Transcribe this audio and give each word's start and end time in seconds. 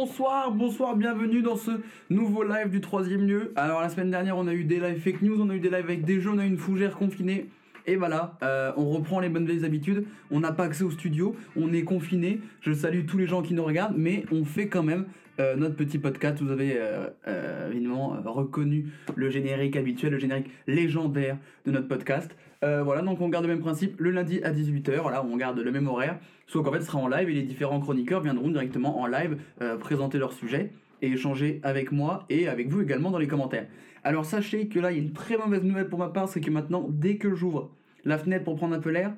Bonsoir, 0.00 0.52
bonsoir, 0.52 0.94
bienvenue 0.94 1.42
dans 1.42 1.56
ce 1.56 1.72
nouveau 2.08 2.44
live 2.44 2.70
du 2.70 2.80
troisième 2.80 3.26
lieu. 3.26 3.52
Alors 3.56 3.80
la 3.80 3.88
semaine 3.88 4.12
dernière 4.12 4.36
on 4.36 4.46
a 4.46 4.54
eu 4.54 4.62
des 4.62 4.78
lives 4.78 5.00
fake 5.00 5.22
news, 5.22 5.40
on 5.40 5.50
a 5.50 5.56
eu 5.56 5.58
des 5.58 5.70
lives 5.70 5.86
avec 5.86 6.04
des 6.04 6.20
jeux, 6.20 6.30
on 6.30 6.38
a 6.38 6.44
eu 6.44 6.48
une 6.48 6.56
fougère 6.56 6.96
confinée. 6.96 7.48
Et 7.84 7.96
voilà, 7.96 8.38
euh, 8.44 8.70
on 8.76 8.90
reprend 8.90 9.18
les 9.18 9.28
bonnes 9.28 9.44
vieilles 9.44 9.64
habitudes. 9.64 10.04
On 10.30 10.38
n'a 10.38 10.52
pas 10.52 10.66
accès 10.66 10.84
au 10.84 10.92
studio, 10.92 11.34
on 11.56 11.72
est 11.72 11.82
confiné. 11.82 12.40
Je 12.60 12.72
salue 12.72 13.06
tous 13.06 13.18
les 13.18 13.26
gens 13.26 13.42
qui 13.42 13.54
nous 13.54 13.64
regardent, 13.64 13.96
mais 13.96 14.24
on 14.30 14.44
fait 14.44 14.68
quand 14.68 14.84
même 14.84 15.06
euh, 15.40 15.56
notre 15.56 15.74
petit 15.74 15.98
podcast. 15.98 16.40
Vous 16.40 16.52
avez 16.52 16.74
euh, 16.76 17.68
évidemment 17.72 18.16
reconnu 18.24 18.92
le 19.16 19.30
générique 19.30 19.74
habituel, 19.74 20.12
le 20.12 20.20
générique 20.20 20.50
légendaire 20.68 21.38
de 21.66 21.72
notre 21.72 21.88
podcast. 21.88 22.30
Euh, 22.64 22.82
voilà, 22.82 23.02
donc 23.02 23.20
on 23.20 23.28
garde 23.28 23.44
le 23.44 23.52
même 23.52 23.60
principe 23.60 24.00
le 24.00 24.10
lundi 24.10 24.42
à 24.42 24.52
18h. 24.52 25.00
Voilà, 25.00 25.24
on 25.24 25.36
garde 25.36 25.58
le 25.58 25.70
même 25.70 25.86
horaire. 25.86 26.18
Sauf 26.46 26.64
qu'en 26.64 26.72
fait, 26.72 26.80
ce 26.80 26.86
sera 26.86 26.98
en 26.98 27.08
live 27.08 27.28
et 27.28 27.34
les 27.34 27.42
différents 27.42 27.80
chroniqueurs 27.80 28.20
viendront 28.20 28.48
directement 28.48 29.00
en 29.00 29.06
live 29.06 29.38
euh, 29.62 29.76
présenter 29.76 30.18
leur 30.18 30.32
sujet 30.32 30.72
et 31.02 31.08
échanger 31.12 31.60
avec 31.62 31.92
moi 31.92 32.24
et 32.28 32.48
avec 32.48 32.68
vous 32.68 32.80
également 32.80 33.10
dans 33.10 33.18
les 33.18 33.28
commentaires. 33.28 33.66
Alors 34.04 34.24
sachez 34.24 34.68
que 34.68 34.80
là, 34.80 34.90
il 34.90 34.98
y 34.98 35.00
a 35.00 35.02
une 35.02 35.12
très 35.12 35.36
mauvaise 35.36 35.62
nouvelle 35.62 35.88
pour 35.88 35.98
ma 35.98 36.08
part, 36.08 36.28
c'est 36.28 36.40
que 36.40 36.50
maintenant, 36.50 36.86
dès 36.88 37.16
que 37.16 37.34
j'ouvre 37.34 37.70
la 38.04 38.18
fenêtre 38.18 38.44
pour 38.44 38.56
prendre 38.56 38.74
un 38.74 38.80
peu 38.80 38.90
l'air, 38.90 39.12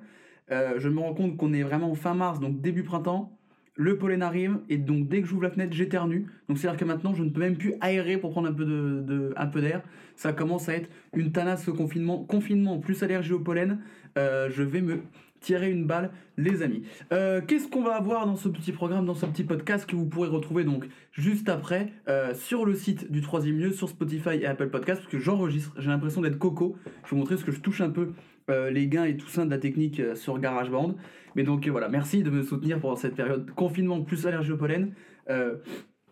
euh, 0.50 0.75
je 0.78 0.89
me 0.89 1.00
rends 1.00 1.15
compte 1.15 1.37
qu'on 1.37 1.53
est 1.53 1.62
vraiment 1.62 1.95
fin 1.95 2.15
mars, 2.15 2.41
donc 2.41 2.61
début 2.61 2.83
printemps. 2.83 3.39
Le 3.81 3.97
pollen 3.97 4.20
arrive 4.20 4.59
et 4.69 4.77
donc 4.77 5.09
dès 5.09 5.23
que 5.23 5.27
j'ouvre 5.27 5.45
la 5.45 5.50
fenêtre, 5.50 5.73
j'éternue. 5.73 6.27
Donc 6.50 6.59
c'est 6.59 6.69
à 6.69 6.73
dire 6.73 6.78
que 6.78 6.84
maintenant 6.84 7.14
je 7.14 7.23
ne 7.23 7.31
peux 7.31 7.41
même 7.41 7.56
plus 7.56 7.77
aérer 7.81 8.19
pour 8.19 8.31
prendre 8.31 8.47
un 8.47 8.53
peu 8.53 8.67
de, 8.67 9.33
peu 9.50 9.62
d'air. 9.62 9.81
Ça 10.17 10.34
commence 10.34 10.69
à 10.69 10.75
être 10.75 10.91
une 11.17 11.33
tanasse 11.33 11.64
ce 11.64 11.70
confinement, 11.70 12.22
confinement 12.22 12.78
plus 12.78 13.03
allergie 13.03 13.33
au 13.33 13.41
pollen. 13.41 13.78
Euh, 14.19 14.50
je 14.50 14.62
vais 14.62 14.83
me 14.83 15.00
tirer 15.41 15.71
une 15.71 15.87
balle, 15.87 16.11
les 16.37 16.63
amis. 16.63 16.83
Euh, 17.13 17.41
Qu'est-ce 17.47 17.69
qu'on 17.69 17.83
va 17.83 17.97
avoir 17.97 18.27
dans 18.27 18.37
ce 18.37 18.49
petit 18.49 18.73
programme, 18.73 19.07
dans 19.07 19.15
ce 19.15 19.27
petit 19.27 19.45
podcast 19.45 19.87
que 19.87 19.97
vous 19.97 20.07
pourrez 20.07 20.29
retrouver 20.29 20.65
donc 20.65 20.87
juste 21.13 21.49
après 21.49 21.93
euh, 22.09 22.35
sur 22.35 22.65
le 22.65 22.75
site 22.75 23.11
du 23.11 23.21
troisième 23.21 23.59
lieu, 23.59 23.73
sur 23.73 23.89
Spotify 23.89 24.37
et 24.41 24.47
Apple 24.47 24.69
Podcast, 24.69 25.01
parce 25.01 25.13
que 25.13 25.19
j'enregistre. 25.19 25.75
J'ai 25.79 25.89
l'impression 25.89 26.21
d'être 26.21 26.39
Coco. 26.39 26.77
Je 26.87 26.91
vais 26.91 26.97
vous 27.11 27.17
montrer 27.17 27.37
ce 27.37 27.45
que 27.45 27.53
je 27.53 27.61
touche 27.61 27.81
un 27.81 27.91
peu 27.91 28.13
euh, 28.51 28.71
les 28.71 28.87
gains 28.87 29.05
et 29.05 29.17
tout 29.17 29.29
ça 29.29 29.45
de 29.45 29.51
la 29.51 29.59
technique 29.59 30.01
sur 30.15 30.39
GarageBand. 30.39 30.95
Mais 31.37 31.43
donc 31.43 31.67
voilà, 31.69 31.89
merci 31.89 32.23
de 32.23 32.31
me 32.31 32.43
soutenir 32.43 32.81
pendant 32.81 32.97
cette 32.97 33.15
période 33.15 33.51
confinement 33.53 34.01
plus 34.03 34.27
allergie 34.27 34.53
au 34.53 34.57
pollen. 34.57 34.93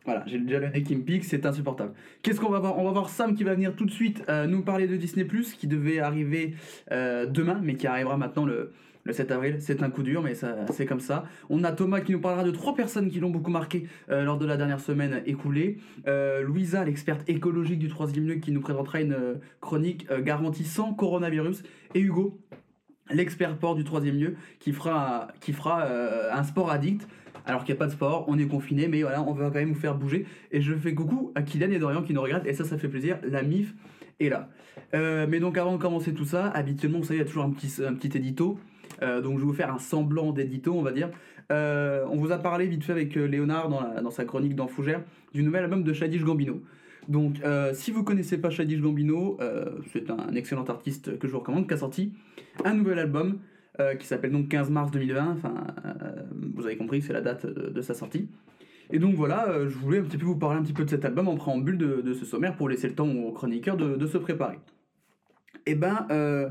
Voilà, 0.04 0.24
j'ai 0.26 0.38
déjà 0.38 0.58
le 0.58 0.68
nez 0.68 0.82
qui 0.82 0.96
me 0.96 1.02
pique, 1.02 1.24
c'est 1.24 1.44
insupportable. 1.44 1.92
Qu'est-ce 2.22 2.40
qu'on 2.40 2.48
va 2.48 2.60
voir? 2.60 2.78
On 2.78 2.84
va 2.84 2.92
voir 2.92 3.10
Sam 3.10 3.34
qui 3.34 3.44
va 3.44 3.54
venir 3.54 3.76
tout 3.76 3.84
de 3.84 3.90
suite 3.90 4.24
nous 4.48 4.62
parler 4.62 4.86
de 4.86 4.96
Disney 4.96 5.26
qui 5.58 5.66
devait 5.66 5.98
arriver 5.98 6.54
demain, 6.90 7.60
mais 7.62 7.74
qui 7.74 7.86
arrivera 7.86 8.16
maintenant 8.16 8.46
le, 8.46 8.72
le 9.08 9.14
7 9.14 9.30
avril. 9.32 9.56
C'est 9.58 9.82
un 9.82 9.90
coup 9.90 10.02
dur, 10.02 10.22
mais 10.22 10.34
c'est 10.34 10.86
comme 10.86 11.00
ça. 11.00 11.24
On 11.50 11.64
a 11.64 11.72
Thomas 11.72 12.00
qui 12.00 12.12
nous 12.12 12.20
parlera 12.20 12.44
de 12.44 12.50
trois 12.50 12.74
personnes 12.74 13.10
qui 13.10 13.18
l'ont 13.18 13.30
beaucoup 13.30 13.50
marqué 13.50 13.88
euh, 14.10 14.22
lors 14.22 14.38
de 14.38 14.46
la 14.46 14.56
dernière 14.56 14.80
semaine 14.80 15.22
écoulée. 15.26 15.78
Euh, 16.06 16.42
Louisa, 16.42 16.84
l'experte 16.84 17.28
écologique 17.28 17.78
du 17.78 17.88
troisième 17.88 18.28
lieu, 18.28 18.34
qui 18.36 18.52
nous 18.52 18.60
présentera 18.60 19.00
une 19.00 19.14
euh, 19.14 19.34
chronique 19.60 20.06
garantie 20.22 20.64
sans 20.64 20.92
coronavirus. 20.92 21.62
Et 21.94 22.00
Hugo, 22.00 22.38
l'expert 23.10 23.56
port 23.56 23.74
du 23.74 23.82
troisième 23.82 24.18
lieu, 24.18 24.36
qui 24.60 24.72
fera, 24.72 25.28
qui 25.40 25.52
fera 25.52 25.88
un 26.30 26.44
sport 26.44 26.70
addict. 26.70 27.08
Alors 27.46 27.64
qu'il 27.64 27.72
n'y 27.74 27.78
a 27.78 27.80
pas 27.80 27.86
de 27.86 27.92
sport, 27.92 28.26
on 28.28 28.38
est 28.38 28.46
confiné, 28.46 28.88
mais 28.88 29.00
voilà, 29.00 29.22
on 29.22 29.32
va 29.32 29.46
quand 29.46 29.54
même 29.54 29.72
vous 29.72 29.80
faire 29.80 29.94
bouger. 29.94 30.26
Et 30.52 30.60
je 30.60 30.74
fais 30.74 30.92
coucou 30.92 31.32
à 31.34 31.40
Kylian 31.40 31.70
et 31.70 31.78
Dorian 31.78 32.02
qui 32.02 32.12
nous 32.12 32.20
regardent, 32.20 32.46
et 32.46 32.52
ça, 32.52 32.64
ça 32.64 32.76
fait 32.76 32.88
plaisir. 32.88 33.18
La 33.22 33.42
MIF 33.42 33.74
est 34.20 34.28
là. 34.28 34.50
Mais 34.92 35.40
donc, 35.40 35.56
avant 35.56 35.72
de 35.72 35.80
commencer 35.80 36.12
tout 36.12 36.26
ça, 36.26 36.48
habituellement, 36.48 36.98
vous 36.98 37.04
savez, 37.04 37.20
il 37.20 37.22
y 37.22 37.24
a 37.24 37.26
toujours 37.26 37.44
un 37.44 37.50
petit, 37.50 37.72
un 37.82 37.94
petit 37.94 38.14
édito. 38.18 38.58
Euh, 39.02 39.20
donc, 39.20 39.34
je 39.34 39.40
vais 39.40 39.46
vous 39.46 39.54
faire 39.54 39.72
un 39.72 39.78
semblant 39.78 40.32
d'édito, 40.32 40.74
on 40.74 40.82
va 40.82 40.92
dire. 40.92 41.10
Euh, 41.50 42.04
on 42.10 42.16
vous 42.16 42.32
a 42.32 42.38
parlé 42.38 42.66
vite 42.66 42.84
fait 42.84 42.92
avec 42.92 43.16
euh, 43.16 43.26
Léonard 43.26 43.68
dans, 43.68 44.10
sa 44.10 44.24
chronique 44.24 44.54
dans 44.54 44.68
Fougère 44.68 45.02
du 45.32 45.42
nouvel 45.42 45.64
album 45.64 45.82
de 45.82 45.92
Shadish 45.92 46.24
Gambino. 46.24 46.62
Donc, 47.08 47.36
si 47.72 47.90
vous 47.90 48.04
connaissez 48.04 48.36
pas 48.36 48.50
Shadish 48.50 48.80
Gambino, 48.82 49.38
c'est 49.92 50.10
un 50.10 50.34
excellent 50.34 50.64
artiste 50.64 51.18
que 51.18 51.26
je 51.26 51.32
vous 51.32 51.38
recommande, 51.38 51.66
qui 51.66 51.72
a 51.72 51.78
sorti 51.78 52.12
un 52.66 52.74
nouvel 52.74 52.98
album 52.98 53.38
qui 53.98 54.06
s'appelle 54.06 54.32
donc 54.32 54.48
15 54.48 54.68
mars 54.68 54.90
2020. 54.90 55.36
Enfin, 55.38 55.54
vous 56.52 56.66
avez 56.66 56.76
compris, 56.76 57.00
c'est 57.00 57.14
la 57.14 57.22
date 57.22 57.46
de, 57.46 57.80
sa 57.80 57.94
sortie. 57.94 58.28
Et 58.90 58.98
donc 58.98 59.14
voilà, 59.14 59.66
je 59.66 59.74
voulais 59.78 60.00
un 60.00 60.02
petit 60.02 60.18
peu 60.18 60.26
vous 60.26 60.36
parler 60.36 60.58
un 60.58 60.62
petit 60.62 60.74
peu 60.74 60.84
de 60.84 60.90
cet 60.90 61.06
album 61.06 61.28
en 61.28 61.36
préambule 61.36 61.78
de, 61.78 62.12
ce 62.12 62.26
sommaire 62.26 62.54
pour 62.56 62.68
laisser 62.68 62.88
le 62.88 62.94
temps 62.94 63.08
aux 63.08 63.32
chroniqueurs 63.32 63.78
de, 63.78 64.06
se 64.06 64.18
préparer. 64.18 64.58
Et 65.64 65.74
ben, 65.74 66.06
euh, 66.10 66.50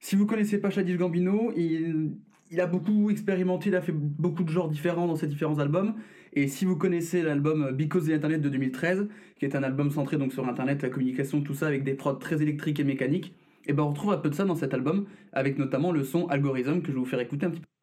si 0.00 0.16
vous 0.16 0.26
connaissez 0.26 0.58
pas 0.58 0.70
Shadish 0.70 0.96
Gambino, 0.96 1.52
il, 1.56 2.60
a 2.60 2.66
beaucoup 2.66 3.10
expérimenté, 3.10 3.70
il 3.70 3.76
a 3.76 3.80
fait 3.80 3.92
beaucoup 3.92 4.44
de 4.44 4.50
genres 4.50 4.68
différents 4.68 5.06
dans 5.06 5.16
ses 5.16 5.26
différents 5.26 5.58
albums. 5.58 5.94
Et 6.32 6.48
si 6.48 6.64
vous 6.64 6.76
connaissez 6.76 7.22
l'album 7.22 7.72
Because 7.72 8.06
the 8.06 8.10
Internet 8.10 8.42
de 8.42 8.48
2013, 8.48 9.08
qui 9.38 9.44
est 9.44 9.56
un 9.56 9.62
album 9.62 9.90
centré 9.90 10.18
donc 10.18 10.32
sur 10.32 10.46
Internet, 10.46 10.82
la 10.82 10.90
communication, 10.90 11.40
tout 11.40 11.54
ça, 11.54 11.66
avec 11.66 11.82
des 11.82 11.94
prods 11.94 12.14
très 12.14 12.42
électriques 12.42 12.78
et 12.78 12.84
mécaniques, 12.84 13.34
et 13.66 13.72
ben 13.72 13.82
on 13.82 13.88
retrouve 13.90 14.12
un 14.12 14.18
peu 14.18 14.30
de 14.30 14.34
ça 14.34 14.44
dans 14.44 14.54
cet 14.54 14.74
album, 14.74 15.06
avec 15.32 15.58
notamment 15.58 15.92
le 15.92 16.04
son 16.04 16.26
Algorithm 16.26 16.82
que 16.82 16.88
je 16.88 16.92
vais 16.92 16.98
vous 16.98 17.04
faire 17.04 17.20
écouter 17.20 17.46
un 17.46 17.50
petit 17.50 17.60
peu. 17.60 17.75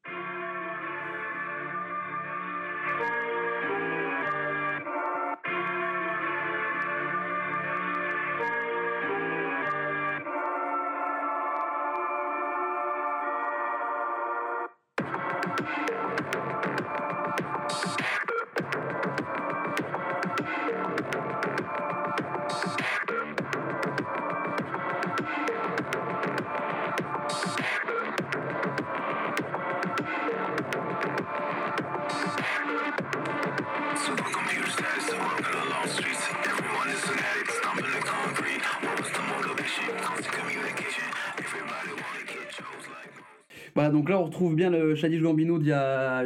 Donc 43.90 44.10
là 44.10 44.20
on 44.20 44.24
retrouve 44.24 44.56
bien 44.56 44.70
le 44.70 44.96
Shadish 44.96 45.22
Gambino 45.22 45.58
d'il 45.58 45.70
y 45.70 45.72
a 45.72 46.24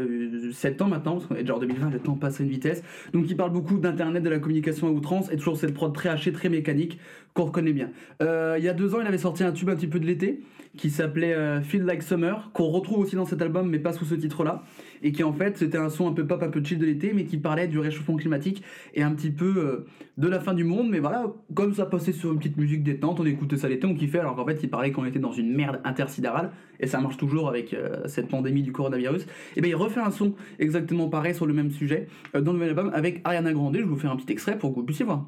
7 0.52 0.82
ans 0.82 0.88
maintenant, 0.88 1.14
parce 1.14 1.26
qu'on 1.26 1.36
est 1.36 1.50
en 1.50 1.60
2020, 1.60 1.90
le 1.90 2.00
temps 2.00 2.16
passe 2.16 2.40
à 2.40 2.44
une 2.44 2.50
vitesse. 2.50 2.84
Donc 3.14 3.26
il 3.30 3.38
parle 3.38 3.52
beaucoup 3.52 3.78
d'internet, 3.78 4.24
de 4.24 4.30
la 4.30 4.40
communication 4.40 4.88
à 4.88 4.92
outrance, 4.92 5.32
et 5.32 5.38
toujours 5.38 5.58
cette 5.58 5.74
prod 5.74 5.94
très 5.94 6.10
hachée, 6.10 6.32
très 6.32 6.50
mécanique, 6.50 7.00
qu'on 7.34 7.46
reconnaît 7.46 7.74
bien. 7.74 7.92
Euh, 8.22 8.56
il 8.58 8.64
y 8.64 8.70
a 8.70 8.74
deux 8.74 8.96
ans, 8.96 9.00
il 9.02 9.08
avait 9.08 9.18
sorti 9.18 9.44
un 9.44 9.52
tube 9.52 9.70
un 9.70 9.76
petit 9.76 9.88
peu 9.88 10.00
de 10.00 10.06
l'été, 10.06 10.42
qui 10.78 10.90
s'appelait 10.90 11.34
euh, 11.34 11.62
Feel 11.62 11.84
Like 11.84 12.04
Summer, 12.04 12.52
qu'on 12.54 12.68
retrouve 12.68 13.00
aussi 13.00 13.16
dans 13.16 13.26
cet 13.26 13.42
album, 13.42 13.70
mais 13.70 13.80
pas 13.80 13.94
sous 13.94 14.06
ce 14.06 14.16
titre-là, 14.16 14.64
et 15.04 15.12
qui 15.12 15.24
en 15.24 15.34
fait 15.34 15.58
c'était 15.58 15.78
un 15.78 15.90
son 15.90 16.08
un 16.08 16.14
peu 16.14 16.26
pop, 16.26 16.42
un 16.42 16.50
peu 16.50 16.64
chill 16.64 16.78
de 16.80 16.86
l'été, 16.86 17.14
mais 17.14 17.26
qui 17.26 17.38
parlait 17.38 17.68
du 17.68 17.80
réchauffement 17.80 18.16
climatique, 18.16 18.64
et 18.94 19.04
un 19.04 19.12
petit 19.12 19.32
peu 19.32 19.54
euh, 19.58 19.86
de 20.18 20.28
la 20.28 20.40
fin 20.40 20.54
du 20.54 20.64
monde, 20.64 20.90
mais 20.90 21.00
voilà, 21.00 21.26
comme 21.54 21.74
ça 21.74 21.86
passait 21.86 22.14
sur 22.14 22.32
une 22.32 22.40
petite 22.40 22.58
musique 22.58 22.84
détente, 22.84 23.20
on 23.20 23.26
écoutait 23.26 23.58
ça 23.58 23.70
l'été, 23.70 23.88
on 23.88 23.96
kiffait, 23.96 24.20
alors 24.20 24.36
qu'en 24.36 24.46
fait 24.46 24.60
il 24.62 24.70
parlait 24.70 24.92
qu'on 24.92 25.06
était 25.06 25.20
dans 25.20 25.32
une 25.32 25.54
merde 25.54 25.80
intersidérale, 25.84 26.52
et 26.80 26.88
ça 26.88 27.00
marche 27.00 27.18
toujours 27.18 27.50
avec 27.50 27.74
euh, 27.74 28.08
cette 28.08 28.28
pandémie 28.28 28.64
du 28.64 28.72
coronavirus, 28.72 29.26
et 29.56 29.62
bien 29.62 29.70
il 29.70 29.76
refait 29.76 30.02
un 30.02 30.12
son 30.12 30.34
exactement 30.60 31.10
pareil 31.10 31.34
sur 31.34 31.46
le 31.46 31.54
même 31.54 31.72
sujet 31.72 32.08
euh, 32.36 32.42
dans 32.42 32.52
le 32.52 32.58
nouvel 32.58 32.70
album 32.70 32.92
avec 32.94 33.22
Ariana 33.24 33.54
Grande. 33.54 33.78
Je 33.78 33.84
vous 33.84 33.96
faire 33.96 34.12
un 34.12 34.16
petit 34.16 34.32
extrait 34.32 34.58
pour 34.58 34.72
que 34.72 34.76
vous 34.80 34.86
puissiez 34.86 35.06
voir. 35.06 35.28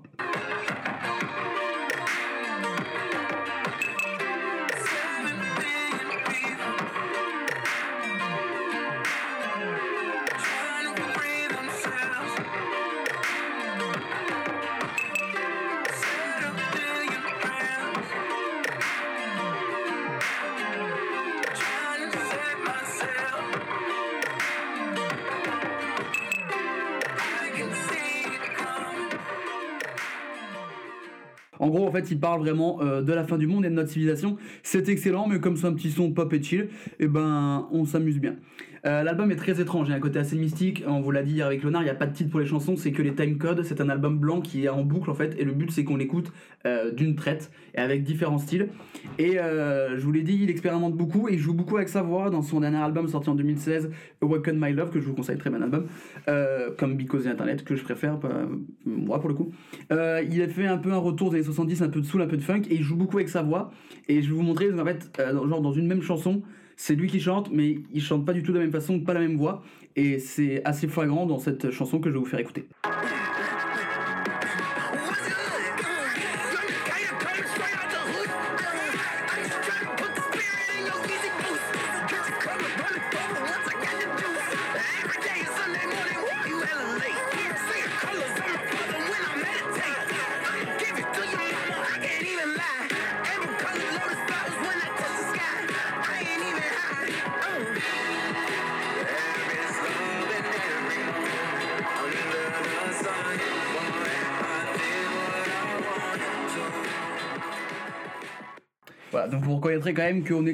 Parle 32.19 32.41
vraiment 32.41 32.81
euh, 32.81 33.01
de 33.01 33.13
la 33.13 33.23
fin 33.23 33.37
du 33.37 33.47
monde 33.47 33.65
et 33.65 33.69
de 33.69 33.73
notre 33.73 33.89
civilisation. 33.89 34.37
C'est 34.63 34.89
excellent, 34.89 35.27
mais 35.27 35.39
comme 35.39 35.55
c'est 35.57 35.67
un 35.67 35.73
petit 35.73 35.91
son 35.91 36.11
pop 36.11 36.31
et 36.33 36.41
chill, 36.41 36.69
et 36.99 37.07
ben, 37.07 37.67
on 37.71 37.85
s'amuse 37.85 38.19
bien. 38.19 38.35
Euh, 38.85 39.03
L'album 39.03 39.31
est 39.31 39.35
très 39.35 39.59
étrange, 39.59 39.87
il 39.87 39.91
y 39.91 39.93
a 39.93 39.97
un 39.97 40.01
côté 40.01 40.19
assez 40.19 40.37
mystique. 40.37 40.83
On 40.87 41.01
vous 41.01 41.11
l'a 41.11 41.23
dit 41.23 41.33
hier 41.33 41.45
avec 41.45 41.63
Leonard, 41.63 41.81
il 41.81 41.85
n'y 41.85 41.91
a 41.91 41.95
pas 41.95 42.05
de 42.05 42.13
titre 42.13 42.29
pour 42.29 42.39
les 42.39 42.45
chansons, 42.45 42.75
c'est 42.75 42.91
que 42.91 43.01
les 43.01 43.13
time 43.13 43.37
codes. 43.37 43.63
C'est 43.63 43.81
un 43.81 43.89
album 43.89 44.17
blanc 44.17 44.41
qui 44.41 44.65
est 44.65 44.69
en 44.69 44.83
boucle 44.83 45.09
en 45.09 45.13
fait, 45.13 45.35
et 45.37 45.43
le 45.43 45.51
but 45.51 45.71
c'est 45.71 45.83
qu'on 45.83 45.97
l'écoute 45.97 46.31
euh, 46.65 46.91
d'une 46.91 47.15
traite 47.15 47.51
et 47.75 47.79
avec 47.79 48.03
différents 48.03 48.37
styles. 48.37 48.69
Et 49.17 49.33
je 49.33 50.01
vous 50.01 50.11
l'ai 50.11 50.23
dit, 50.23 50.39
il 50.41 50.49
expérimente 50.49 50.95
beaucoup 50.95 51.27
et 51.29 51.33
il 51.33 51.39
joue 51.39 51.53
beaucoup 51.53 51.77
avec 51.77 51.89
sa 51.89 52.01
voix 52.01 52.29
dans 52.29 52.41
son 52.41 52.61
dernier 52.61 52.77
album 52.77 53.07
sorti 53.07 53.29
en 53.29 53.35
2016, 53.35 53.89
Awaken 54.21 54.57
My 54.59 54.73
Love, 54.73 54.91
que 54.91 54.99
je 54.99 55.05
vous 55.05 55.13
conseille, 55.13 55.37
très 55.37 55.49
bon 55.49 55.61
album, 55.61 55.87
comme 56.77 56.95
Because 56.95 57.27
Internet, 57.27 57.63
que 57.63 57.75
je 57.75 57.83
préfère, 57.83 58.17
moi 58.85 59.19
pour 59.19 59.29
le 59.29 59.35
coup. 59.35 59.51
Il 59.91 60.41
a 60.41 60.47
fait 60.47 60.67
un 60.67 60.77
peu 60.77 60.91
un 60.91 60.97
retour 60.97 61.31
des 61.31 61.37
années 61.37 61.45
70, 61.45 61.81
un 61.81 61.89
peu 61.89 62.01
de 62.01 62.05
soul, 62.09 62.21
un 62.21 62.27
peu 62.27 62.37
de 62.37 62.41
funk, 62.41 62.63
et 62.69 62.75
il 62.75 62.83
joue 62.83 62.95
beaucoup 62.95 63.17
avec 63.17 63.29
sa 63.29 63.41
voix. 63.41 63.71
Et 64.07 64.21
je 64.21 64.29
vais 64.29 64.35
vous 64.35 64.41
montrer, 64.41 64.71
en 64.71 64.85
fait, 64.85 65.11
euh, 65.19 65.47
genre 65.47 65.61
dans 65.61 65.73
une 65.73 65.87
même 65.87 66.01
chanson, 66.01 66.41
c'est 66.75 66.95
lui 66.95 67.07
qui 67.07 67.19
chante, 67.19 67.49
mais 67.51 67.79
il 67.93 68.01
chante 68.01 68.25
pas 68.25 68.33
du 68.33 68.43
tout 68.43 68.51
de 68.51 68.57
la 68.57 68.63
même 68.63 68.71
façon, 68.71 68.99
pas 68.99 69.13
la 69.13 69.19
même 69.19 69.37
voix, 69.37 69.61
et 69.95 70.19
c'est 70.19 70.61
assez 70.65 70.87
flagrant 70.87 71.25
dans 71.25 71.39
cette 71.39 71.71
chanson 71.71 71.99
que 71.99 72.09
je 72.09 72.13
vais 72.13 72.19
vous 72.19 72.25
faire 72.25 72.39
écouter. 72.39 72.67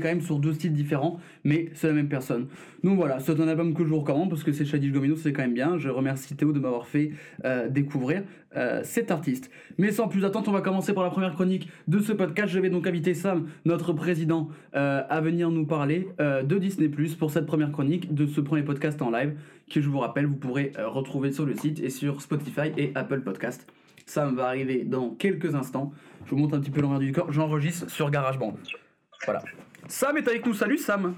Même 0.08 0.22
sur 0.22 0.40
deux 0.40 0.54
styles 0.54 0.74
différents, 0.74 1.20
mais 1.44 1.70
c'est 1.74 1.88
la 1.88 1.94
même 1.94 2.10
personne. 2.10 2.48
Donc 2.84 2.98
voilà, 2.98 3.20
c'est 3.20 3.40
un 3.40 3.48
album 3.48 3.74
que 3.74 3.84
je 3.84 3.90
vous 3.90 4.00
recommande 4.00 4.30
parce 4.30 4.44
que 4.44 4.52
c'est 4.52 4.66
Shadish 4.66 4.92
Gomino, 4.92 5.16
c'est 5.16 5.34
quand 5.34 5.42
même 5.42 5.54
bien. 5.54 5.78
Je 5.78 5.90
remercie 5.90 6.36
Théo 6.36 6.52
de 6.52 6.60
m'avoir 6.60 6.88
fait 6.88 7.12
euh, 7.44 7.70
découvrir 7.70 8.24
euh, 8.56 8.82
cet 8.84 9.12
artiste. 9.12 9.50
Mais 9.78 9.92
sans 9.92 10.08
plus 10.08 10.24
attendre, 10.26 10.50
on 10.50 10.52
va 10.52 10.62
commencer 10.62 10.94
par 10.94 11.04
la 11.04 11.10
première 11.10 11.34
chronique 11.34 11.70
de 11.88 12.00
ce 12.00 12.12
podcast. 12.12 12.50
Je 12.50 12.60
vais 12.60 12.70
donc 12.70 12.88
inviter 12.88 13.14
Sam, 13.14 13.48
notre 13.66 13.94
président, 13.94 14.50
euh, 14.76 15.04
à 15.10 15.22
venir 15.22 15.50
nous 15.52 15.66
parler 15.66 16.08
de 16.20 16.58
Disney 16.58 16.90
Plus 16.90 17.16
pour 17.16 17.32
cette 17.32 17.46
première 17.46 17.72
chronique 17.72 18.14
de 18.14 18.26
ce 18.26 18.42
premier 18.42 18.64
podcast 18.64 19.02
en 19.02 19.10
live, 19.10 19.34
que 19.72 19.82
je 19.82 19.90
vous 19.90 20.00
rappelle, 20.00 20.26
vous 20.26 20.36
pourrez 20.36 20.72
retrouver 20.78 21.32
sur 21.32 21.46
le 21.46 21.56
site 21.56 21.80
et 21.80 21.90
sur 21.90 22.22
Spotify 22.22 22.72
et 22.78 22.92
Apple 22.96 23.22
Podcast. 23.22 23.68
Sam 24.06 24.36
va 24.36 24.48
arriver 24.48 24.84
dans 24.84 25.10
quelques 25.10 25.56
instants. 25.56 25.92
Je 26.26 26.32
vous 26.32 26.38
montre 26.38 26.56
un 26.56 26.60
petit 26.60 26.72
peu 26.72 26.82
l'envers 26.82 27.00
du 27.00 27.12
corps. 27.12 27.32
J'enregistre 27.32 27.90
sur 27.90 28.10
GarageBand. 28.12 28.56
Voilà. 29.26 29.44
Sam 29.88 30.18
est 30.18 30.28
avec 30.28 30.46
nous. 30.46 30.54
Salut 30.54 30.78
Sam. 30.78 31.16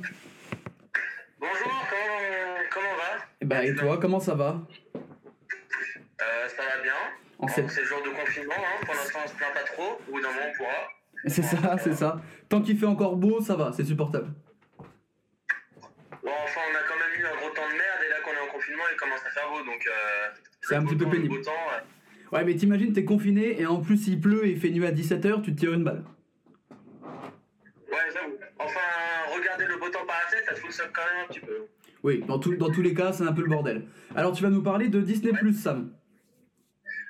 Bonjour, 1.40 1.88
comment, 1.90 2.60
comment 2.74 2.96
va? 2.96 3.26
Et 3.42 3.46
bah 3.46 3.64
et 3.66 3.76
toi, 3.76 3.98
comment 4.00 4.20
ça 4.20 4.36
va? 4.36 4.62
Euh, 4.96 6.48
Ça 6.50 6.64
va 6.64 6.82
bien. 6.84 6.94
En 7.40 7.48
C'est 7.48 7.62
le 7.62 7.68
jour 7.86 8.00
de 8.04 8.10
confinement, 8.10 8.54
hein. 8.58 8.84
pour 8.86 8.96
l'instant 8.96 9.20
on 9.24 9.28
se 9.28 9.36
plaint 9.36 9.54
pas 9.54 9.64
trop, 9.64 10.00
bout 10.12 10.20
d'un 10.20 10.30
moment 10.30 10.40
on 10.52 10.58
pourra. 10.58 10.90
C'est 11.28 11.44
ça, 11.44 11.78
c'est 11.78 11.94
ça. 11.94 12.20
Tant 12.50 12.62
qu'il 12.62 12.78
fait 12.80 12.86
encore 12.88 13.16
beau, 13.16 13.42
ça 13.42 13.56
va, 13.56 13.72
c'est 13.74 13.84
supportable. 13.86 14.34
Bon, 14.80 16.32
enfin 16.44 16.62
on 16.72 16.76
a 16.76 16.82
quand 16.88 16.96
même 16.98 17.22
eu 17.22 17.26
un 17.26 17.36
gros 17.38 17.50
temps 17.52 17.68
de 17.68 17.74
merde 17.74 18.02
et 18.06 18.10
là 18.10 18.16
qu'on 18.24 18.32
est 18.32 18.50
en 18.50 18.52
confinement 18.52 18.84
il 18.92 18.98
commence 18.98 19.20
à 19.26 19.30
faire 19.30 19.50
beau 19.52 19.60
donc. 19.64 19.86
Euh, 19.88 20.30
C'est 20.62 20.76
un 20.76 20.84
petit 20.84 20.96
peu 20.96 21.08
pénible. 21.08 21.42
temps, 21.42 21.52
ouais. 21.52 22.38
Ouais, 22.38 22.44
mais 22.44 22.56
t'imagines, 22.56 22.92
t'es 22.92 23.06
confiné 23.06 23.62
et 23.62 23.66
en 23.68 23.80
plus 23.82 24.08
il 24.08 24.20
pleut 24.20 24.46
et 24.48 24.50
il 24.52 24.60
fait 24.60 24.70
nuit 24.72 24.86
à 24.88 24.92
17h, 24.92 25.42
tu 25.44 25.54
te 25.54 25.60
tires 25.60 25.74
une 25.74 25.84
balle. 25.84 26.04
Ouais, 27.98 28.12
j'avoue. 28.14 28.38
Enfin, 28.60 28.80
regarder 29.36 29.66
le 29.66 29.78
beau 29.78 29.90
temps 29.90 30.06
passer, 30.06 30.44
ça 30.46 30.54
te 30.54 30.60
fout 30.60 30.70
le 30.70 30.74
seum 30.74 30.88
quand 30.94 31.02
même 31.02 31.24
un 31.26 31.28
petit 31.28 31.40
peu. 31.40 31.66
Oui, 32.04 32.24
dans, 32.28 32.40
tout- 32.40 32.56
dans 32.56 32.70
tous 32.72 32.82
les 32.82 32.94
cas, 32.94 33.12
c'est 33.12 33.24
un 33.24 33.34
peu 33.34 33.42
le 33.42 33.50
bordel. 33.50 33.88
Alors 34.16 34.34
tu 34.34 34.44
vas 34.44 34.50
nous 34.50 34.62
parler 34.64 34.88
de 34.88 35.02
Disney 35.02 35.34
Plus, 35.34 35.54
Sam. 35.54 35.92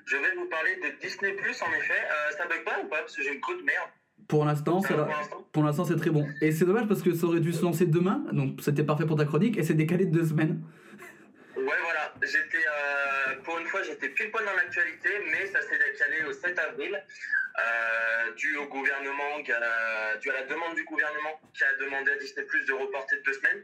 Je 0.06 0.16
vais 0.16 0.36
vous 0.38 0.46
parler 0.46 0.76
de 0.78 1.00
Disney 1.02 1.34
Plus 1.34 1.62
en 1.62 1.68
effet. 1.74 1.94
Euh, 2.04 2.32
ça 2.38 2.48
bug 2.48 2.64
pas 2.64 2.80
ou 2.84 2.88
pas? 2.88 3.00
Parce 3.00 3.16
que 3.16 3.22
j'ai 3.22 3.34
une 3.34 3.42
côte 3.42 3.62
merde. 3.64 3.90
Pour 4.30 4.46
l'instant, 4.46 4.82
Ça 4.82 4.94
va 4.96 5.10
pour 5.54 5.64
l'instant, 5.64 5.86
c'est 5.86 5.96
très 5.96 6.10
bon. 6.10 6.28
Et 6.42 6.52
c'est 6.52 6.66
dommage 6.66 6.88
parce 6.88 7.02
que 7.02 7.14
ça 7.14 7.26
aurait 7.28 7.40
dû 7.40 7.54
se 7.54 7.64
lancer 7.64 7.86
demain, 7.86 8.26
donc 8.34 8.60
c'était 8.62 8.84
parfait 8.84 9.06
pour 9.06 9.18
ta 9.18 9.24
chronique 9.26 9.58
et 9.58 9.64
c'est 9.64 9.74
décalé 9.74 10.06
de 10.06 10.12
deux 10.20 10.26
semaines. 10.26 10.62
Ouais, 11.56 11.64
voilà. 11.84 12.14
J'étais, 12.22 12.58
euh, 12.58 13.36
pour 13.44 13.58
une 13.60 13.66
fois, 13.68 13.82
j'étais 13.84 14.10
pile 14.10 14.30
poil 14.32 14.44
dans 14.46 14.54
l'actualité, 14.56 15.10
mais 15.32 15.46
ça 15.48 15.62
s'est 15.62 15.78
décalé 15.78 16.24
au 16.30 16.34
7 16.34 16.60
avril, 16.60 17.02
euh, 17.60 18.32
dû 18.34 18.56
au 18.58 18.68
gouvernement, 18.68 19.40
dû 19.40 19.52
à 19.52 19.60
la 20.34 20.44
demande 20.44 20.76
du 20.76 20.84
gouvernement 20.86 21.40
qui 21.54 21.64
a 21.64 21.74
demandé 21.76 22.12
à 22.12 22.18
Disney 22.18 22.46
Plus 22.46 22.66
de 22.66 22.74
reporter 22.74 23.18
de 23.18 23.24
deux 23.24 23.34
semaines. 23.34 23.64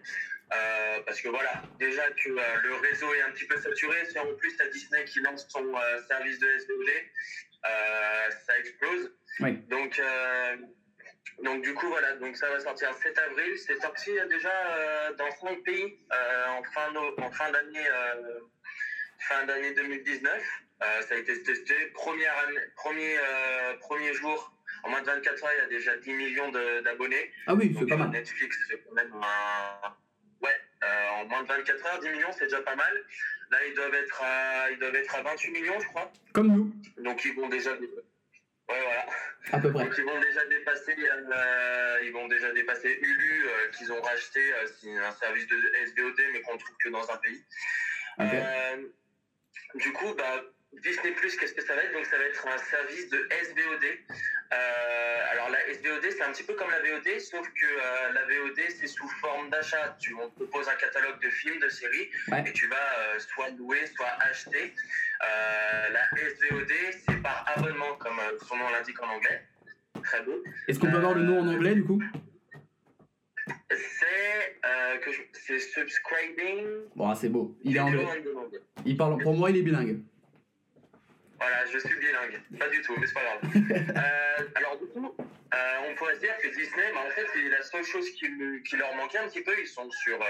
Euh, 0.54 1.00
parce 1.06 1.22
que 1.22 1.30
voilà, 1.30 1.64
déjà 1.80 2.04
que 2.12 2.30
euh, 2.30 2.42
le 2.64 2.76
réseau 2.76 3.14
est 3.14 3.22
un 3.22 3.32
petit 3.32 3.46
peu 3.46 3.58
saturé, 3.58 4.06
si 4.06 4.20
en 4.20 4.34
plus 4.36 4.56
t'as 4.58 4.68
Disney 4.68 5.04
qui 5.06 5.20
lance 5.22 5.48
son 5.50 5.74
service 6.08 6.40
de 6.40 6.48
SVOD, 6.60 6.90
ça 8.46 8.60
explose. 8.60 9.16
Oui. 9.40 9.54
Donc, 9.70 10.00
donc 11.42 11.64
du 11.64 11.74
coup 11.74 11.88
voilà, 11.88 12.14
donc 12.16 12.38
ça 12.38 12.50
va 12.50 12.60
sortir 12.60 12.92
le 12.92 12.98
7 12.98 13.18
avril. 13.18 13.58
C'est 13.58 13.82
sorti 13.82 14.12
déjà 14.30 15.12
dans 15.18 15.32
5 15.32 15.64
pays 15.64 16.00
en 16.50 16.64
fin 16.64 16.94
en 16.96 17.52
d'année 17.52 17.88
euh, 17.90 18.40
fin 19.20 19.46
d'année 19.46 19.74
2019. 19.74 20.63
Euh, 20.82 21.02
ça 21.02 21.16
a 21.16 21.18
été 21.18 21.42
testé. 21.44 21.74
Première 21.94 22.38
année, 22.40 22.60
premier 22.76 23.18
euh, 23.18 23.76
premier 23.80 24.14
jour, 24.14 24.54
en 24.84 24.90
moins 24.90 25.02
de 25.02 25.06
24 25.06 25.44
heures, 25.44 25.52
il 25.56 25.62
y 25.62 25.62
a 25.62 25.68
déjà 25.68 25.98
10 25.98 26.14
millions 26.14 26.52
d'abonnés. 26.52 27.32
Ah 27.48 27.54
oui, 27.54 27.76
c'est 27.78 27.86
pas 27.86 27.96
euh, 27.96 27.98
mal. 28.00 28.10
Netflix, 28.10 28.58
c'est 28.70 28.84
quand 28.84 28.94
même 28.94 29.14
un... 29.14 29.96
Ouais, 30.42 30.56
euh, 30.84 31.10
en 31.12 31.26
moins 31.26 31.44
de 31.44 31.48
24 31.48 31.86
heures, 31.86 32.00
10 32.00 32.10
millions, 32.10 32.32
c'est 32.38 32.46
déjà 32.46 32.62
pas 32.62 32.76
mal. 32.76 33.06
Là, 33.52 33.66
ils 33.66 33.76
doivent 33.76 33.94
être 33.94 34.22
à, 34.24 34.72
ils 34.72 34.80
doivent 34.80 34.96
être 34.96 35.16
à 35.16 35.22
28 35.22 35.52
millions, 35.52 35.80
je 35.80 35.88
crois. 35.88 36.12
Comme 36.34 36.48
nous, 36.48 36.74
Donc 36.98 37.24
ils 37.24 37.34
vont 37.36 37.48
déjà... 37.48 37.72
Ouais, 37.72 38.82
voilà. 38.82 39.06
à 39.52 39.60
peu 39.60 39.72
près. 39.72 39.84
Donc 39.84 39.94
ils 39.98 40.04
vont 40.06 40.20
déjà 40.20 40.46
dépasser, 40.48 40.96
euh, 40.98 42.00
ils 42.04 42.12
vont 42.12 42.28
déjà 42.28 42.52
dépasser 42.52 42.98
Hulu 43.02 43.46
euh, 43.46 43.70
qu'ils 43.70 43.92
ont 43.92 44.02
racheté, 44.02 44.42
c'est 44.82 44.98
un 44.98 45.12
service 45.12 45.48
de 45.48 45.56
SVOD 45.86 46.22
mais 46.32 46.42
qu'on 46.42 46.58
trouve 46.58 46.76
que 46.78 46.90
dans 46.90 47.10
un 47.10 47.18
pays. 47.18 47.46
Du 49.76 49.92
coup, 49.92 50.14
bah, 50.16 50.44
Disney 50.82 51.12
Plus, 51.14 51.36
qu'est-ce 51.38 51.54
que 51.54 51.62
ça 51.64 51.76
va 51.76 51.84
être? 51.84 51.94
Donc 51.94 52.06
ça 52.06 52.18
va 52.18 52.24
être 52.26 52.48
un 52.48 52.58
service 52.58 53.10
de 53.10 53.18
SVOD. 53.44 53.84
Euh, 54.54 55.18
alors 55.32 55.50
la 55.50 55.60
SVOD, 55.74 56.04
c'est 56.10 56.22
un 56.24 56.32
petit 56.32 56.44
peu 56.44 56.54
comme 56.56 56.70
la 56.72 56.80
VOD, 56.80 57.20
sauf 57.20 57.48
que 57.48 57.66
euh, 57.66 58.12
la 58.14 58.22
VOD, 58.26 58.60
c'est 58.70 58.88
sous 58.88 59.08
forme 59.22 59.50
d'achat. 59.50 59.96
Tu 60.00 60.14
on 60.16 60.30
te 60.30 60.36
propose 60.44 60.68
un 60.68 60.76
catalogue 60.76 61.22
de 61.22 61.30
films, 61.30 61.60
de 61.60 61.70
séries, 61.70 62.10
Ouais. 62.30 62.44
et 62.46 62.52
tu 62.54 62.68
vas 62.68 62.76
euh, 63.00 63.20
soit 63.20 63.50
louer, 63.52 63.86
soit 63.96 64.10
acheter. 64.30 64.74
La 65.22 66.10
SVOD, 66.18 66.72
c'est 67.08 67.22
par 67.22 67.46
abonnement, 67.56 67.96
comme 68.00 68.20
son 68.48 68.58
nom 68.58 68.70
l'indique 68.70 69.02
en 69.02 69.08
anglais. 69.10 69.42
Très 70.04 70.22
beau. 70.24 70.44
Est-ce 70.68 70.80
qu'on 70.80 70.92
peut 70.92 70.98
avoir 70.98 71.14
le 71.14 71.24
nom 71.24 71.40
en 71.40 71.48
anglais 71.48 71.76
du 71.76 71.84
coup? 71.86 72.02
C'est 73.70 74.60
euh, 74.66 74.98
que 74.98 75.12
je- 75.12 75.22
c'est 75.34 75.60
subscribing. 75.60 76.66
Bon, 76.96 77.10
ah, 77.10 77.16
c'est 77.16 77.30
beau. 77.30 77.58
Il 77.64 77.76
est 77.76 77.80
anglais. 77.80 78.06
Il 78.86 78.98
parle, 78.98 79.22
pour 79.22 79.34
moi, 79.34 79.50
il 79.50 79.58
est 79.58 79.62
bilingue. 79.62 80.00
Voilà, 81.44 81.66
je 81.72 81.78
suis 81.78 81.96
bilingue. 82.00 82.42
Pas 82.58 82.70
du 82.70 82.82
tout, 82.82 82.96
mais 83.00 83.06
c'est 83.08 83.14
pas 83.14 83.24
grave. 83.24 83.42
Euh, 83.94 84.44
alors 84.56 84.78
du 84.80 84.88
coup, 84.88 85.16
euh, 85.20 85.58
on 85.90 85.96
pourrait 85.96 86.16
se 86.16 86.20
dire 86.22 86.36
que 86.42 86.48
Disney, 86.48 86.92
bah, 86.94 87.02
en 87.06 87.10
fait, 87.12 87.26
c'est 87.34 87.50
la 87.50 87.62
seule 87.62 87.84
chose 87.84 88.10
qui, 88.12 88.28
le- 88.28 88.60
qui 88.60 88.76
leur 88.78 88.94
manquait 88.96 89.20
un 89.20 89.28
petit 89.28 89.42
peu. 89.44 89.54
Ils 89.60 89.68
sont 89.68 89.90
sur 89.92 90.20
euh, 90.22 90.26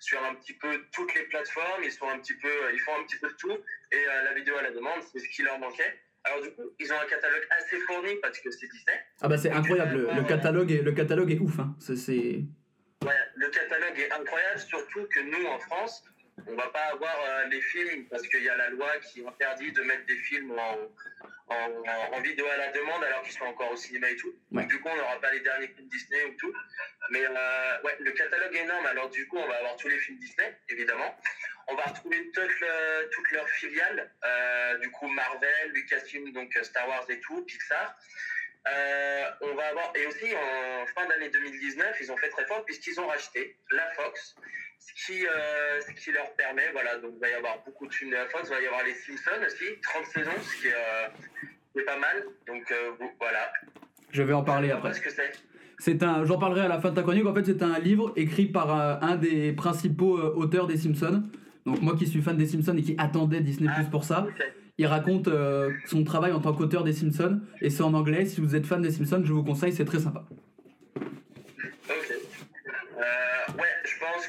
sur 0.00 0.22
un 0.24 0.34
petit 0.34 0.54
peu 0.54 0.84
toutes 0.92 1.14
les 1.14 1.22
plateformes. 1.24 1.82
Ils 1.84 1.92
sont 1.92 2.08
un 2.08 2.18
petit 2.18 2.34
peu, 2.34 2.50
ils 2.72 2.80
font 2.80 2.92
un 2.98 3.04
petit 3.04 3.18
peu 3.18 3.28
de 3.28 3.34
tout. 3.34 3.56
Et 3.92 4.04
la 4.24 4.32
vidéo 4.34 4.56
à 4.56 4.62
la 4.62 4.70
demande, 4.70 5.02
c'est 5.12 5.18
ce 5.20 5.28
qui 5.28 5.42
leur 5.42 5.58
manquait. 5.58 6.00
Alors 6.24 6.42
du 6.42 6.50
coup, 6.52 6.62
ils 6.80 6.92
ont 6.92 7.00
un 7.00 7.06
catalogue 7.06 7.46
assez 7.50 7.78
fourni 7.80 8.16
parce 8.22 8.38
que 8.40 8.50
c'est 8.50 8.66
Disney. 8.66 8.98
Ah 9.20 9.28
bah 9.28 9.38
c'est 9.38 9.50
incroyable, 9.50 9.96
le, 10.08 10.14
le 10.14 10.24
catalogue 10.24 10.70
est, 10.72 10.82
le 10.82 10.92
catalogue 10.92 11.30
est 11.30 11.38
ouf. 11.38 11.58
Hein. 11.60 11.74
C'est- 11.80 11.96
C'est... 11.96 12.42
Ouais, 13.06 13.14
le 13.36 13.48
catalogue 13.48 13.98
est 13.98 14.10
incroyable, 14.12 14.58
surtout 14.58 15.06
que 15.14 15.20
nous, 15.20 15.46
en 15.46 15.58
France, 15.60 16.04
on 16.46 16.54
va 16.54 16.68
pas 16.68 16.84
avoir 16.92 17.16
euh, 17.24 17.44
les 17.46 17.60
films 17.60 18.06
parce 18.08 18.26
qu'il 18.28 18.42
y 18.42 18.48
a 18.48 18.56
la 18.56 18.70
loi 18.70 18.88
qui 18.98 19.26
interdit 19.26 19.72
de 19.72 19.82
mettre 19.82 20.06
des 20.06 20.16
films 20.16 20.52
en, 20.58 20.76
en, 22.12 22.20
vidéo 22.20 22.46
à 22.46 22.56
la 22.56 22.68
demande 22.72 23.02
alors 23.04 23.22
qu'ils 23.22 23.32
sont 23.32 23.44
encore 23.44 23.72
au 23.72 23.76
cinéma 23.76 24.10
et 24.10 24.16
tout. 24.16 24.34
Ouais. 24.52 24.62
Donc, 24.62 24.70
du 24.70 24.80
coup, 24.80 24.88
on 24.88 24.96
n'aura 24.96 25.20
pas 25.20 25.32
les 25.32 25.40
derniers 25.40 25.68
films 25.68 25.88
Disney 25.88 26.24
ou 26.24 26.34
tout. 26.34 26.52
Mais 27.10 27.24
euh, 27.24 27.82
ouais, 27.84 27.96
le 28.00 28.12
catalogue 28.12 28.54
est 28.54 28.62
énorme. 28.64 28.86
Alors 28.86 29.08
du 29.10 29.26
coup, 29.28 29.38
on 29.38 29.46
va 29.48 29.56
avoir 29.56 29.76
tous 29.76 29.88
les 29.88 29.98
films 29.98 30.18
Disney, 30.18 30.56
évidemment. 30.68 31.16
On 31.68 31.74
va 31.74 31.82
retrouver 31.84 32.30
toutes, 32.32 32.60
le- 32.60 33.08
toutes 33.10 33.30
leurs 33.32 33.48
filiales. 33.48 34.10
euh, 34.24 34.78
du 34.78 34.90
coup, 34.90 35.06
Marvel, 35.08 35.70
Lucasfilm, 35.72 36.32
donc 36.32 36.56
Star 36.62 36.88
Wars 36.88 37.04
et 37.10 37.20
tout, 37.20 37.44
Pixar. 37.44 37.96
On 39.40 39.54
va 39.54 39.68
avoir 39.68 39.92
et 39.96 40.06
aussi 40.06 40.34
en 40.34 40.86
fin 40.88 41.06
d'année 41.06 41.30
2019, 41.30 41.96
ils 42.00 42.12
ont 42.12 42.16
fait 42.18 42.28
très 42.28 42.44
fort 42.46 42.64
puisqu'ils 42.66 43.00
ont 43.00 43.06
racheté 43.06 43.56
la 43.70 43.90
Fox, 43.92 44.34
ce 44.78 45.06
qui 45.06 45.26
euh, 45.26 45.80
ce 45.80 45.92
qui 45.92 46.12
leur 46.12 46.32
permet, 46.34 46.70
voilà, 46.72 46.96
donc 46.98 47.12
il 47.16 47.20
va 47.20 47.28
y 47.28 47.34
avoir 47.34 47.62
beaucoup 47.64 47.86
de 47.86 47.92
films 47.94 48.10
de 48.10 48.16
la 48.16 48.26
Fox, 48.28 48.48
il 48.48 48.54
va 48.54 48.60
y 48.62 48.66
avoir 48.66 48.84
les 48.84 48.94
Simpsons 48.94 49.44
aussi, 49.46 49.64
30 49.82 50.06
saisons, 50.06 50.30
ce 50.42 50.60
qui 50.60 50.66
est, 50.68 50.72
euh, 50.72 51.08
qui 51.72 51.78
est 51.80 51.84
pas 51.84 51.98
mal. 51.98 52.24
Donc 52.46 52.70
euh, 52.70 52.90
voilà. 53.20 53.50
Je 54.10 54.22
vais 54.22 54.32
en 54.32 54.44
parler 54.44 54.70
après. 54.70 54.90
Qu'est-ce 54.90 55.00
que 55.02 55.10
c'est 55.10 55.32
C'est 55.78 56.02
un, 56.02 56.24
j'en 56.24 56.38
parlerai 56.38 56.62
à 56.62 56.68
la 56.68 56.80
fin 56.80 56.90
de 56.90 56.94
ta 56.94 57.02
chronique. 57.02 57.26
En 57.26 57.34
fait, 57.34 57.44
c'est 57.44 57.62
un 57.62 57.78
livre 57.78 58.12
écrit 58.16 58.46
par 58.46 58.70
un 59.02 59.16
des 59.16 59.52
principaux 59.52 60.18
auteurs 60.18 60.66
des 60.66 60.76
Simpsons. 60.76 61.24
Donc 61.66 61.82
moi 61.82 61.94
qui 61.96 62.06
suis 62.06 62.22
fan 62.22 62.36
des 62.36 62.46
Simpsons 62.46 62.76
et 62.76 62.82
qui 62.82 62.94
attendais 62.98 63.40
Disney 63.40 63.70
Plus 63.74 63.84
pour 63.90 64.04
ça, 64.04 64.26
Ok. 64.28 64.42
il 64.78 64.86
raconte 64.86 65.28
son 65.84 66.04
travail 66.04 66.32
en 66.32 66.40
tant 66.40 66.54
qu'auteur 66.54 66.84
des 66.84 66.94
Simpsons 66.94 67.40
et 67.60 67.68
c'est 67.68 67.82
en 67.82 67.92
anglais. 67.92 68.24
Si 68.24 68.40
vous 68.40 68.56
êtes 68.56 68.64
fan 68.64 68.80
des 68.80 68.90
Simpsons, 68.90 69.22
je 69.24 69.32
vous 69.34 69.44
conseille, 69.44 69.72
c'est 69.74 69.84
très 69.84 69.98
sympa. 70.00 70.24
Ok. 70.96 71.04
Euh, 71.90 73.52
ouais, 73.58 73.74
je 73.84 73.98
pense 74.00 74.26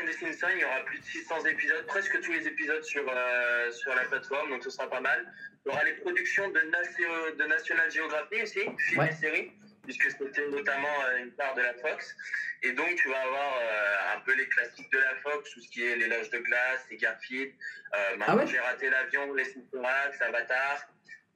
fan 0.00 0.06
des 0.06 0.12
Simpsons, 0.12 0.48
il 0.54 0.60
y 0.60 0.64
aura 0.64 0.80
plus 0.84 0.98
de 0.98 1.04
600 1.04 1.44
épisodes, 1.46 1.86
presque 1.86 2.20
tous 2.20 2.32
les 2.32 2.46
épisodes 2.46 2.82
sur, 2.84 3.04
euh, 3.08 3.70
sur 3.70 3.94
la 3.94 4.02
plateforme, 4.04 4.50
donc 4.50 4.62
ce 4.64 4.70
sera 4.70 4.88
pas 4.88 5.00
mal. 5.00 5.32
Il 5.64 5.68
y 5.70 5.72
aura 5.74 5.84
les 5.84 5.92
productions 5.94 6.48
de, 6.48 6.60
de 6.60 7.44
National 7.46 7.90
Geographic 7.90 8.42
aussi, 8.42 8.60
films 8.60 8.98
Ouais. 9.00 9.08
et 9.10 9.12
séries, 9.14 9.52
puisque 9.84 10.10
c'était 10.10 10.48
notamment 10.48 10.88
euh, 11.06 11.18
une 11.18 11.32
part 11.32 11.54
de 11.54 11.62
la 11.62 11.74
Fox. 11.74 12.14
Et 12.62 12.72
donc, 12.72 12.94
tu 12.96 13.08
vas 13.08 13.20
avoir 13.22 13.56
euh, 13.62 14.16
un 14.16 14.20
peu 14.20 14.34
les 14.34 14.46
classiques 14.48 14.90
de 14.92 14.98
la 14.98 15.14
Fox, 15.22 15.50
tout 15.50 15.60
ce 15.60 15.68
qui 15.70 15.86
est 15.86 15.96
Les 15.96 16.08
Loges 16.08 16.30
de 16.30 16.38
Glace, 16.38 16.86
les 16.90 16.96
Garfield, 16.96 17.52
euh, 17.94 18.16
Ah 18.26 18.36
ouais 18.36 18.46
j'ai 18.46 18.58
raté 18.58 18.88
l'avion, 18.90 19.32
Les 19.34 19.44
Simpsons, 19.44 19.84
Avatar. 20.20 20.86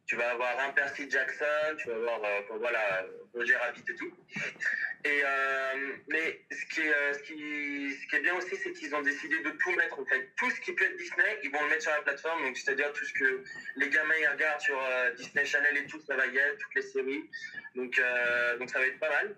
Tu 0.06 0.16
vas 0.16 0.32
avoir 0.32 0.58
un 0.60 0.72
Percy 0.72 1.10
Jackson, 1.10 1.76
tu 1.78 1.88
vas 1.88 1.94
avoir 1.94 2.24
euh, 2.24 2.40
voilà, 2.58 3.06
Roger 3.32 3.56
Rabbit 3.56 3.84
et 3.88 3.94
tout. 3.94 4.12
Et, 5.04 5.22
euh, 5.24 5.96
mais 6.08 6.40
ce 6.50 6.74
qui, 6.74 6.80
est, 6.82 6.94
euh, 6.94 7.14
ce, 7.14 7.18
qui, 7.20 7.90
ce 7.92 8.06
qui 8.08 8.16
est 8.16 8.20
bien 8.20 8.34
aussi, 8.34 8.56
c'est 8.56 8.72
qu'ils 8.72 8.94
ont 8.94 9.02
décidé 9.02 9.38
de 9.40 9.50
tout 9.50 9.70
mettre 9.72 9.98
en 9.98 10.04
fait. 10.04 10.30
Tout 10.36 10.50
ce 10.50 10.60
qui 10.60 10.72
peut 10.72 10.84
être 10.84 10.96
Disney, 10.96 11.40
ils 11.42 11.50
vont 11.50 11.62
le 11.62 11.70
mettre 11.70 11.82
sur 11.82 11.92
la 11.92 12.02
plateforme. 12.02 12.44
Donc, 12.44 12.56
c'est-à-dire 12.56 12.92
tout 12.92 13.04
ce 13.04 13.12
que 13.14 13.44
les 13.76 13.88
gamins 13.88 14.30
regardent 14.30 14.60
sur 14.60 14.80
Disney 15.16 15.44
Channel 15.46 15.76
et 15.76 15.86
tout, 15.86 16.00
ça 16.06 16.16
va 16.16 16.26
y 16.26 16.36
être, 16.36 16.58
toutes 16.58 16.74
les 16.74 16.82
séries. 16.82 17.30
Donc, 17.74 18.00
donc 18.58 18.70
ça 18.70 18.78
va 18.78 18.86
être 18.86 18.98
pas 18.98 19.10
mal. 19.10 19.36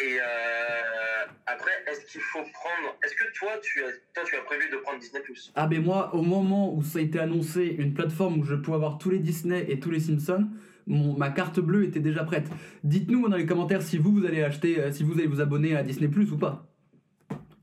Et 0.00 0.18
euh, 0.18 1.32
après, 1.46 1.72
est-ce 1.86 2.04
qu'il 2.06 2.20
faut 2.20 2.42
prendre. 2.52 2.96
Est-ce 3.04 3.14
que 3.14 3.32
toi 3.38 3.52
tu, 3.62 3.82
as, 3.84 3.88
toi, 4.14 4.24
tu 4.24 4.36
as 4.36 4.42
prévu 4.42 4.68
de 4.70 4.76
prendre 4.78 4.98
Disney 4.98 5.22
Plus? 5.22 5.52
Ah 5.54 5.66
ben 5.66 5.82
moi, 5.82 6.14
au 6.14 6.22
moment 6.22 6.74
où 6.74 6.82
ça 6.82 6.98
a 6.98 7.02
été 7.02 7.18
annoncé, 7.18 7.74
une 7.78 7.94
plateforme 7.94 8.40
où 8.40 8.44
je 8.44 8.54
pouvais 8.54 8.76
avoir 8.76 8.98
tous 8.98 9.10
les 9.10 9.18
Disney 9.18 9.64
et 9.68 9.78
tous 9.78 9.90
les 9.90 10.00
Simpsons, 10.00 10.48
mon, 10.86 11.16
ma 11.16 11.30
carte 11.30 11.60
bleue 11.60 11.84
était 11.84 12.00
déjà 12.00 12.24
prête. 12.24 12.48
Dites-nous 12.82 13.28
dans 13.28 13.36
les 13.36 13.46
commentaires 13.46 13.82
si 13.82 13.98
vous, 13.98 14.12
vous 14.12 14.26
allez 14.26 14.42
acheter, 14.42 14.80
euh, 14.80 14.92
si 14.92 15.02
vous 15.04 15.14
allez 15.14 15.26
vous 15.26 15.40
abonner 15.40 15.76
à 15.76 15.82
Disney 15.82 16.08
Plus 16.08 16.30
ou 16.32 16.38
pas. 16.38 16.66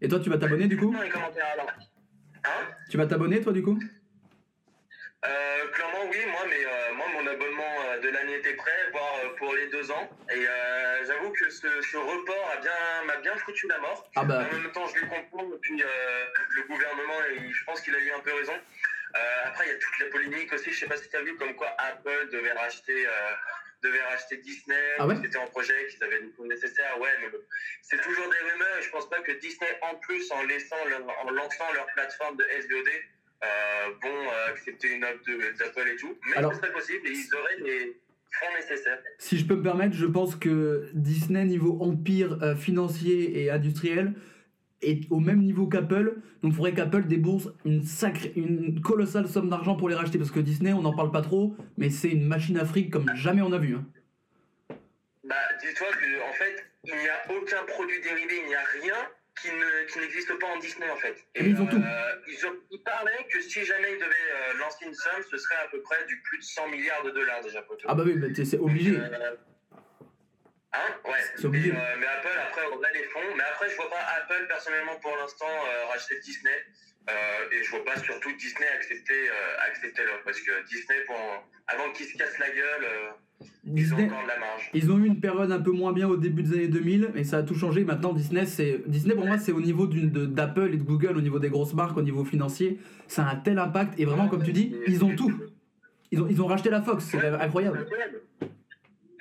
Et 0.01 0.08
toi, 0.08 0.20
tu 0.20 0.29
vas 0.29 0.38
t'abonner 0.38 0.67
du 0.67 0.77
coup? 0.77 0.91
Dans 0.91 1.01
les 1.01 1.10
commentaires 1.10 1.46
alors. 1.53 1.70
Hein? 2.43 2.67
Tu 2.89 2.98
vas 2.98 3.05
t'abonner 3.05 3.41
toi 3.41 3.53
du 3.53 3.62
coup? 3.62 3.77
Euh, 5.24 5.68
clairement 5.68 6.06
oui, 6.10 6.18
moi, 6.32 6.42
mais 6.50 6.66
euh, 6.66 6.94
moi 6.94 7.06
mon 7.13 7.28
abonnement 7.28 7.75
euh, 7.86 8.00
de 8.00 8.10
l'année 8.10 8.36
était 8.38 8.56
prêt, 8.56 8.90
voire 8.92 9.13
pour 9.38 9.54
les 9.54 9.68
deux 9.68 9.92
ans. 9.92 10.10
Et 10.34 10.46
j'avoue 11.06 11.32
que 11.32 11.50
ce, 11.50 11.82
ce 11.82 11.98
report 11.98 12.51
a 12.54 12.58
bien 12.58 13.04
m'a 13.06 13.18
bien 13.18 13.36
foutu 13.38 13.68
la 13.68 13.78
mort. 13.80 14.10
Ah 14.16 14.24
bah, 14.24 14.48
En 14.51 14.56
même 14.56 14.72
temps, 14.72 14.88
je 14.88 14.96
les 15.01 15.08
comprends. 15.08 15.44
Et 15.54 15.60
puis 15.62 15.78
le 16.56 16.63
gouvernement, 16.63 17.20
et 17.30 17.51
je 17.54 17.63
pense 17.66 17.82
qu'il 17.82 17.96
a 17.96 18.00
eu 18.00 18.12
un 18.12 18.20
peu 18.20 18.34
raison. 18.34 18.54
Après, 19.46 19.66
il 19.66 19.70
y 19.70 19.75
a 19.75 19.78
toute 19.78 20.00
la 20.00 20.06
polémique 20.08 20.51
aussi. 20.54 20.72
Je 20.72 20.80
sais 20.80 20.88
pas 20.88 20.98
si 20.98 21.08
tu 21.10 21.16
as 21.16 21.22
vu 21.22 21.36
comme 21.36 21.56
quoi 21.56 21.70
Apple 21.78 22.30
devait 22.32 22.54
racheter. 22.54 23.06
devait 23.84 24.01
racheter 24.04 24.38
Disney, 24.38 24.80
Ah 25.00 25.06
ouais? 25.08 25.16
que 25.16 25.22
c'était 25.24 25.38
en 25.40 25.48
projet, 25.48 25.88
qu'ils 25.88 26.04
avaient 26.04 26.20
les 26.20 26.30
fonds 26.38 26.46
nécessaires, 26.46 27.00
ouais, 27.00 27.10
mais 27.20 27.30
c'est 27.82 28.00
toujours 28.00 28.30
des 28.30 28.38
rumeurs 28.38 28.78
et 28.78 28.82
je 28.84 28.90
pense 28.92 29.10
pas 29.10 29.20
que 29.22 29.32
Disney, 29.32 29.75
en 29.82 29.96
plus, 29.96 30.32
en, 30.32 30.44
laissant 30.44 30.84
leur- 30.86 31.10
en 31.25 31.32
lançant 31.32 31.72
leur 31.74 31.88
plateforme 31.88 32.38
de 32.38 32.44
SVOD, 32.62 32.88
euh, 33.44 33.90
vont 34.04 34.21
accepter 34.51 34.96
une 34.96 35.03
offre 35.03 35.20
de- 35.27 35.58
d'Apple 35.58 35.89
et 35.93 35.96
tout. 35.98 36.13
Mais 36.29 36.38
Alors- 36.38 36.53
ce 36.53 36.60
serait 36.60 36.72
possible 36.74 37.08
et 37.08 37.12
ils 37.12 37.36
auraient 37.36 37.58
les 37.70 37.98
fonds 38.31 38.55
nécessaires. 38.55 39.00
si 39.17 39.38
je 39.38 39.46
peux 39.46 39.55
me 39.55 39.63
permettre, 39.63 39.96
je 39.96 40.05
pense 40.05 40.36
que 40.36 40.89
Disney 40.93 41.43
niveau 41.46 41.77
empire 41.81 42.38
euh, 42.41 42.55
financier 42.55 43.41
et 43.43 43.50
industriel 43.51 44.13
est 44.81 45.05
au 45.12 45.20
même 45.20 45.41
niveau 45.41 45.67
qu'Apple. 45.67 46.15
Donc 46.41 46.53
il 46.53 46.55
faudrait 46.55 46.74
qu'Apple 46.74 47.03
débourse 47.05 47.50
une 47.65 47.84
sacrée, 47.84 48.31
une 48.36 48.81
colossale 48.81 49.27
somme 49.27 49.50
d'argent 49.50 49.75
pour 49.75 49.89
les 49.89 49.96
racheter 49.96 50.17
parce 50.17 50.31
que 50.31 50.39
Disney, 50.39 50.74
on 50.74 50.81
n'en 50.81 50.96
parle 50.96 51.12
pas 51.12 51.22
trop, 51.22 51.55
mais 51.77 51.89
c'est 51.89 52.10
une 52.10 52.25
machine 52.25 52.58
à 52.58 52.65
fric 52.65 52.89
comme 52.91 53.05
jamais 53.15 53.41
on 53.41 53.51
a 53.51 53.58
vu. 53.60 53.75
hein. 53.75 53.86
Bah, 55.24 55.36
dis-toi 55.62 55.88
que 55.91 56.29
en 56.29 56.34
fait, 56.34 56.65
il 56.86 56.93
n'y 56.93 57.08
a 57.08 57.38
aucun 57.38 57.63
produit 57.67 58.01
dérivé, 58.01 58.34
il 58.43 58.48
n'y 58.48 58.55
a 58.55 58.63
rien 58.81 58.96
qui 59.41 59.51
ne 59.51 59.86
qui 59.86 60.00
n'existe 60.00 60.38
pas 60.39 60.48
en 60.48 60.60
Disney 60.60 60.89
en 60.89 60.98
fait. 60.98 61.15
Mais 61.36 61.50
ils 61.50 61.62
ont 61.62 61.65
tout. 61.65 61.81
Ils, 62.27 62.45
ont, 62.45 62.55
ils 62.69 62.83
parlaient 62.83 63.27
que 63.31 63.41
si 63.41 63.63
jamais 63.65 63.93
ils 63.93 64.00
devaient 64.00 64.31
euh, 64.33 64.57
lancer 64.60 64.86
une 64.86 64.93
somme, 64.93 65.24
ce 65.29 65.38
serait 65.38 65.55
à 65.55 65.67
peu 65.69 65.81
près 65.81 66.05
du 66.05 66.21
plus 66.21 66.38
de 66.38 66.43
100 66.43 66.67
milliards 66.69 67.03
de 67.03 67.12
dollars 67.12 67.41
déjà. 67.41 67.65
Ah 67.88 67.95
bah 67.95 68.03
oui, 68.05 68.13
bah, 68.13 68.27
c'est 68.33 68.60
obligé. 68.60 68.91
Euh, 68.91 69.36
Hein? 70.74 70.88
Ouais. 71.05 71.19
C'est 71.36 71.45
obligé. 71.45 71.69
Et, 71.69 71.71
euh, 71.71 71.95
mais 72.00 72.07
Apple, 72.07 72.39
après, 72.48 72.62
on 72.71 72.81
a 72.81 72.91
les 72.91 73.03
fonds. 73.03 73.36
Mais 73.36 73.43
après, 73.43 73.69
je 73.69 73.75
vois 73.75 73.89
pas 73.89 74.00
Apple, 74.21 74.48
personnellement, 74.48 74.95
pour 75.00 75.15
l'instant, 75.17 75.50
euh, 75.50 75.86
racheter 75.88 76.19
Disney. 76.19 76.65
Euh, 77.10 77.13
et 77.51 77.63
je 77.63 77.72
vois 77.72 77.84
pas 77.84 77.98
surtout 77.98 78.31
Disney 78.38 78.67
accepter, 78.75 79.13
euh, 79.13 79.67
accepter 79.67 80.03
l'offre. 80.03 80.24
Parce 80.24 80.39
que 80.39 80.51
Disney, 80.67 81.00
pour, 81.08 81.17
avant 81.67 81.91
qu'ils 81.93 82.05
se 82.05 82.17
cassent 82.17 82.38
la 82.39 82.50
gueule, 82.50 82.84
euh, 82.84 83.46
ils 83.65 83.93
ont 83.93 83.98
encore 83.98 84.24
de 84.24 84.27
la 84.27 84.38
marge. 84.38 84.70
Ils 84.74 84.91
ont 84.91 85.00
eu 85.00 85.05
une 85.08 85.20
période 85.20 85.51
un 85.51 85.60
peu 85.60 85.72
moins 85.72 85.93
bien 85.93 86.08
au 86.08 86.15
début 86.15 86.43
des 86.43 86.53
années 86.53 86.67
2000, 86.67 87.12
mais 87.15 87.24
ça 87.24 87.38
a 87.38 87.43
tout 87.43 87.55
changé. 87.55 87.84
Maintenant, 87.84 88.13
Disney, 88.13 88.46
c'est 88.46 88.84
Disney 88.86 89.15
pour 89.15 89.25
moi, 89.25 89.39
c'est 89.39 89.51
au 89.51 89.62
niveau 89.62 89.88
d'Apple 89.88 90.70
et 90.74 90.77
de 90.77 90.84
Google, 90.84 91.17
au 91.17 91.22
niveau 91.22 91.39
des 91.39 91.50
grosses 91.50 91.74
marques, 91.74 91.98
au 91.98 92.03
niveau 92.03 92.24
financier. 92.24 92.79
Ça 93.08 93.25
a 93.25 93.31
un 93.31 93.36
tel 93.38 93.58
impact. 93.58 94.00
Et 94.00 94.05
vraiment, 94.05 94.27
comme 94.27 94.43
tu 94.43 94.53
dis, 94.53 94.75
ils 94.88 95.03
ont 95.03 95.15
tout. 95.15 95.34
Ils 96.12 96.22
ont, 96.22 96.27
ils 96.29 96.41
ont 96.41 96.48
racheté 96.48 96.70
la 96.70 96.81
Fox, 96.81 97.05
c'est 97.05 97.17
incroyable. 97.17 97.79
Incroyable. 97.79 98.22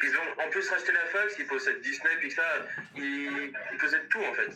Ils 0.02 0.16
ont 0.16 0.44
en 0.44 0.50
plus 0.50 0.68
racheté 0.68 0.92
la 0.92 1.06
Fox, 1.06 1.36
ils 1.38 1.46
possèdent 1.46 1.80
Disney, 1.82 2.10
Pixar, 2.20 2.44
ils, 2.96 3.02
ils 3.72 3.78
possèdent 3.78 4.08
tout 4.08 4.18
en 4.18 4.34
fait. 4.34 4.50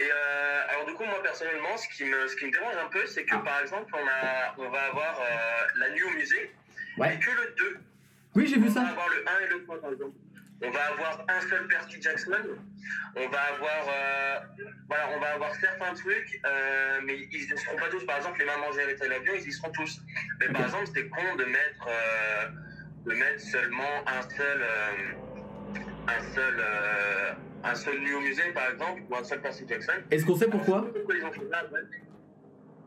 Et 0.00 0.04
euh, 0.10 0.60
alors 0.68 0.86
du 0.86 0.94
coup, 0.94 1.04
moi 1.04 1.20
personnellement, 1.22 1.76
ce 1.76 1.88
qui 1.88 2.04
me, 2.04 2.28
ce 2.28 2.36
qui 2.36 2.46
me 2.46 2.52
dérange 2.52 2.76
un 2.76 2.88
peu, 2.88 3.04
c'est 3.06 3.24
que 3.24 3.34
Ah. 3.34 3.42
par 3.44 3.60
exemple, 3.60 3.92
on, 3.94 4.06
a, 4.06 4.54
on 4.58 4.70
va 4.70 4.82
avoir 4.84 5.20
euh, 5.20 5.66
la 5.80 5.90
nuit 5.90 6.04
au 6.04 6.10
musée, 6.10 6.54
Ouais. 6.98 7.14
et 7.14 7.18
que 7.18 7.30
le 7.30 7.54
2. 7.56 7.78
Oui, 8.36 8.46
j'ai 8.46 8.56
vu 8.56 8.66
On 8.68 8.72
va 8.72 8.80
ça. 8.80 8.86
avoir 8.88 9.08
le 9.08 9.24
1 9.28 9.40
et 9.44 9.48
le 9.48 9.64
3 9.64 9.80
par 9.80 9.92
exemple. 9.92 10.16
On 10.60 10.70
va 10.70 10.86
avoir 10.86 11.24
un 11.28 11.40
seul 11.48 11.68
Percy 11.68 12.02
Jackson. 12.02 12.32
On 13.14 13.28
va 13.28 13.40
avoir, 13.42 13.84
euh, 13.88 14.38
voilà, 14.88 15.08
on 15.16 15.20
va 15.20 15.34
avoir 15.34 15.54
certains 15.54 15.94
trucs, 15.94 16.40
mais 17.04 17.16
ils 17.16 17.48
ne 17.48 17.56
seront 17.56 17.76
pas 17.76 17.88
tous. 17.88 18.04
Par 18.04 18.16
exemple, 18.16 18.40
les 18.40 18.44
mamans 18.44 18.72
j'ai 18.74 18.82
arrêté 18.82 19.06
l'avion, 19.06 19.34
ils 19.36 19.46
y 19.48 19.52
seront 19.52 19.70
tous. 19.70 20.00
Mais 20.40 20.48
par 20.48 20.62
exemple, 20.62 20.86
c'est 20.92 21.08
con 21.08 21.36
de 21.36 21.44
mettre, 21.44 21.86
de 23.06 23.14
mettre 23.14 23.40
seulement 23.40 24.02
un 24.08 24.22
seul, 24.36 24.64
un 26.08 26.34
seul, 26.34 26.64
un 27.70 27.74
seul 27.74 27.98
nu 28.00 28.14
au 28.14 28.20
musée, 28.20 28.50
par 28.54 28.70
exemple, 28.70 29.02
ou 29.08 29.14
un 29.16 29.24
seul 29.24 29.40
Percy 29.40 29.64
Jackson. 29.68 29.92
Est-ce 30.10 30.24
qu'on 30.24 30.36
sait 30.36 30.48
pourquoi. 30.48 30.86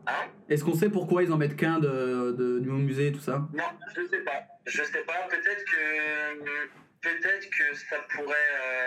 Hein 0.06 0.26
Est-ce 0.48 0.64
qu'on 0.64 0.74
sait 0.74 0.88
pourquoi 0.90 1.22
ils 1.22 1.32
en 1.32 1.36
mettent 1.38 1.56
qu'un 1.56 1.78
de, 1.78 2.32
de, 2.36 2.58
du 2.58 2.68
musée 2.70 3.08
et 3.08 3.12
tout 3.12 3.20
ça? 3.20 3.46
Non, 3.54 3.64
je 3.94 4.04
sais 4.06 4.20
pas. 4.20 4.42
Je 4.66 4.82
sais 4.82 5.02
pas. 5.02 5.28
Peut-être 5.30 5.64
que 5.64 6.68
peut-être 7.00 7.50
que 7.50 7.74
ça 7.76 7.96
pourrait 8.14 8.34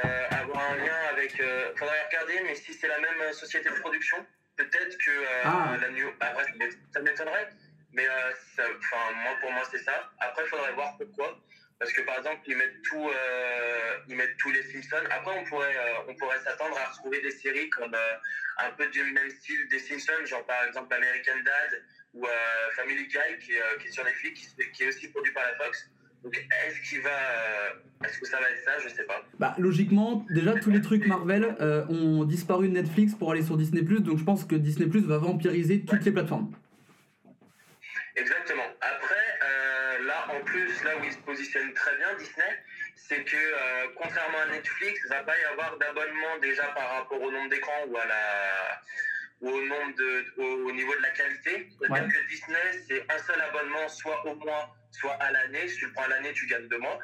euh, 0.05 0.41
avoir 0.41 0.71
un 0.71 0.75
lien 0.77 0.95
avec. 1.11 1.39
Euh, 1.39 1.71
faudrait 1.75 2.03
regarder, 2.07 2.41
mais 2.43 2.55
si 2.55 2.73
c'est 2.73 2.87
la 2.87 2.99
même 2.99 3.21
euh, 3.21 3.31
société 3.31 3.69
de 3.69 3.75
production, 3.75 4.17
peut-être 4.57 4.97
que 4.97 5.11
euh, 5.11 5.41
Ah. 5.45 5.77
la 5.81 5.89
New. 5.89 6.07
Après, 6.19 6.43
ça 6.43 6.51
m'é- 6.59 6.69
ça 6.93 6.99
m'étonnerait. 7.01 7.49
Mais 7.93 8.05
ça- 8.57 8.63
moi 8.67 9.33
pour 9.39 9.51
moi 9.51 9.61
c'est 9.71 9.77
ça. 9.79 9.93
Après, 10.19 10.43
il 10.45 10.49
faudrait 10.49 10.73
voir 10.73 10.97
pourquoi. 10.97 11.37
Parce 11.79 11.91
que 11.91 12.01
par 12.03 12.17
exemple, 12.19 12.39
ils 12.47 12.55
mettent 12.55 12.81
tout, 12.83 13.09
euh, 13.09 13.97
ils 14.07 14.15
mettent 14.15 14.37
tous 14.37 14.51
les 14.51 14.63
Simpsons. 14.63 15.05
Après, 15.11 15.31
on 15.37 15.43
pourrait, 15.43 15.75
euh, 15.75 16.07
on 16.07 16.15
pourrait 16.15 16.39
s'attendre 16.39 16.77
à 16.77 16.89
retrouver 16.91 17.21
des 17.21 17.31
séries 17.31 17.69
comme 17.69 17.93
euh, 17.93 18.65
un 18.65 18.71
peu 18.71 18.87
du 18.87 19.03
même 19.11 19.29
style 19.29 19.67
des 19.69 19.79
Simpsons, 19.79 20.25
genre 20.25 20.45
par 20.45 20.63
exemple 20.65 20.93
American 20.93 21.43
Dad 21.43 21.83
ou 22.13 22.25
Family 22.77 23.07
Guy 23.07 23.45
qui, 23.45 23.51
est, 23.51 23.81
qui 23.81 23.87
est 23.87 23.91
sur 23.91 24.05
Netflix, 24.05 24.55
qui, 24.73 24.83
est 24.83 24.87
aussi 24.87 25.09
produit 25.09 25.33
par 25.33 25.43
la 25.43 25.65
Fox. 25.65 25.91
Donc, 26.23 26.33
est-ce 26.37 26.89
qu'il 26.89 27.01
va, 27.01 27.09
euh, 27.09 28.05
est-ce 28.05 28.19
que 28.19 28.25
ça 28.25 28.39
va 28.39 28.49
être 28.49 28.63
ça? 28.63 28.79
Je 28.79 28.87
sais 28.87 29.03
pas. 29.03 29.21
Bah 29.37 29.53
logiquement, 29.57 30.25
déjà 30.29 30.53
tous 30.53 30.71
les 30.71 30.81
trucs 30.81 31.05
Marvel 31.05 31.57
ont 31.89 32.23
disparu 32.23 32.69
de 32.69 32.73
Netflix 32.73 33.13
pour 33.15 33.33
aller 33.33 33.43
sur 33.43 33.57
Disney+, 33.57 33.81
donc 33.81 34.17
je 34.17 34.23
pense 34.23 34.45
que 34.45 34.55
Disney+, 34.55 34.87
va 34.87 35.17
vampiriser 35.17 35.83
toutes 35.83 36.05
les 36.05 36.11
plateformes. 36.13 36.55
Exactement. 38.15 38.65
Après, 38.81 39.39
euh, 39.43 39.99
là, 40.05 40.27
en 40.29 40.39
plus, 40.41 40.83
là 40.83 40.95
où 40.97 41.03
ils 41.03 41.11
se 41.11 41.17
positionnent 41.19 41.73
très 41.73 41.95
bien, 41.97 42.13
Disney, 42.15 42.63
c'est 42.95 43.23
que 43.23 43.35
euh, 43.35 43.87
contrairement 43.97 44.39
à 44.39 44.45
Netflix, 44.47 44.99
il 45.05 45.09
va 45.09 45.23
pas 45.23 45.37
y 45.37 45.43
avoir 45.45 45.77
d'abonnement 45.77 46.37
déjà 46.41 46.63
par 46.67 46.89
rapport 46.91 47.21
au 47.21 47.29
nombre 47.31 47.49
d'écrans 47.49 47.83
ou 47.87 47.97
à 47.97 48.05
la 48.05 48.81
ou 49.41 49.49
au 49.49 49.61
nombre 49.63 49.95
de 49.97 50.25
au, 50.37 50.67
au 50.69 50.71
niveau 50.71 50.95
de 50.95 51.01
la 51.01 51.09
qualité. 51.09 51.67
C'est-à-dire 51.77 52.05
Ouais. 52.05 52.09
que 52.13 52.27
Disney, 52.29 52.83
c'est 52.87 53.05
un 53.11 53.17
seul 53.17 53.41
abonnement, 53.41 53.87
soit 53.89 54.25
au 54.25 54.35
mois, 54.35 54.73
soit 54.91 55.13
à 55.15 55.31
l'année. 55.31 55.67
Si 55.67 55.77
tu 55.77 55.85
le 55.87 55.91
prends 55.91 56.03
à 56.03 56.07
l'année, 56.07 56.31
tu 56.31 56.47
gagnes 56.47 56.67
deux 56.69 56.77
mois. 56.79 56.97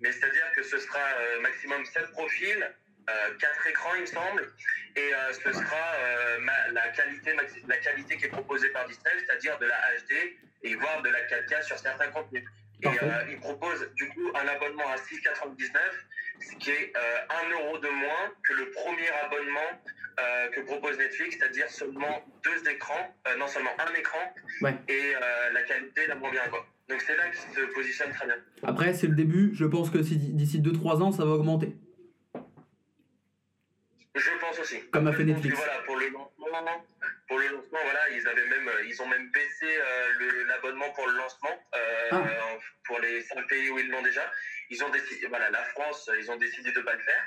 Mais 0.00 0.12
c'est-à-dire 0.12 0.52
que 0.54 0.62
ce 0.62 0.78
sera 0.78 0.98
euh, 1.00 1.40
maximum 1.40 1.84
7 1.86 2.10
profils, 2.12 2.74
euh, 3.08 3.34
4 3.38 3.66
écrans, 3.68 3.94
il 3.94 4.00
me 4.02 4.06
semble, 4.06 4.52
et 4.96 5.14
euh, 5.14 5.32
ce 5.32 5.52
sera 5.52 5.94
euh, 6.00 6.38
ma- 6.40 6.68
la, 6.72 6.88
qualité, 6.88 7.32
la 7.68 7.76
qualité 7.78 8.16
qui 8.16 8.24
est 8.26 8.28
proposée 8.28 8.68
par 8.70 8.86
Disney, 8.86 9.10
c'est-à-dire 9.26 9.58
de 9.58 9.66
la 9.66 9.76
HD 9.98 10.36
et 10.64 10.74
voire 10.74 11.02
de 11.02 11.08
la 11.10 11.20
4K 11.26 11.62
sur 11.62 11.78
certains 11.78 12.08
contenus. 12.08 12.44
Et 12.82 12.86
euh, 12.86 13.24
il 13.30 13.38
propose 13.40 13.88
du 13.94 14.08
coup 14.10 14.30
un 14.34 14.46
abonnement 14.46 14.88
à 14.88 14.96
6,99, 14.96 15.78
ce 16.40 16.56
qui 16.56 16.70
est 16.70 16.92
euh, 16.96 17.18
1 17.46 17.50
euro 17.50 17.78
de 17.78 17.88
moins 17.88 18.32
que 18.46 18.52
le 18.54 18.70
premier 18.70 19.08
abonnement 19.24 19.82
euh, 20.20 20.48
que 20.50 20.60
propose 20.60 20.96
Netflix, 20.98 21.36
c'est-à-dire 21.38 21.68
seulement 21.70 22.24
deux 22.44 22.68
écrans, 22.70 23.14
non 23.38 23.46
seulement 23.46 23.70
un 23.78 23.94
écran, 23.94 24.18
Ouais. 24.62 24.74
et 24.88 25.12
la 25.52 25.62
qualité 25.62 26.06
la 26.08 26.14
moins 26.16 26.30
bien. 26.30 26.42
Quoi. 26.50 26.66
Donc 26.88 27.00
c'est 27.02 27.16
là 27.16 27.24
qu'il 27.28 27.54
se 27.54 27.60
positionne 27.72 28.10
très 28.12 28.26
bien. 28.26 28.36
Après, 28.64 28.92
c'est 28.94 29.06
le 29.06 29.14
début. 29.14 29.50
Je 29.54 29.64
pense 29.64 29.90
que 29.90 29.98
d'ici 29.98 30.60
2-3 30.60 31.02
ans, 31.02 31.12
ça 31.12 31.24
va 31.24 31.32
augmenter. 31.32 31.76
Je 34.14 34.30
pense 34.40 34.58
aussi. 34.58 34.88
Comme 34.90 35.06
a 35.06 35.12
fait 35.12 35.24
Netflix. 35.24 35.56
Voilà, 35.56 35.78
pour 35.82 35.96
le 35.96 36.08
lancement, 36.08 36.84
pour 37.28 37.38
le 37.38 37.46
lancement, 37.48 37.78
voilà, 37.82 38.08
ils 38.10 38.26
avaient 38.26 38.46
même, 38.46 38.68
euh, 38.68 38.82
ils 38.86 39.00
ont 39.02 39.06
même 39.06 39.30
baissé 39.30 39.66
euh, 39.66 40.08
le- 40.18 40.44
l'abonnement 40.44 40.90
pour 40.92 41.06
le 41.06 41.16
lancement 41.16 41.62
euh, 41.74 42.08
Ah. 42.12 42.24
pour 42.86 42.98
les 43.00 43.22
cinq 43.22 43.46
pays 43.48 43.70
où 43.70 43.78
ils 43.78 43.88
l'ont 43.90 44.02
déjà. 44.02 44.30
Ils 44.70 44.82
ont 44.82 44.88
décidé, 44.90 45.26
voilà, 45.26 45.50
la 45.50 45.62
France, 45.64 46.10
ils 46.18 46.30
ont 46.30 46.36
décidé 46.36 46.72
de 46.72 46.80
pas 46.80 46.94
le 46.94 47.00
faire. 47.00 47.22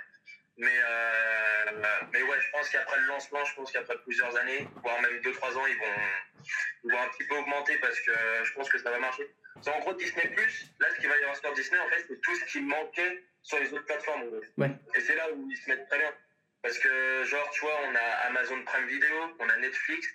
Mais, 0.57 0.67
euh, 0.83 1.71
mais 2.11 2.21
ouais, 2.23 2.37
je 2.39 2.51
pense 2.51 2.69
qu'après 2.69 2.99
le 2.99 3.05
lancement, 3.07 3.43
je 3.45 3.55
pense 3.55 3.71
qu'après 3.71 3.97
plusieurs 4.03 4.35
années, 4.35 4.67
voire 4.83 4.99
même 5.01 5.19
2-3 5.21 5.55
ans, 5.57 5.65
ils 5.65 5.77
vont, 5.77 6.43
ils 6.83 6.91
vont 6.91 6.99
un 7.01 7.07
petit 7.09 7.23
peu 7.27 7.35
augmenter 7.37 7.77
parce 7.77 7.99
que 8.01 8.11
je 8.43 8.53
pense 8.53 8.69
que 8.69 8.77
ça 8.79 8.91
va 8.91 8.99
marcher. 8.99 9.23
En 9.67 9.79
gros 9.79 9.93
Disney 9.93 10.27
Plus. 10.35 10.71
Là, 10.79 10.87
ce 10.93 10.99
qu'il 10.99 11.09
va 11.09 11.15
y 11.17 11.21
avoir 11.21 11.35
sur 11.37 11.53
Disney, 11.53 11.79
en 11.79 11.87
fait, 11.89 12.05
c'est 12.07 12.19
tout 12.21 12.35
ce 12.35 12.45
qui 12.45 12.61
manquait 12.61 13.23
sur 13.43 13.59
les 13.59 13.73
autres 13.73 13.85
plateformes. 13.85 14.23
Ouais. 14.57 14.71
Et 14.95 14.99
c'est 14.99 15.15
là 15.15 15.31
où 15.31 15.47
ils 15.49 15.57
se 15.57 15.69
mettent 15.69 15.87
très 15.87 15.99
bien. 15.99 16.13
Parce 16.63 16.77
que, 16.77 17.23
genre, 17.25 17.49
tu 17.51 17.61
vois, 17.61 17.75
on 17.89 17.95
a 17.95 18.27
Amazon 18.27 18.63
Prime 18.63 18.85
Video, 18.87 19.35
on 19.39 19.49
a 19.49 19.57
Netflix. 19.57 20.07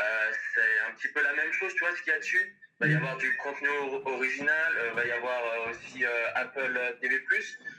Euh, 0.00 0.32
c'est 0.54 0.80
un 0.88 0.94
petit 0.94 1.08
peu 1.08 1.22
la 1.22 1.32
même 1.34 1.52
chose, 1.52 1.72
tu 1.74 1.84
vois, 1.84 1.94
ce 1.94 2.02
qu'il 2.02 2.12
y 2.12 2.16
a 2.16 2.18
dessus. 2.18 2.56
Il 2.80 2.86
va 2.88 2.92
y 2.92 2.96
Mhm. 2.96 3.02
avoir 3.04 3.16
du 3.18 3.36
contenu 3.36 3.68
or- 3.68 4.04
original, 4.08 4.72
euh, 4.78 4.90
va 4.94 5.06
y 5.06 5.12
avoir 5.12 5.44
euh, 5.44 5.70
aussi 5.70 6.04
euh, 6.04 6.30
Apple 6.34 6.96
TV+. 7.00 7.20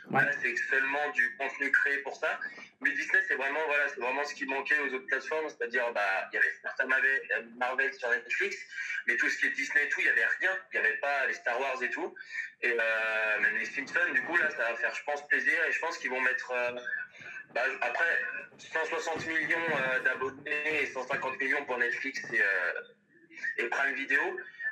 Ouais. 0.09 0.23
Là, 0.23 0.31
c'est 0.41 0.55
seulement 0.69 1.09
du 1.09 1.35
contenu 1.35 1.69
créé 1.71 1.97
pour 1.97 2.15
ça. 2.15 2.39
Mais 2.79 2.91
Disney, 2.91 3.21
c'est 3.27 3.35
vraiment, 3.35 3.59
voilà, 3.67 3.89
c'est 3.89 3.99
vraiment 3.99 4.23
ce 4.23 4.33
qui 4.33 4.45
manquait 4.45 4.79
aux 4.79 4.93
autres 4.93 5.07
plateformes. 5.07 5.49
C'est-à-dire, 5.49 5.91
bah, 5.91 6.29
il 6.31 6.35
y 6.35 6.37
avait 6.37 6.53
certains 6.61 6.85
Marvel, 6.85 7.21
euh, 7.31 7.41
Marvel 7.57 7.93
sur 7.93 8.09
Netflix, 8.09 8.55
mais 9.07 9.17
tout 9.17 9.27
ce 9.27 9.37
qui 9.39 9.47
est 9.47 9.49
Disney 9.49 9.83
et 9.83 9.89
tout, 9.89 9.99
il 9.99 10.05
y 10.05 10.09
avait 10.09 10.25
rien. 10.39 10.57
Il 10.71 10.79
n'y 10.79 10.87
avait 10.87 10.97
pas 10.97 11.25
les 11.27 11.33
Star 11.33 11.59
Wars 11.59 11.83
et 11.83 11.89
tout. 11.89 12.15
Et 12.61 12.71
euh, 12.79 13.39
même 13.41 13.57
les 13.57 13.65
Simpsons, 13.65 14.13
du 14.13 14.21
coup, 14.23 14.37
là, 14.37 14.49
ça 14.51 14.69
va 14.71 14.75
faire, 14.77 14.95
je 14.95 15.03
pense, 15.03 15.27
plaisir. 15.27 15.61
Et 15.67 15.71
je 15.73 15.79
pense 15.79 15.97
qu'ils 15.97 16.09
vont 16.11 16.21
mettre. 16.21 16.53
Bah, 17.53 17.61
après, 17.81 18.19
160 18.57 19.27
millions 19.27 19.57
euh, 19.57 20.03
d'abonnés 20.03 20.81
et 20.81 20.85
150 20.85 21.39
millions 21.39 21.63
pour 21.65 21.77
Netflix 21.77 22.21
et, 22.31 22.41
euh, 22.41 23.63
et 23.63 23.69
Prime 23.69 23.95
Video. 23.95 24.19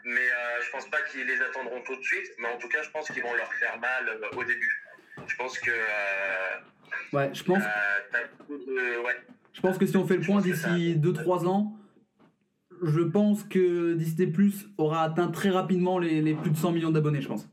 Mais 0.05 0.19
euh, 0.19 0.61
je 0.65 0.71
pense 0.71 0.89
pas 0.89 1.01
qu'ils 1.03 1.25
les 1.25 1.41
attendront 1.41 1.81
tout 1.81 1.95
de 1.95 2.03
suite. 2.03 2.27
Mais 2.39 2.47
en 2.47 2.57
tout 2.57 2.67
cas, 2.67 2.81
je 2.81 2.89
pense 2.89 3.07
qu'ils 3.07 3.23
vont 3.23 3.33
leur 3.33 3.53
faire 3.53 3.79
mal 3.79 4.09
euh, 4.09 4.37
au 4.37 4.43
début. 4.43 4.83
Je 5.27 5.35
pense 5.35 5.57
que. 5.59 5.71
Ouais, 7.13 7.29
je 7.33 7.43
pense. 7.43 7.63
Ouais. 8.49 9.15
je 9.53 9.61
pense 9.61 9.77
que 9.77 9.85
si 9.85 9.95
on 9.95 10.05
fait 10.05 10.17
le 10.17 10.25
point 10.25 10.41
d'ici 10.41 10.95
2-3 10.97 11.47
ans, 11.47 11.77
je 12.81 13.01
pense 13.01 13.43
que 13.43 13.93
Disney 13.93 14.29
Plus 14.29 14.65
aura 14.77 15.03
atteint 15.03 15.29
très 15.29 15.49
rapidement 15.49 15.99
les, 15.99 16.21
les 16.21 16.33
plus 16.33 16.51
de 16.51 16.57
100 16.57 16.71
millions 16.73 16.91
d'abonnés, 16.91 17.21
je 17.21 17.27
pense. 17.27 17.47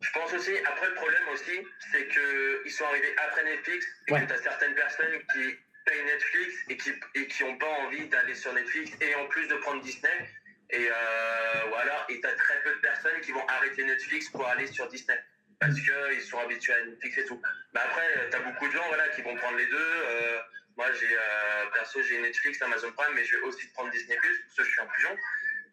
Je 0.00 0.10
pense 0.12 0.32
aussi, 0.34 0.50
après 0.66 0.88
le 0.88 0.94
problème 0.94 1.22
aussi, 1.32 1.52
c'est 1.92 2.08
qu'ils 2.08 2.72
sont 2.72 2.84
arrivés 2.86 3.14
après 3.18 3.44
Netflix 3.44 3.86
et 4.08 4.12
Ouais. 4.12 4.20
que 4.22 4.26
tu 4.26 4.32
as 4.32 4.42
certaines 4.42 4.74
personnes 4.74 5.12
qui 5.32 5.56
payent 5.84 6.04
Netflix 6.04 6.54
et 6.68 6.76
qui 6.76 6.92
et 7.14 7.26
qui 7.26 7.44
ont 7.44 7.56
pas 7.58 7.68
envie 7.84 8.06
d'aller 8.08 8.34
sur 8.34 8.52
Netflix 8.52 8.92
et 9.00 9.14
en 9.14 9.26
plus 9.26 9.46
de 9.48 9.54
prendre 9.56 9.82
Disney. 9.82 10.28
Et 10.70 10.88
euh, 10.88 11.64
voilà, 11.68 12.06
et 12.08 12.20
tu 12.20 12.26
as 12.26 12.32
très 12.32 12.62
peu 12.62 12.70
de 12.70 12.78
personnes 12.80 13.20
qui 13.20 13.32
vont 13.32 13.46
arrêter 13.46 13.84
Netflix 13.84 14.30
pour 14.30 14.46
aller 14.48 14.66
sur 14.66 14.88
Disney. 14.88 15.18
Parce 15.60 15.74
qu'ils 15.74 16.22
sont 16.22 16.38
habitués 16.38 16.72
à 16.72 16.84
Netflix 16.86 17.18
et 17.18 17.24
tout. 17.26 17.40
Mais 17.74 17.80
après, 17.80 18.28
tu 18.30 18.36
as 18.36 18.40
beaucoup 18.40 18.66
de 18.66 18.72
gens 18.72 18.86
voilà, 18.88 19.06
qui 19.10 19.22
vont 19.22 19.36
prendre 19.36 19.58
les 19.58 19.66
deux. 19.66 19.76
Euh, 20.06 20.38
moi, 20.76 20.86
j'ai 20.98 21.14
euh, 21.14 21.66
perso, 21.74 22.02
j'ai 22.02 22.20
Netflix, 22.20 22.60
Amazon 22.62 22.90
Prime, 22.92 23.14
mais 23.14 23.24
je 23.24 23.36
vais 23.36 23.42
aussi 23.42 23.66
prendre 23.68 23.90
Disney 23.90 24.16
Plus, 24.16 24.40
parce 24.44 24.56
que 24.56 24.64
je 24.64 24.70
suis 24.70 24.80
un 24.80 24.86
pigeon. 24.86 25.16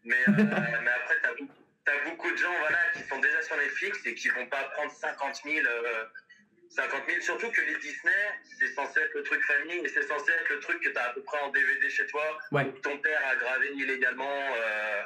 Mais, 0.03 0.21
euh, 0.27 0.31
mais 0.83 0.91
après, 0.91 1.15
tu 1.21 1.27
as, 1.27 1.33
T'as 1.89 2.07
beaucoup 2.07 2.29
de 2.31 2.37
gens 2.37 2.53
voilà, 2.59 2.77
qui 2.93 3.01
sont 3.09 3.17
déjà 3.17 3.41
sur 3.41 3.57
Netflix 3.57 4.05
et 4.05 4.13
qui 4.13 4.29
vont 4.29 4.45
pas 4.45 4.63
prendre 4.75 4.91
50 4.91 5.41
000, 5.43 5.65
euh, 5.65 6.05
50 6.69 7.01
000. 7.09 7.21
Surtout 7.21 7.49
que 7.51 7.61
les 7.61 7.75
Disney, 7.77 8.29
c'est 8.59 8.67
censé 8.75 8.99
être 8.99 9.13
le 9.15 9.23
truc 9.23 9.43
famille 9.43 9.79
et 9.83 9.87
c'est 9.87 10.03
censé 10.03 10.31
être 10.31 10.49
le 10.49 10.59
truc 10.59 10.83
que 10.83 10.89
tu 10.89 10.97
as 10.97 11.05
à 11.05 11.13
peu 11.13 11.23
près 11.23 11.39
en 11.39 11.49
DVD 11.49 11.89
chez 11.89 12.05
toi, 12.05 12.37
Ouais. 12.51 12.63
ou 12.65 12.71
que 12.73 12.79
ton 12.81 12.95
père 12.99 13.19
a 13.27 13.35
gravé 13.37 13.71
illégalement. 13.73 14.29
euh, 14.55 15.01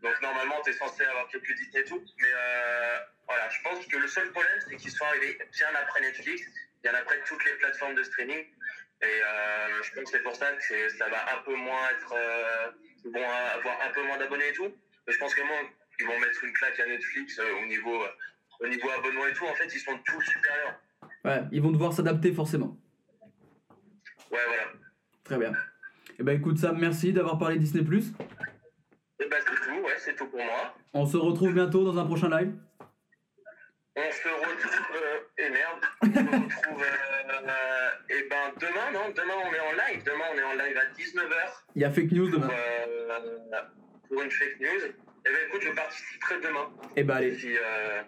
donc 0.00 0.18
normalement, 0.22 0.62
tu 0.62 0.70
es 0.70 0.72
censé 0.72 1.04
avoir 1.04 1.28
quelques 1.28 1.52
Disney 1.56 1.80
et 1.80 1.84
tout. 1.84 2.02
Mais 2.18 2.28
euh, 2.34 2.98
voilà, 3.28 3.48
je 3.50 3.60
pense 3.62 3.86
que 3.86 3.96
le 3.98 4.08
seul 4.08 4.30
problème, 4.32 4.58
c'est 4.66 4.76
qu'ils 4.76 4.92
sont 4.92 5.04
arrivés 5.04 5.38
bien 5.52 5.68
après 5.74 6.00
Netflix, 6.00 6.42
bien 6.82 6.94
après 6.94 7.20
toutes 7.26 7.44
les 7.44 7.52
plateformes 7.56 7.96
de 7.96 8.02
streaming. 8.02 8.46
Et 9.02 9.06
euh, 9.06 9.82
je 9.82 9.90
pense 9.92 10.04
que 10.04 10.10
c'est 10.16 10.22
pour 10.22 10.36
ça 10.36 10.52
que 10.52 10.88
ça 10.88 11.06
va 11.10 11.34
un 11.34 11.42
peu 11.42 11.54
moins 11.54 11.90
être. 11.90 12.14
Vont 13.12 13.30
avoir 13.30 13.82
un 13.82 13.90
peu 13.90 14.02
moins 14.04 14.16
d'abonnés 14.16 14.48
et 14.48 14.52
tout. 14.54 14.74
Mais 15.06 15.12
je 15.12 15.18
pense 15.18 15.34
que 15.34 15.42
moi, 15.42 15.56
ils 16.00 16.06
vont 16.06 16.18
mettre 16.20 16.44
une 16.44 16.52
claque 16.52 16.78
à 16.80 16.86
Netflix 16.86 17.38
euh, 17.38 17.62
au 17.62 17.66
niveau 17.66 18.02
euh, 18.02 18.08
au 18.60 18.66
niveau 18.68 18.88
abonnement 18.90 19.26
et 19.26 19.32
tout. 19.32 19.44
En 19.46 19.54
fait, 19.54 19.66
ils 19.74 19.78
sont 19.80 19.98
tous 20.04 20.20
supérieurs. 20.22 20.78
Ouais, 21.24 21.42
ils 21.52 21.60
vont 21.62 21.70
devoir 21.72 21.92
s'adapter 21.92 22.32
forcément. 22.32 22.76
Ouais, 24.30 24.38
voilà. 24.46 24.62
Très 25.24 25.38
bien. 25.38 25.52
Et 26.18 26.22
ben 26.22 26.36
écoute 26.38 26.58
Sam, 26.58 26.78
merci 26.78 27.12
d'avoir 27.12 27.38
parlé 27.38 27.58
Disney. 27.58 27.82
Et 27.82 29.26
bah 29.28 29.36
c'est 29.40 29.54
tout. 29.54 29.80
Ouais, 29.84 29.94
c'est 29.98 30.14
tout 30.16 30.26
pour 30.26 30.42
moi. 30.44 30.74
On 30.92 31.06
se 31.06 31.16
retrouve 31.16 31.52
bientôt 31.54 31.84
dans 31.84 31.98
un 31.98 32.04
prochain 32.06 32.28
live. 32.28 32.52
On 33.96 34.10
se 34.10 34.28
retrouve. 34.28 34.96
euh, 34.96 35.20
et 35.38 35.50
merde. 35.50 35.80
On 36.02 36.06
se 36.50 36.56
retrouve. 36.56 36.82
Euh, 36.82 37.90
et 38.10 38.28
ben 38.28 38.52
demain, 38.60 38.90
non 38.92 39.12
Demain, 39.14 39.34
on 39.44 39.52
est 39.54 39.60
en 39.60 39.72
live. 39.72 40.02
Demain, 40.04 40.24
on 40.34 40.38
est 40.38 40.42
en 40.42 40.52
live 40.52 40.76
à 40.76 40.84
19h 40.92 41.64
Il 41.74 41.82
y 41.82 41.84
a 41.84 41.90
fake 41.90 42.12
news 42.12 42.28
demain. 42.28 42.48
pour 44.08 44.22
une 44.22 44.30
fake 44.30 44.60
news. 44.60 44.92
Et 45.26 45.30
ben 45.30 45.38
écoute, 45.48 45.62
je 45.64 45.70
participerai 45.70 46.40
demain. 46.40 46.70
Et 46.96 47.02
ben 47.04 47.14
allez. 47.16 47.34
Si, 47.38 47.56
euh, 47.56 48.02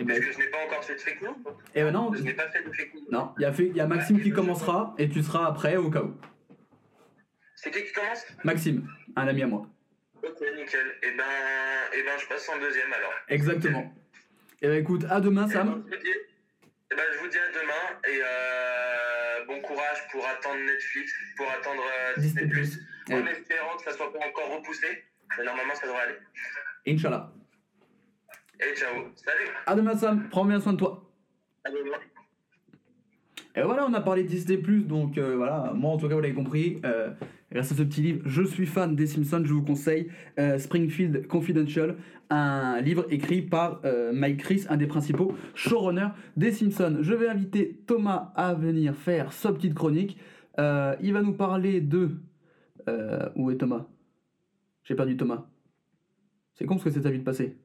Et 0.00 0.04
ben, 0.04 0.08
parce 0.14 0.20
que 0.20 0.32
je 0.32 0.38
n'ai 0.38 0.46
pas 0.48 0.58
encore 0.66 0.84
fait 0.84 0.94
de 0.94 1.00
fake 1.00 1.22
news. 1.22 1.36
et 1.74 1.82
ben 1.82 1.90
non, 1.92 2.12
Je 2.14 2.22
n'ai 2.22 2.34
pas 2.34 2.48
fait 2.50 2.62
de 2.62 2.72
fake 2.72 2.94
news. 2.94 3.06
non, 3.10 3.32
il 3.38 3.42
y 3.42 3.46
a, 3.46 3.52
fait- 3.52 3.66
il 3.66 3.76
y 3.76 3.80
a 3.80 3.86
Maxime 3.86 4.20
qui 4.20 4.30
commencera 4.32 4.94
et 4.98 5.08
tu 5.08 5.22
seras 5.22 5.46
après 5.46 5.76
au 5.76 5.90
cas 5.90 6.02
où. 6.02 6.16
C'est 7.56 7.70
qui 7.70 7.84
qui 7.84 7.92
commence? 7.92 8.24
Maxime, 8.44 8.88
un 9.16 9.26
ami 9.28 9.42
à 9.42 9.46
moi. 9.46 9.66
Ok, 10.22 10.40
nickel. 10.56 10.94
Et 11.02 11.10
ben, 11.12 11.24
et 11.96 12.02
ben, 12.02 12.18
je 12.18 12.26
passe 12.26 12.48
en 12.48 12.58
deuxième 12.58 12.92
alors. 12.92 13.12
Exactement. 13.28 13.92
Et 14.62 14.68
ben 14.68 14.78
écoute, 14.80 15.04
à 15.10 15.20
demain 15.20 15.46
Eh 15.48 15.52
Sam. 15.52 15.68
ben, 15.68 15.84
je 15.90 15.96
vous 15.96 16.02
dis- 16.02 16.18
eh 16.90 16.94
ben, 16.94 17.02
je 17.12 17.18
vous 17.18 17.28
dis 17.28 17.38
à 17.38 17.48
demain 17.52 18.00
et 18.08 18.20
euh, 18.22 19.44
bon 19.46 19.60
courage 19.60 20.08
pour 20.10 20.26
attendre 20.26 20.58
Netflix, 20.66 21.12
pour 21.36 21.50
attendre 21.50 21.82
euh, 21.84 22.20
Disney 22.20 22.46
Disney+. 22.46 22.62
Plus. 22.62 22.78
En 23.12 23.26
espérant 23.26 23.76
que 23.76 23.84
ça 23.84 23.92
soit 23.92 24.12
pas 24.12 24.18
encore 24.26 24.56
repoussé, 24.56 25.04
mais 25.36 25.44
normalement 25.44 25.74
ça 25.74 25.86
devrait 25.86 26.02
aller. 26.02 26.18
Inch'Allah. 26.86 27.32
Et 28.60 28.74
ciao, 28.74 28.94
salut. 29.14 29.50
À 29.66 29.74
demain 29.74 29.96
Sam, 29.96 30.28
prends 30.30 30.44
bien 30.44 30.60
soin 30.60 30.72
de 30.72 30.78
toi. 30.78 31.04
À 31.64 31.70
demain. 31.70 31.98
Et 33.58 33.62
voilà, 33.62 33.86
on 33.88 33.94
a 33.94 34.00
parlé 34.00 34.22
de 34.22 34.28
Disney+, 34.28 34.56
donc 34.56 35.18
euh, 35.18 35.34
voilà, 35.36 35.72
moi 35.74 35.90
en 35.90 35.96
tout 35.96 36.08
cas 36.08 36.14
vous 36.14 36.20
l'avez 36.20 36.34
compris, 36.34 36.80
euh, 36.84 37.10
grâce 37.50 37.72
à 37.72 37.74
ce 37.74 37.82
petit 37.82 38.02
livre, 38.02 38.22
je 38.24 38.44
suis 38.44 38.66
fan 38.66 38.94
des 38.94 39.08
Simpsons, 39.08 39.42
je 39.44 39.52
vous 39.52 39.64
conseille 39.64 40.12
euh, 40.38 40.58
Springfield 40.58 41.26
Confidential, 41.26 41.96
un 42.30 42.80
livre 42.80 43.06
écrit 43.10 43.42
par 43.42 43.80
Mike 44.12 44.40
Chris, 44.40 44.66
un 44.68 44.76
des 44.76 44.86
principaux 44.86 45.34
showrunners 45.54 46.10
des 46.36 46.52
Simpsons. 46.52 46.98
Je 47.00 47.14
vais 47.14 47.26
inviter 47.26 47.80
Thomas 47.86 48.32
à 48.36 48.54
venir 48.54 48.94
faire 48.94 49.32
sa 49.32 49.50
petite 49.50 49.74
chronique. 49.74 50.18
Il 50.58 51.12
va 51.12 51.22
nous 51.22 51.32
parler 51.32 51.80
de... 51.80 52.10
où 53.34 53.50
est 53.50 53.56
Thomas? 53.56 53.86
J'ai 54.88 54.94
perdu 54.94 55.18
Thomas. 55.18 55.44
C'est 56.54 56.64
con 56.64 56.76
parce 56.76 56.84
que 56.84 56.90
c'est 56.90 57.02
ta 57.02 57.10
vie 57.10 57.18
de 57.18 57.24
passer. 57.24 57.58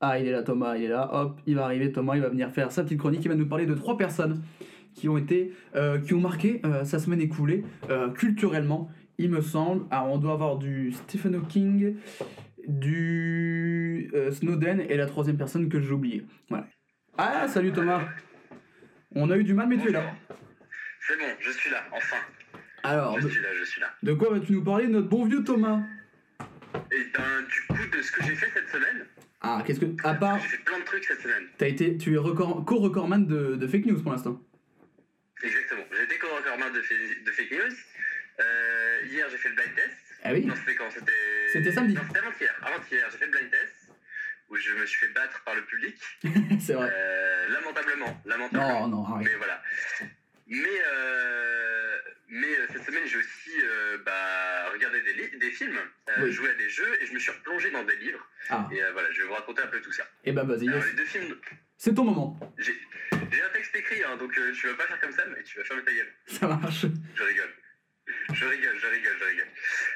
Ah, 0.00 0.18
il 0.18 0.26
est 0.26 0.32
là, 0.32 0.42
Thomas, 0.42 0.76
il 0.76 0.84
est 0.84 0.88
là. 0.88 1.08
Hop, 1.14 1.40
il 1.46 1.54
va 1.54 1.64
arriver, 1.64 1.90
Thomas, 1.92 2.14
il 2.14 2.20
va 2.20 2.28
venir 2.28 2.50
faire 2.50 2.70
sa 2.70 2.82
petite 2.84 2.98
chronique. 2.98 3.24
Il 3.24 3.28
va 3.28 3.34
nous 3.36 3.48
parler 3.48 3.64
de 3.64 3.74
trois 3.74 3.96
personnes 3.96 4.42
qui 4.94 5.08
ont 5.08 5.16
été, 5.16 5.54
euh, 5.76 5.98
qui 5.98 6.12
ont 6.12 6.20
marqué 6.20 6.60
euh, 6.66 6.84
sa 6.84 6.98
semaine 6.98 7.22
écoulée 7.22 7.64
euh, 7.88 8.10
culturellement, 8.10 8.90
il 9.16 9.30
me 9.30 9.40
semble. 9.40 9.86
Alors, 9.90 10.12
on 10.12 10.18
doit 10.18 10.34
avoir 10.34 10.58
du 10.58 10.92
Stephen 10.92 11.36
Hawking 11.36 11.96
du 12.68 14.12
Snowden 14.30 14.80
et 14.80 14.96
la 14.98 15.06
troisième 15.06 15.38
personne 15.38 15.70
que 15.70 15.80
j'ai 15.80 15.92
oublié. 15.92 16.26
Voilà. 16.50 16.66
Ah, 17.16 17.48
salut 17.48 17.72
Thomas. 17.72 18.02
On 19.14 19.30
a 19.30 19.38
eu 19.38 19.44
du 19.44 19.54
mal, 19.54 19.68
mais 19.68 19.78
tu 19.78 19.88
es 19.88 19.92
là. 19.92 20.02
C'est 21.00 21.16
bon, 21.18 21.24
je 21.40 21.50
suis 21.50 21.70
là, 21.70 21.78
enfin. 21.92 22.16
Alors, 22.82 23.18
Je 23.18 23.24
de, 23.26 23.30
suis 23.30 23.42
là, 23.42 23.48
je 23.58 23.64
suis 23.64 23.80
là. 23.80 23.86
de 24.02 24.12
quoi 24.12 24.30
vas-tu 24.30 24.52
nous 24.52 24.62
parler, 24.62 24.86
notre 24.88 25.08
bon 25.08 25.24
vieux 25.24 25.42
Thomas? 25.44 25.80
Et 26.94 27.04
ben, 27.16 27.42
du 27.48 27.60
coup, 27.68 27.86
de 27.96 28.02
ce 28.02 28.12
que 28.12 28.22
j'ai 28.24 28.34
fait 28.36 28.50
cette 28.52 28.68
semaine, 28.68 29.06
Ah, 29.40 29.62
qu'est-ce 29.66 29.80
que. 29.80 29.86
À 30.04 30.14
part. 30.14 30.38
j'ai 30.40 30.48
fait 30.48 30.58
plein 30.64 30.78
de 30.78 30.84
trucs 30.84 31.04
cette 31.04 31.20
semaine. 31.22 31.48
Été, 31.60 31.96
tu 31.96 32.14
es 32.14 32.18
record- 32.18 32.64
co-recordman 32.66 33.26
de, 33.26 33.56
de 33.56 33.66
fake 33.66 33.86
news 33.86 34.02
pour 34.02 34.12
l'instant. 34.12 34.40
Exactement. 35.42 35.82
J'ai 35.96 36.04
été 36.04 36.18
co-recordman 36.18 36.72
de, 36.72 36.78
de 37.24 37.30
fake 37.32 37.50
news. 37.50 37.74
Euh, 38.40 38.98
hier, 39.10 39.26
j'ai 39.30 39.36
fait 39.38 39.48
le 39.48 39.54
blind 39.54 39.74
test. 39.74 39.96
Ah 40.24 40.32
oui 40.32 40.44
Non, 40.46 40.54
c'était 40.54 40.74
quand? 40.76 40.90
C'était. 40.90 41.12
C'était 41.52 41.72
samedi. 41.72 41.94
Non, 41.94 42.02
c'était 42.06 42.18
avant-hier. 42.20 42.54
Avant-hier, 42.62 43.08
j'ai 43.10 43.18
fait 43.18 43.26
le 43.26 43.30
blind 43.32 43.50
test 43.50 43.72
où 44.50 44.56
je 44.56 44.72
me 44.74 44.84
suis 44.86 45.06
fait 45.06 45.12
battre 45.14 45.42
par 45.44 45.54
le 45.54 45.62
public. 45.64 45.96
C'est 46.60 46.74
vrai. 46.74 46.90
Euh, 46.92 47.48
lamentablement. 47.48 48.20
Lamentablement. 48.26 48.80
Non, 48.88 48.88
non, 48.88 49.14
arrête. 49.14 49.26
Mais 49.30 49.36
voilà. 49.36 49.62
Mais, 50.52 50.82
euh, 50.86 51.98
mais 52.28 52.46
euh, 52.58 52.66
cette 52.72 52.84
semaine, 52.84 53.06
j'ai 53.06 53.16
aussi 53.16 53.50
euh, 53.62 53.98
bah, 54.04 54.68
regardé 54.70 55.00
des, 55.02 55.28
des 55.38 55.50
films, 55.50 55.78
euh, 56.10 56.12
Oui. 56.24 56.32
joué 56.32 56.50
à 56.50 56.54
des 56.54 56.68
jeux 56.68 57.02
et 57.02 57.06
je 57.06 57.12
me 57.14 57.18
suis 57.18 57.30
replongé 57.30 57.70
dans 57.70 57.84
des 57.84 57.96
livres. 57.96 58.26
Ah, 58.50 58.68
Et 58.72 58.80
voilà, 58.92 59.10
je 59.12 59.22
vais 59.22 59.28
vous 59.28 59.34
raconter 59.34 59.62
un 59.62 59.66
peu 59.68 59.80
tout 59.80 59.92
ça. 59.92 60.06
et 60.24 60.32
bah 60.32 60.44
vas-y, 60.44 60.68
Alors, 60.68 60.80
yes. 60.82 60.90
les 60.90 60.96
deux 60.96 61.04
films, 61.06 61.36
c'est 61.78 61.94
ton 61.94 62.04
moment. 62.04 62.38
j'ai 62.58 62.72
un 63.42 63.48
texte 63.50 63.74
écrit, 63.76 64.02
hein, 64.04 64.16
donc 64.16 64.32
tu 64.54 64.66
vas 64.68 64.74
pas 64.74 64.86
faire 64.86 65.00
comme 65.00 65.12
ça, 65.12 65.24
mais 65.34 65.42
tu 65.42 65.56
vas 65.58 65.64
fermer 65.64 65.84
ta 65.84 65.92
gueule. 65.92 66.12
Ça 66.26 66.46
marche. 66.48 66.86
Je 67.14 67.22
rigole. 67.22 67.50
Je 68.34 68.44
rigole, 68.44 68.78
je 68.78 68.86
rigole, 68.88 69.16
je 69.20 69.24
rigole. 69.24 69.46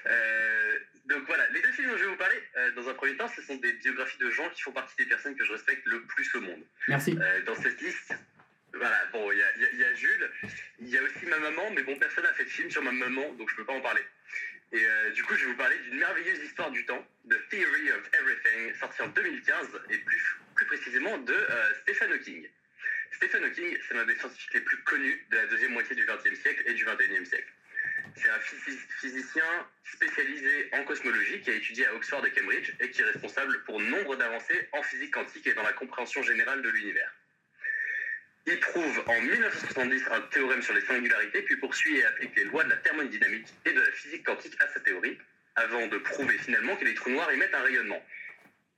Euh, 0.07 0.79
donc 1.07 1.23
voilà, 1.27 1.49
les 1.51 1.61
deux 1.61 1.73
films 1.73 1.91
dont 1.91 1.97
je 1.97 2.05
vais 2.05 2.11
vous 2.11 2.17
parler, 2.17 2.41
euh, 2.57 2.71
dans 2.73 2.89
un 2.89 2.95
premier 2.95 3.17
temps, 3.17 3.29
ce 3.29 3.43
sont 3.43 3.57
des 3.57 3.73
biographies 3.75 4.19
de 4.19 4.31
gens 4.31 4.49
qui 4.51 4.63
font 4.63 4.73
partie 4.73 4.97
des 4.97 5.07
personnes 5.07 5.37
que 5.37 5.45
je 5.45 5.53
respecte 5.53 5.85
le 5.87 6.03
plus 6.07 6.35
au 6.35 6.41
monde. 6.41 6.63
Merci. 6.89 7.17
Euh, 7.21 7.43
dans 7.45 7.55
cette 7.57 7.81
liste, 7.81 8.15
voilà, 8.77 9.05
bon, 9.13 9.31
il 9.33 9.39
y 9.39 9.85
a, 9.85 9.95
Jules, 9.95 10.31
il 10.81 10.89
y 10.89 10.99
a 10.99 11.03
aussi 11.03 11.27
ma 11.27 11.39
maman, 11.39 11.71
mais 11.71 11.83
bon, 11.83 11.97
personne 11.99 12.25
n'a 12.25 12.33
fait 12.35 12.45
de 12.45 12.49
film 12.51 12.71
sur 12.71 12.83
ma 12.83 12.93
maman, 12.93 13.33
donc 13.35 13.51
je 13.51 13.57
peux 13.57 13.65
pas 13.65 13.73
en 13.73 13.81
parler. 13.81 14.03
Et 14.73 14.85
euh, 14.85 15.11
du 15.11 15.23
coup, 15.23 15.35
je 15.37 15.45
vais 15.45 15.51
vous 15.53 15.57
parler 15.57 15.79
d'une 15.79 15.99
merveilleuse 15.99 16.39
histoire 16.43 16.71
du 16.71 16.85
temps, 16.87 17.07
The 17.31 17.37
Theory 17.51 17.91
of 17.93 18.03
Everything, 18.13 18.75
sortie 18.81 19.03
en 19.03 19.09
2015, 19.09 19.69
et 19.91 19.99
plus, 19.99 20.37
plus 20.55 20.67
précisément 20.67 21.17
de 21.19 21.33
euh, 21.35 21.75
Stephen 21.83 22.13
Hawking. 22.13 22.49
Stephen 23.13 23.45
Hawking, 23.45 23.79
c'est 23.89 23.95
l'un 23.95 24.05
des 24.05 24.17
scientifiques 24.17 24.55
les 24.55 24.61
plus 24.61 24.79
connus 24.83 25.25
de 25.31 25.37
la 25.37 25.47
deuxième 25.47 25.73
moitié 25.73 25.95
du 25.95 26.05
XXe 26.05 26.39
siècle 26.41 26.63
et 26.67 26.75
du 26.75 26.85
XXIe 26.85 27.25
siècle. 27.27 27.49
C'est 28.17 28.29
un 28.31 28.39
physi- 28.39 28.79
physicien 29.01 29.45
spécialisé 29.85 30.69
en 30.73 30.85
cosmologie 30.85 31.41
qui 31.43 31.51
a 31.51 31.55
étudié 31.55 31.87
à 31.87 31.95
Oxford 31.95 32.25
et 32.27 32.33
Cambridge 32.33 32.73
et 32.81 32.91
qui 32.91 33.03
est 33.03 33.05
responsable 33.05 33.63
pour 33.65 33.81
nombre 33.81 34.17
d'avancées 34.17 34.69
en 34.73 34.83
physique 34.83 35.13
quantique 35.15 35.47
et 35.47 35.55
dans 35.55 35.63
la 35.63 35.73
compréhension 35.75 36.23
générale 36.23 36.63
de 36.63 36.69
l'univers. 36.71 37.13
Il 38.49 38.61
prouve 38.61 39.03
en 39.09 39.21
1970 39.21 40.05
un 40.13 40.21
théorème 40.31 40.63
sur 40.63 40.73
les 40.73 40.81
singularités, 40.83 41.43
puis 41.43 41.57
poursuit 41.57 41.99
et 41.99 42.05
applique 42.05 42.37
les 42.37 42.45
lois 42.45 42.63
de 42.63 42.71
la 42.71 42.77
thermodynamique 42.77 43.49
et 43.65 43.73
de 43.73 43.81
la 43.81 43.91
physique 43.91 44.25
quantique 44.25 44.57
à 44.61 44.69
sa 44.69 44.79
théorie, 44.81 45.19
avant 45.57 45.87
de 45.89 45.99
prouver 45.99 46.39
finalement 46.39 46.77
que 46.77 46.85
les 46.85 46.95
trous 46.95 47.11
noirs 47.11 47.31
émettent 47.33 47.55
un 47.55 47.63
rayonnement. 47.63 48.01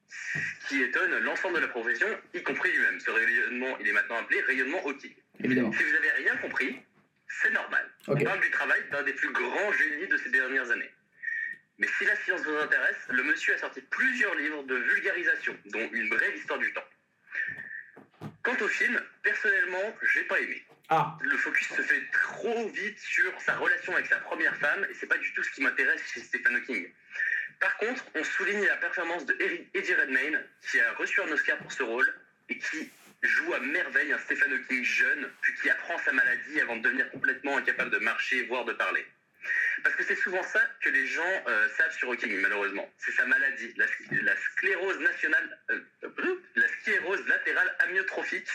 Ce 0.09 0.69
qui 0.69 0.83
étonne 0.83 1.19
l'ensemble 1.19 1.57
de 1.57 1.61
la 1.61 1.69
profession, 1.69 2.07
y 2.33 2.43
compris 2.43 2.73
lui-même. 2.73 2.99
Ce 2.99 3.11
rayonnement, 3.11 3.77
il 3.79 3.89
est 3.89 3.93
maintenant 3.93 4.17
appelé 4.17 4.41
rayonnement 4.41 4.83
Hawking. 4.87 5.15
Évidemment. 5.45 5.73
Si 5.73 5.83
vous 5.83 5.95
avez 5.97 6.11
rien 6.13 6.37
compris, 6.39 6.81
c'est 7.29 7.51
normal. 7.51 7.91
Ok. 8.07 8.17
On 8.21 8.25
parle 8.25 8.41
du 8.41 8.51
travail 8.51 8.83
d'un 8.91 9.03
des 9.03 9.13
plus 9.13 9.31
grands 9.33 9.73
génies 9.73 10.09
de 10.09 10.17
ces 10.17 10.31
dernières 10.31 10.71
années. 10.71 10.91
Mais 11.77 11.89
si 11.99 12.07
la 12.07 12.17
science 12.17 12.41
vous 12.41 12.57
intéresse, 12.57 12.97
le 13.11 13.23
monsieur 13.23 13.55
a 13.55 13.59
sorti 13.59 13.83
plusieurs 13.83 14.35
livres 14.35 14.63
de 14.63 14.77
vulgarisation, 14.77 15.57
dont 15.67 15.91
Une 15.93 16.09
brève 16.09 16.35
histoire 16.35 16.59
du 16.59 16.73
temps. 16.73 16.85
Quant 18.49 18.65
au 18.65 18.69
film, 18.69 18.99
personnellement, 19.23 19.95
j'ai 20.15 20.23
pas 20.23 20.41
aimé. 20.41 20.65
Ah, 20.89 21.19
Le 21.21 21.37
focus 21.37 21.69
se 21.69 21.83
fait 21.83 22.03
trop 22.13 22.67
vite 22.71 22.99
sur 22.99 23.39
sa 23.43 23.57
relation 23.57 23.93
avec 23.93 24.07
sa 24.07 24.17
première 24.21 24.57
femme, 24.57 24.87
et 24.89 24.95
c'est 24.95 25.07
pas 25.07 25.19
du 25.19 25.31
tout 25.35 25.43
ce 25.43 25.51
qui 25.51 25.61
m'intéresse 25.61 26.01
chez 26.15 26.21
Stephen 26.21 26.57
Hawking. 26.57 26.91
Par 27.61 27.77
contre, 27.77 28.03
on 28.15 28.25
souligne 28.25 28.65
la 28.65 28.79
performance 28.79 29.27
de 29.27 29.37
Eddie 29.75 29.95
Redmayne, 29.95 30.43
qui 30.63 30.81
a 30.81 30.95
reçu 30.95 31.21
un 31.21 31.31
Oscar 31.31 31.59
pour 31.59 31.71
ce 31.71 31.83
rôle, 31.83 32.11
et 32.49 32.57
qui 32.57 32.91
joue 33.21 33.53
à 33.53 33.61
merveille 33.61 34.15
un 34.15 34.19
Stephen 34.19 34.51
Hawking 34.51 34.83
jeune, 34.83 35.31
puis 35.43 35.53
qui 35.61 35.69
apprend 35.69 35.99
sa 35.99 36.13
maladie 36.13 36.59
avant 36.63 36.77
de 36.77 36.83
devenir 36.85 37.11
complètement 37.11 37.59
incapable 37.59 37.91
de 37.91 37.99
marcher, 37.99 38.45
voire 38.45 38.65
de 38.65 38.73
parler. 38.73 39.07
Parce 39.83 39.95
que 39.97 40.03
c'est 40.05 40.17
souvent 40.17 40.43
ça 40.43 40.61
que 40.83 40.89
les 40.91 41.07
gens 41.07 41.43
euh, 41.47 41.69
savent 41.77 41.93
sur 41.97 42.09
Hawking, 42.11 42.41
malheureusement. 42.41 42.89
C'est 42.99 43.13
sa 43.13 43.27
maladie, 43.27 43.73
la, 43.77 43.87
la 44.23 44.37
sclérose 44.37 44.99
nationale, 45.01 45.59
euh, 45.71 45.81
la 46.57 46.69
sclérose 46.69 47.27
latérale 47.27 47.75
amyotrophique, 47.81 48.49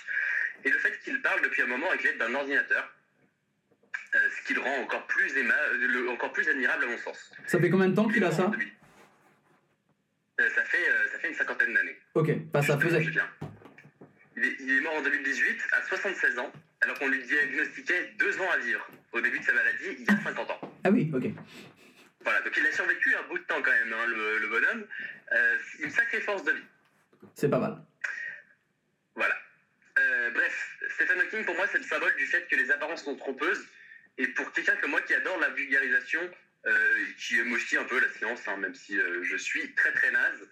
et 0.65 0.69
le 0.69 0.77
fait 0.79 0.97
qu'il 1.03 1.21
parle 1.21 1.41
depuis 1.41 1.61
un 1.61 1.67
moment 1.67 1.89
avec 1.89 2.03
l'aide 2.03 2.17
d'un 2.17 2.33
ordinateur, 2.33 2.93
euh, 4.15 4.19
ce 4.39 4.47
qui 4.47 4.53
le 4.53 4.61
rend 4.61 4.77
encore 4.81 5.05
plus, 5.07 5.35
aima- 5.37 5.71
le- 5.73 6.09
encore 6.09 6.31
plus 6.33 6.47
admirable 6.47 6.83
à 6.85 6.87
mon 6.87 6.97
sens. 6.97 7.31
ça 7.47 7.59
fait 7.59 7.69
combien 7.69 7.89
de 7.89 7.95
temps 7.95 8.07
qu'il 8.07 8.23
a 8.23 8.31
ça? 8.31 8.51
Euh, 10.39 10.49
ça, 10.49 10.63
fait, 10.63 10.89
euh, 10.89 11.07
ça 11.11 11.19
fait 11.19 11.29
une 11.29 11.35
cinquantaine 11.35 11.73
d'années. 11.73 11.97
Ok, 12.15 12.31
bah 12.51 12.61
ça 12.63 12.77
faisait. 12.79 13.05
Il 14.35 14.43
est, 14.45 14.55
il 14.59 14.77
est 14.77 14.81
mort 14.81 14.95
en 14.95 15.01
2018 15.01 15.61
à 15.73 15.81
76 15.83 16.39
ans, 16.39 16.51
alors 16.81 16.97
qu'on 16.99 17.07
lui 17.07 17.21
diagnostiquait 17.23 18.13
deux 18.17 18.39
ans 18.41 18.49
à 18.51 18.57
vivre 18.57 18.87
au 19.11 19.21
début 19.21 19.39
de 19.39 19.43
sa 19.43 19.53
maladie, 19.53 19.95
il 19.99 20.05
y 20.05 20.09
a 20.09 20.23
50 20.23 20.49
ans. 20.49 20.77
Ah 20.83 20.89
oui, 20.89 21.11
ok. 21.13 21.23
Voilà, 22.21 22.41
donc 22.41 22.53
il 22.57 22.65
a 22.65 22.71
survécu 22.71 23.15
un 23.15 23.23
bout 23.27 23.37
de 23.37 23.43
temps 23.43 23.61
quand 23.61 23.71
même, 23.71 23.93
hein, 23.93 24.05
le, 24.07 24.39
le 24.39 24.47
bonhomme. 24.47 24.87
Euh, 25.33 25.57
une 25.79 25.91
sacrée 25.91 26.21
force 26.21 26.43
de 26.43 26.51
vie. 26.51 26.63
C'est 27.35 27.49
pas 27.49 27.59
mal. 27.59 27.77
Voilà. 29.15 29.35
Euh, 29.99 30.31
bref, 30.31 30.77
Stephen 30.95 31.19
Hawking, 31.19 31.45
pour 31.45 31.55
moi, 31.55 31.67
c'est 31.71 31.77
le 31.77 31.83
symbole 31.83 32.15
du 32.15 32.25
fait 32.25 32.47
que 32.49 32.55
les 32.55 32.71
apparences 32.71 33.03
sont 33.03 33.15
trompeuses. 33.15 33.67
Et 34.17 34.27
pour 34.27 34.51
quelqu'un 34.53 34.75
comme 34.77 34.91
moi 34.91 35.01
qui 35.01 35.13
adore 35.13 35.37
la 35.39 35.49
vulgarisation, 35.49 36.21
euh, 36.65 37.05
qui 37.17 37.39
aime 37.39 37.51
aussi 37.51 37.77
un 37.77 37.83
peu 37.83 37.99
la 37.99 38.09
science, 38.09 38.47
hein, 38.47 38.57
même 38.57 38.73
si 38.73 38.97
je 39.23 39.35
suis 39.35 39.73
très 39.75 39.91
très 39.91 40.11
naze, 40.11 40.49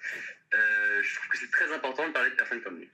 je 0.52 1.16
trouve 1.16 1.30
que 1.30 1.38
c'est 1.38 1.52
très 1.52 1.72
important 1.74 2.08
de 2.08 2.14
parler 2.14 2.32
de 2.32 2.36
personnes 2.36 2.62
comme 2.62 2.78
lui. 2.80 2.90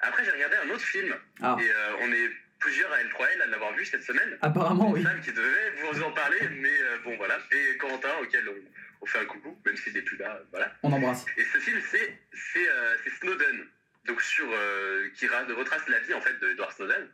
Après, 0.00 0.24
j'ai 0.24 0.30
regardé 0.30 0.56
un 0.56 0.70
autre 0.70 0.84
film, 0.84 1.14
Ah, 1.42 1.56
et 1.60 1.70
euh, 1.70 1.92
on 2.00 2.12
est 2.12 2.30
plusieurs 2.58 2.92
à 2.92 3.02
L3L 3.02 3.42
à 3.42 3.46
l'avoir 3.46 3.72
vu 3.74 3.84
cette 3.84 4.02
semaine. 4.02 4.36
apparemment 4.42 4.90
oui. 4.90 5.02
Sam 5.02 5.20
qui 5.20 5.32
devait 5.32 5.70
vous 5.82 6.02
en 6.02 6.12
parler, 6.12 6.40
mais 6.50 6.70
euh, 6.82 6.98
bon 7.04 7.16
voilà. 7.16 7.38
Et 7.52 7.76
Corentin, 7.78 8.14
auquel 8.22 8.48
on, 8.48 8.54
on 9.02 9.06
fait 9.06 9.18
un 9.18 9.24
coucou, 9.26 9.56
même 9.64 9.76
s'il 9.76 9.92
n'est 9.94 10.02
plus 10.02 10.16
là, 10.16 10.40
voilà. 10.50 10.72
On 10.82 10.92
embrasse. 10.92 11.24
Et 11.36 11.44
ce 11.44 11.58
film, 11.58 11.80
c'est 11.90 12.18
c'est 12.52 12.68
euh, 12.68 12.96
c'est 13.04 13.10
Snowden, 13.10 13.66
donc 14.06 14.20
sur 14.22 14.48
euh, 14.52 15.08
qui 15.14 15.26
ra- 15.28 15.44
retrace 15.56 15.86
la 15.88 15.98
vie 16.00 16.14
en 16.14 16.20
fait 16.20 16.38
d'Edward 16.40 16.72
Snowden, 16.72 17.08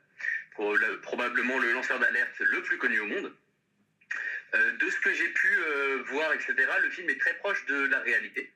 Pro- 0.53 0.77
le- 0.77 1.01
probablement 1.01 1.59
le 1.59 1.73
lanceur 1.73 1.99
d'alerte 1.99 2.39
le 2.39 2.63
plus 2.63 2.79
connu 2.79 3.01
au 3.01 3.07
monde. 3.07 3.33
De 4.79 4.89
ce 4.89 5.01
que 5.01 5.13
j'ai 5.13 5.27
pu 5.31 5.49
voir, 6.11 6.33
etc., 6.33 6.55
le 6.81 6.89
film 6.91 7.11
est 7.11 7.19
très 7.21 7.35
proche 7.35 7.67
de 7.67 7.87
la 7.87 7.99
réalité. 7.99 8.53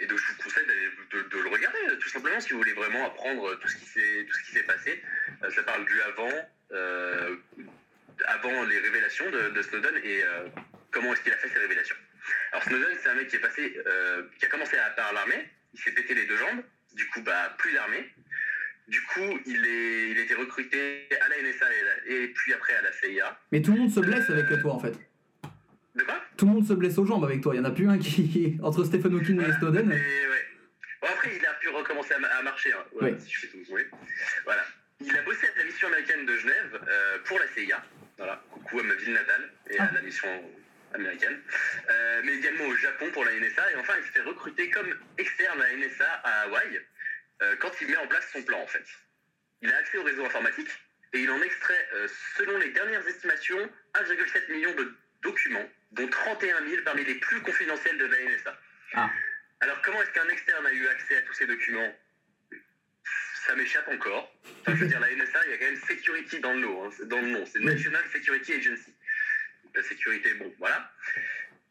Et 0.00 0.06
donc 0.06 0.18
je 0.18 0.26
vous 0.32 0.42
conseille 0.42 0.66
de, 1.12 1.22
de 1.22 1.38
le 1.42 1.48
regarder, 1.48 1.78
euh, 1.90 1.96
tout 1.96 2.08
simplement, 2.08 2.40
si 2.40 2.50
vous 2.52 2.58
voulez 2.58 2.72
vraiment 2.72 3.06
apprendre 3.06 3.58
tout 3.60 3.68
ce 3.68 3.76
qui 3.76 3.84
s'est 3.86 4.26
tout 4.28 4.36
ce 4.38 4.44
qui 4.44 4.52
s'est 4.56 4.62
passé. 4.64 5.02
Euh, 5.44 5.50
ça 5.50 5.62
parle 5.62 5.84
du 5.84 6.00
avant, 6.02 6.32
euh, 6.72 7.36
avant 8.26 8.64
les 8.64 8.78
révélations 8.80 9.30
de, 9.30 9.50
de 9.50 9.62
Snowden 9.62 9.94
et 10.04 10.22
euh, 10.24 10.48
comment 10.90 11.12
est-ce 11.12 11.22
qu'il 11.22 11.32
a 11.32 11.36
fait 11.36 11.48
ces 11.48 11.58
révélations. 11.58 11.96
Alors 12.52 12.62
Snowden, 12.64 12.96
c'est 13.02 13.08
un 13.08 13.14
mec 13.14 13.28
qui 13.28 13.36
est 13.36 13.40
passé, 13.40 13.78
euh, 13.86 14.22
qui 14.38 14.44
a 14.46 14.48
commencé 14.48 14.76
à, 14.76 14.90
par 14.90 15.12
l'armée, 15.12 15.48
il 15.74 15.80
s'est 15.80 15.92
pété 15.92 16.14
les 16.14 16.26
deux 16.26 16.36
jambes, 16.36 16.62
du 16.94 17.06
coup 17.08 17.22
bah 17.22 17.54
plus 17.58 17.72
d'armée. 17.72 18.08
Du 18.88 19.02
coup, 19.02 19.38
il, 19.44 19.66
est, 19.66 20.10
il 20.12 20.18
a 20.18 20.22
été 20.22 20.32
recruté 20.34 21.06
à 21.20 21.28
la 21.28 21.42
NSA 21.42 21.66
et, 21.74 21.84
la- 21.84 22.14
et 22.22 22.28
puis 22.28 22.54
après 22.54 22.72
à 22.72 22.80
la 22.80 22.90
CIA. 22.92 23.38
Mais 23.52 23.60
tout 23.60 23.72
le 23.74 23.80
monde 23.80 23.90
se 23.92 24.00
blesse 24.00 24.30
avec 24.30 24.46
toi 24.62 24.72
en 24.72 24.78
fait. 24.80 24.94
De 25.98 26.04
quoi 26.04 26.22
Tout 26.36 26.46
le 26.46 26.52
monde 26.52 26.66
se 26.66 26.72
blesse 26.72 26.96
aux 26.98 27.04
jambes 27.04 27.24
avec 27.24 27.40
toi. 27.42 27.54
Il 27.54 27.58
y 27.58 27.60
en 27.60 27.64
a 27.64 27.70
plus 27.70 27.88
un 27.88 27.98
qui. 27.98 28.56
Entre 28.62 28.84
Stephen 28.84 29.14
Hawking 29.14 29.40
et 29.42 29.52
Snowden. 29.58 29.90
Et 29.90 29.94
ouais. 29.94 30.44
Bon, 31.02 31.08
après, 31.08 31.30
il 31.36 31.44
a 31.46 31.52
pu 31.54 31.68
recommencer 31.68 32.14
à, 32.14 32.18
ma- 32.18 32.28
à 32.28 32.42
marcher, 32.42 32.72
hein. 32.72 32.84
Ouais, 32.92 33.12
Ouais. 33.12 33.18
si 33.20 33.30
je 33.32 33.40
fais 33.40 33.46
tout. 33.48 33.58
oui. 33.70 33.82
Voilà. 34.44 34.64
Il 35.00 35.16
a 35.16 35.22
bossé 35.22 35.46
à 35.46 35.58
la 35.58 35.64
mission 35.64 35.86
américaine 35.88 36.26
de 36.26 36.36
Genève 36.36 36.80
euh, 36.88 37.18
pour 37.24 37.38
la 37.38 37.46
CIA. 37.48 37.82
Voilà. 38.16 38.42
Coucou 38.50 38.80
à 38.80 38.82
ma 38.82 38.94
ville 38.94 39.12
natale 39.12 39.52
et 39.70 39.78
à 39.78 39.84
Ah. 39.84 39.94
la 39.94 40.00
mission 40.02 40.28
américaine. 40.94 41.38
Euh, 41.90 42.22
mais 42.24 42.32
également 42.34 42.64
au 42.66 42.74
Japon 42.76 43.06
pour 43.12 43.24
la 43.24 43.32
NSA. 43.32 43.72
Et 43.72 43.76
enfin, 43.76 43.92
il 43.98 44.04
s'est 44.04 44.12
fait 44.12 44.22
recruter 44.22 44.70
comme 44.70 44.92
externe 45.18 45.60
à 45.60 45.66
la 45.68 45.76
NSA 45.76 46.10
à 46.24 46.30
Hawaï 46.42 46.80
euh, 47.42 47.54
quand 47.60 47.70
il 47.80 47.88
met 47.88 47.96
en 47.96 48.06
place 48.08 48.28
son 48.32 48.42
plan, 48.42 48.60
en 48.60 48.66
fait. 48.66 48.84
Il 49.62 49.72
a 49.72 49.76
accès 49.76 49.98
au 49.98 50.02
réseau 50.04 50.24
informatique 50.24 50.68
et 51.12 51.20
il 51.20 51.30
en 51.30 51.40
extrait, 51.42 51.88
euh, 51.94 52.06
selon 52.36 52.56
les 52.58 52.70
dernières 52.70 53.06
estimations, 53.06 53.70
1,7 53.94 54.52
million 54.52 54.74
de 54.74 54.92
documents, 55.22 55.68
dont 55.92 56.08
31 56.08 56.66
000 56.68 56.82
parmi 56.84 57.04
les 57.04 57.14
plus 57.16 57.40
confidentiels 57.40 57.98
de 57.98 58.04
la 58.04 58.16
NSA. 58.18 58.60
Ah. 58.94 59.10
Alors, 59.60 59.80
comment 59.82 60.00
est-ce 60.02 60.10
qu'un 60.12 60.28
externe 60.28 60.66
a 60.66 60.72
eu 60.72 60.86
accès 60.88 61.16
à 61.16 61.22
tous 61.22 61.34
ces 61.34 61.46
documents? 61.46 61.94
Ça 63.46 63.56
m'échappe 63.56 63.88
encore. 63.88 64.32
Enfin, 64.60 64.74
je 64.76 64.82
veux 64.82 64.86
dire, 64.86 65.00
la 65.00 65.10
NSA, 65.10 65.40
il 65.46 65.50
y 65.50 65.54
a 65.54 65.58
quand 65.58 65.64
même 65.64 65.80
security 65.80 66.40
dans 66.40 66.52
le 66.52 66.60
nom, 66.60 66.84
hein, 66.84 66.90
c'est 66.96 67.08
dans 67.08 67.20
le 67.20 67.28
nom. 67.28 67.46
C'est. 67.46 67.60
National 67.60 68.04
Security 68.12 68.54
Agency. 68.54 68.94
La 69.74 69.82
sécurité, 69.82 70.34
bon, 70.34 70.52
voilà. 70.58 70.92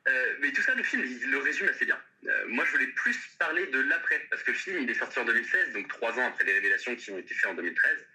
Euh, 0.08 0.36
mais 0.40 0.52
tout 0.52 0.62
ça, 0.62 0.74
le 0.74 0.84
film, 0.84 1.04
il 1.06 1.30
le 1.30 1.38
résume 1.40 1.68
assez 1.68 1.86
bien. 1.86 2.00
Euh, 2.26 2.46
moi, 2.48 2.66
je 2.66 2.72
voulais 2.72 2.88
plus 2.88 3.18
parler 3.38 3.68
de 3.68 3.80
l'après, 3.82 4.20
parce 4.30 4.42
que 4.44 4.52
le 4.52 4.58
film, 4.58 4.80
il 4.82 4.90
est 4.90 4.96
sorti 4.96 5.20
en 5.20 5.26
2016, 5.26 5.74
donc 5.74 5.88
trois 5.90 6.18
ans 6.18 6.28
après 6.28 6.46
les 6.46 6.54
révélations 6.54 6.96
qui 6.96 7.12
ont 7.12 7.18
été 7.18 7.34
faites 7.34 7.50
en 7.50 7.54
2013. 7.54 8.06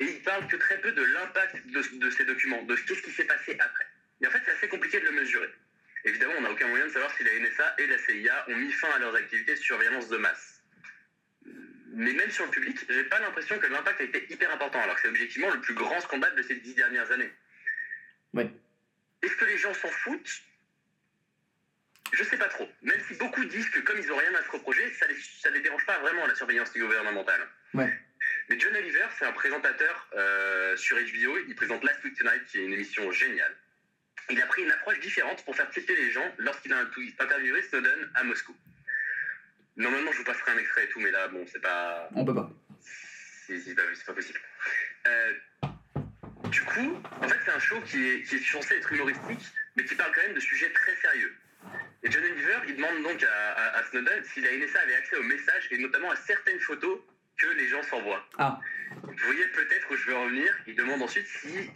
Et 0.00 0.04
il 0.04 0.22
parle 0.22 0.46
que 0.48 0.56
très 0.56 0.80
peu 0.80 0.92
de 0.92 1.02
l'impact 1.02 1.66
de, 1.66 1.98
de 1.98 2.10
ces 2.10 2.24
documents, 2.24 2.62
de 2.62 2.74
qu'est-ce 2.74 3.02
qui 3.02 3.10
s'est 3.12 3.24
passé 3.24 3.56
après. 3.58 3.86
Et 4.22 4.26
en 4.26 4.30
fait, 4.30 4.40
c'est 4.44 4.52
assez 4.52 4.68
compliqué 4.68 5.00
de 5.00 5.06
le 5.06 5.12
mesurer. 5.12 5.48
Évidemment, 6.04 6.34
on 6.38 6.40
n'a 6.42 6.50
aucun 6.50 6.68
moyen 6.68 6.86
de 6.86 6.90
savoir 6.90 7.12
si 7.16 7.24
la 7.24 7.38
NSA 7.38 7.74
et 7.78 7.86
la 7.86 7.98
CIA 7.98 8.44
ont 8.48 8.56
mis 8.56 8.72
fin 8.72 8.90
à 8.90 8.98
leurs 8.98 9.14
activités 9.14 9.54
de 9.54 9.60
surveillance 9.60 10.08
de 10.08 10.16
masse. 10.16 10.62
Mais 11.94 12.12
même 12.12 12.30
sur 12.30 12.44
le 12.46 12.50
public, 12.50 12.78
j'ai 12.88 13.04
pas 13.04 13.20
l'impression 13.20 13.58
que 13.58 13.66
l'impact 13.66 14.00
a 14.00 14.04
été 14.04 14.32
hyper 14.32 14.50
important, 14.50 14.80
alors 14.80 14.96
que 14.96 15.02
c'est 15.02 15.08
objectivement 15.08 15.50
le 15.50 15.60
plus 15.60 15.74
grand 15.74 16.00
scandale 16.00 16.34
de 16.36 16.42
ces 16.42 16.56
dix 16.56 16.74
dernières 16.74 17.10
années. 17.12 17.30
Ouais. 18.32 18.50
Est-ce 19.22 19.36
que 19.36 19.44
les 19.44 19.58
gens 19.58 19.74
s'en 19.74 19.88
foutent? 19.88 20.42
Je 22.12 22.24
sais 22.24 22.36
pas 22.36 22.48
trop. 22.48 22.68
Même 22.82 23.00
si 23.08 23.14
beaucoup 23.14 23.44
disent 23.44 23.68
que 23.70 23.80
comme 23.80 23.98
ils 23.98 24.10
ont 24.10 24.16
rien 24.16 24.34
à 24.34 24.42
se 24.42 24.50
reprocher, 24.50 24.90
ça 24.94 25.06
les, 25.06 25.16
ça 25.40 25.50
les 25.50 25.60
dérange 25.60 25.84
pas 25.86 25.98
vraiment 26.00 26.26
la 26.26 26.34
surveillance 26.34 26.72
gouvernementale. 26.72 27.46
Ouais. 27.74 27.92
Mais 28.48 28.58
John 28.58 28.74
Oliver, 28.76 29.06
c'est 29.18 29.24
un 29.24 29.32
présentateur 29.32 30.08
euh, 30.14 30.76
sur 30.76 30.96
HBO. 30.96 31.38
Il 31.48 31.54
présente 31.54 31.84
Last 31.84 32.02
Week 32.04 32.16
Tonight, 32.16 32.44
qui 32.46 32.58
est 32.58 32.64
une 32.64 32.72
émission 32.72 33.10
géniale. 33.12 33.54
Il 34.30 34.40
a 34.40 34.46
pris 34.46 34.62
une 34.62 34.70
approche 34.70 34.98
différente 35.00 35.44
pour 35.44 35.54
faire 35.56 35.68
tilter 35.70 35.96
les 35.96 36.10
gens 36.10 36.32
lorsqu'il 36.38 36.72
a 36.72 36.78
interviewé 37.18 37.62
Snowden 37.62 38.10
à 38.14 38.24
Moscou. 38.24 38.56
Normalement, 39.76 40.12
je 40.12 40.18
vous 40.18 40.24
passerai 40.24 40.52
un 40.52 40.58
extrait 40.58 40.84
et 40.84 40.88
tout, 40.88 41.00
mais 41.00 41.10
là, 41.10 41.28
bon, 41.28 41.44
c'est 41.50 41.60
pas. 41.60 42.08
On 42.14 42.24
peut 42.24 42.34
pas. 42.34 42.50
C'est 43.46 43.74
pas, 44.06 44.12
possible. 44.14 44.38
Euh, 45.06 45.32
du 46.50 46.60
coup, 46.62 47.02
en 47.20 47.28
fait, 47.28 47.38
c'est 47.44 47.50
un 47.50 47.58
show 47.58 47.80
qui 47.82 48.06
est, 48.08 48.22
qui 48.22 48.36
est 48.36 48.44
censé 48.44 48.76
être 48.76 48.92
humoristique, 48.92 49.44
mais 49.76 49.84
qui 49.84 49.94
parle 49.94 50.12
quand 50.14 50.22
même 50.22 50.34
de 50.34 50.40
sujets 50.40 50.70
très 50.70 50.94
sérieux. 50.96 51.34
Et 52.02 52.10
John 52.10 52.22
Oliver, 52.24 52.58
il 52.68 52.76
demande 52.76 53.02
donc 53.02 53.22
à, 53.22 53.52
à- 53.52 53.78
à 53.78 53.82
Snowden 53.84 54.24
si 54.24 54.40
la 54.40 54.52
NSA 54.56 54.80
avait 54.80 54.94
accès 54.94 55.16
aux 55.16 55.22
messages 55.22 55.68
et 55.70 55.78
notamment 55.78 56.10
à 56.10 56.16
certaines 56.16 56.60
photos 56.60 57.00
que 57.38 57.46
les 57.48 57.68
gens 57.68 57.82
s'envoient. 57.84 58.26
Ah, 58.38 58.60
Vous 59.02 59.16
voyez 59.26 59.46
peut-être 59.48 59.90
où 59.90 59.96
je 59.96 60.06
veux 60.06 60.16
en 60.16 60.28
venir. 60.28 60.52
Il 60.66 60.74
demande 60.74 61.02
ensuite 61.02 61.26
si, 61.26 61.70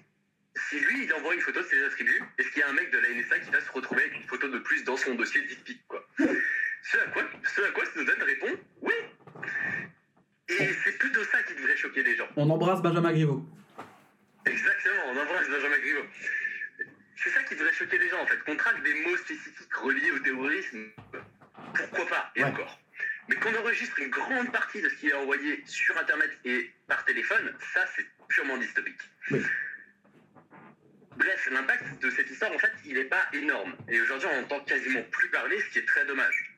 si 0.69 0.81
lui, 0.81 1.05
il 1.05 1.13
envoie 1.15 1.35
une 1.35 1.41
photo 1.41 1.61
de 1.61 1.67
ses 1.67 1.83
attributs, 1.85 2.23
est-ce 2.39 2.49
qu'il 2.51 2.61
y 2.61 2.63
a 2.63 2.69
un 2.69 2.73
mec 2.73 2.91
de 2.91 2.99
la 2.99 3.09
NSA 3.11 3.39
qui 3.41 3.51
va 3.51 3.61
se 3.61 3.71
retrouver 3.71 4.03
avec 4.03 4.17
une 4.17 4.25
photo 4.25 4.49
de 4.49 4.59
plus 4.59 4.85
dans 4.85 4.97
son 4.97 5.15
dossier 5.15 5.43
dick 5.43 5.87
quoi. 5.87 6.07
Ce 6.19 6.99
à 6.99 7.07
quoi, 7.13 7.23
ce 7.55 7.61
à 7.63 7.71
quoi 7.73 7.85
Snowden 7.87 8.23
répond 8.23 8.59
oui. 8.83 8.95
Et 10.49 10.73
c'est 10.85 10.97
plutôt 10.99 11.25
ça 11.25 11.43
qui 11.43 11.55
devrait 11.55 11.77
choquer 11.77 12.03
les 12.03 12.17
gens. 12.17 12.29
on 12.37 12.49
embrasse 12.51 12.81
Benjamin 12.81 13.13
Griveaux. 13.13 13.45
Exactement, 14.47 15.03
on 15.09 15.17
embrasse 15.19 15.49
Benjamin 15.49 15.79
Griveaux. 15.79 16.07
C'est 17.17 17.31
ça 17.31 17.43
qui 17.43 17.57
devrait 17.57 17.73
choquer 17.73 17.99
les 17.99 18.09
gens 18.09 18.21
en 18.23 18.27
fait. 18.27 18.39
Qu'on 18.45 18.57
traque 18.57 18.83
des 18.85 18.95
mots 19.03 19.17
spécifiques 19.17 19.75
reliés 19.75 20.11
au 20.13 20.19
terrorisme, 20.21 20.87
pourquoi 21.75 22.07
pas, 22.07 22.33
et 22.37 22.45
Ouais. 22.45 22.51
encore. 22.51 22.79
Mais 23.29 23.35
qu'on 23.37 23.55
enregistre 23.57 23.99
une 23.99 24.09
grande 24.11 24.53
partie 24.53 24.81
de 24.81 24.89
ce 24.89 24.95
qui 24.95 25.09
est 25.09 25.13
envoyé 25.15 25.61
sur 25.67 25.99
internet 25.99 26.31
et 26.45 26.71
par 26.87 27.05
téléphone, 27.05 27.53
ça 27.75 27.85
c'est 27.97 28.07
purement 28.29 28.57
dystopique. 28.57 29.01
Oui. 29.33 29.43
L'impact 31.51 32.03
de 32.03 32.11
cette 32.11 32.29
histoire 32.31 32.53
en 32.53 32.59
fait, 32.59 32.73
il 32.85 32.95
n'est 32.95 33.05
pas 33.05 33.27
énorme. 33.33 33.77
Et 33.89 34.01
aujourd'hui 34.01 34.29
on 34.33 34.41
entend 34.41 34.61
quasiment 34.61 35.03
plus 35.05 35.29
parler, 35.31 35.61
ce 35.61 35.69
qui 35.71 35.79
est 35.79 35.87
très 35.87 36.05
dommage. 36.05 36.53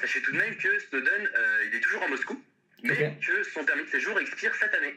Sachez 0.00 0.20
tout 0.22 0.32
de 0.32 0.36
même 0.38 0.56
que 0.56 0.78
Snowden, 0.78 1.30
euh, 1.34 1.64
il 1.66 1.74
est 1.74 1.80
toujours 1.80 2.02
à 2.02 2.08
Moscou, 2.08 2.40
mais 2.82 3.16
que 3.26 3.42
son 3.42 3.64
permis 3.64 3.84
de 3.84 3.88
séjour 3.90 4.18
expire 4.20 4.54
cette 4.54 4.74
année 4.74 4.94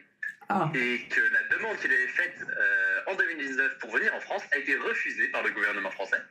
Ah, 0.50 0.69
et 0.76 1.08
que 1.10 1.22
la 1.22 1.43
demande 1.56 1.78
qu'il 1.80 1.91
avait 1.91 2.08
faite 2.08 2.36
euh, 2.58 3.02
en 3.08 3.15
2019 3.15 3.78
pour 3.80 3.91
venir 3.91 4.13
en 4.13 4.19
France 4.19 4.43
a 4.52 4.58
été 4.58 4.76
refusée 4.76 5.28
par 5.30 5.41
le 5.43 5.52
gouvernement 5.52 5.91
français 5.91 6.22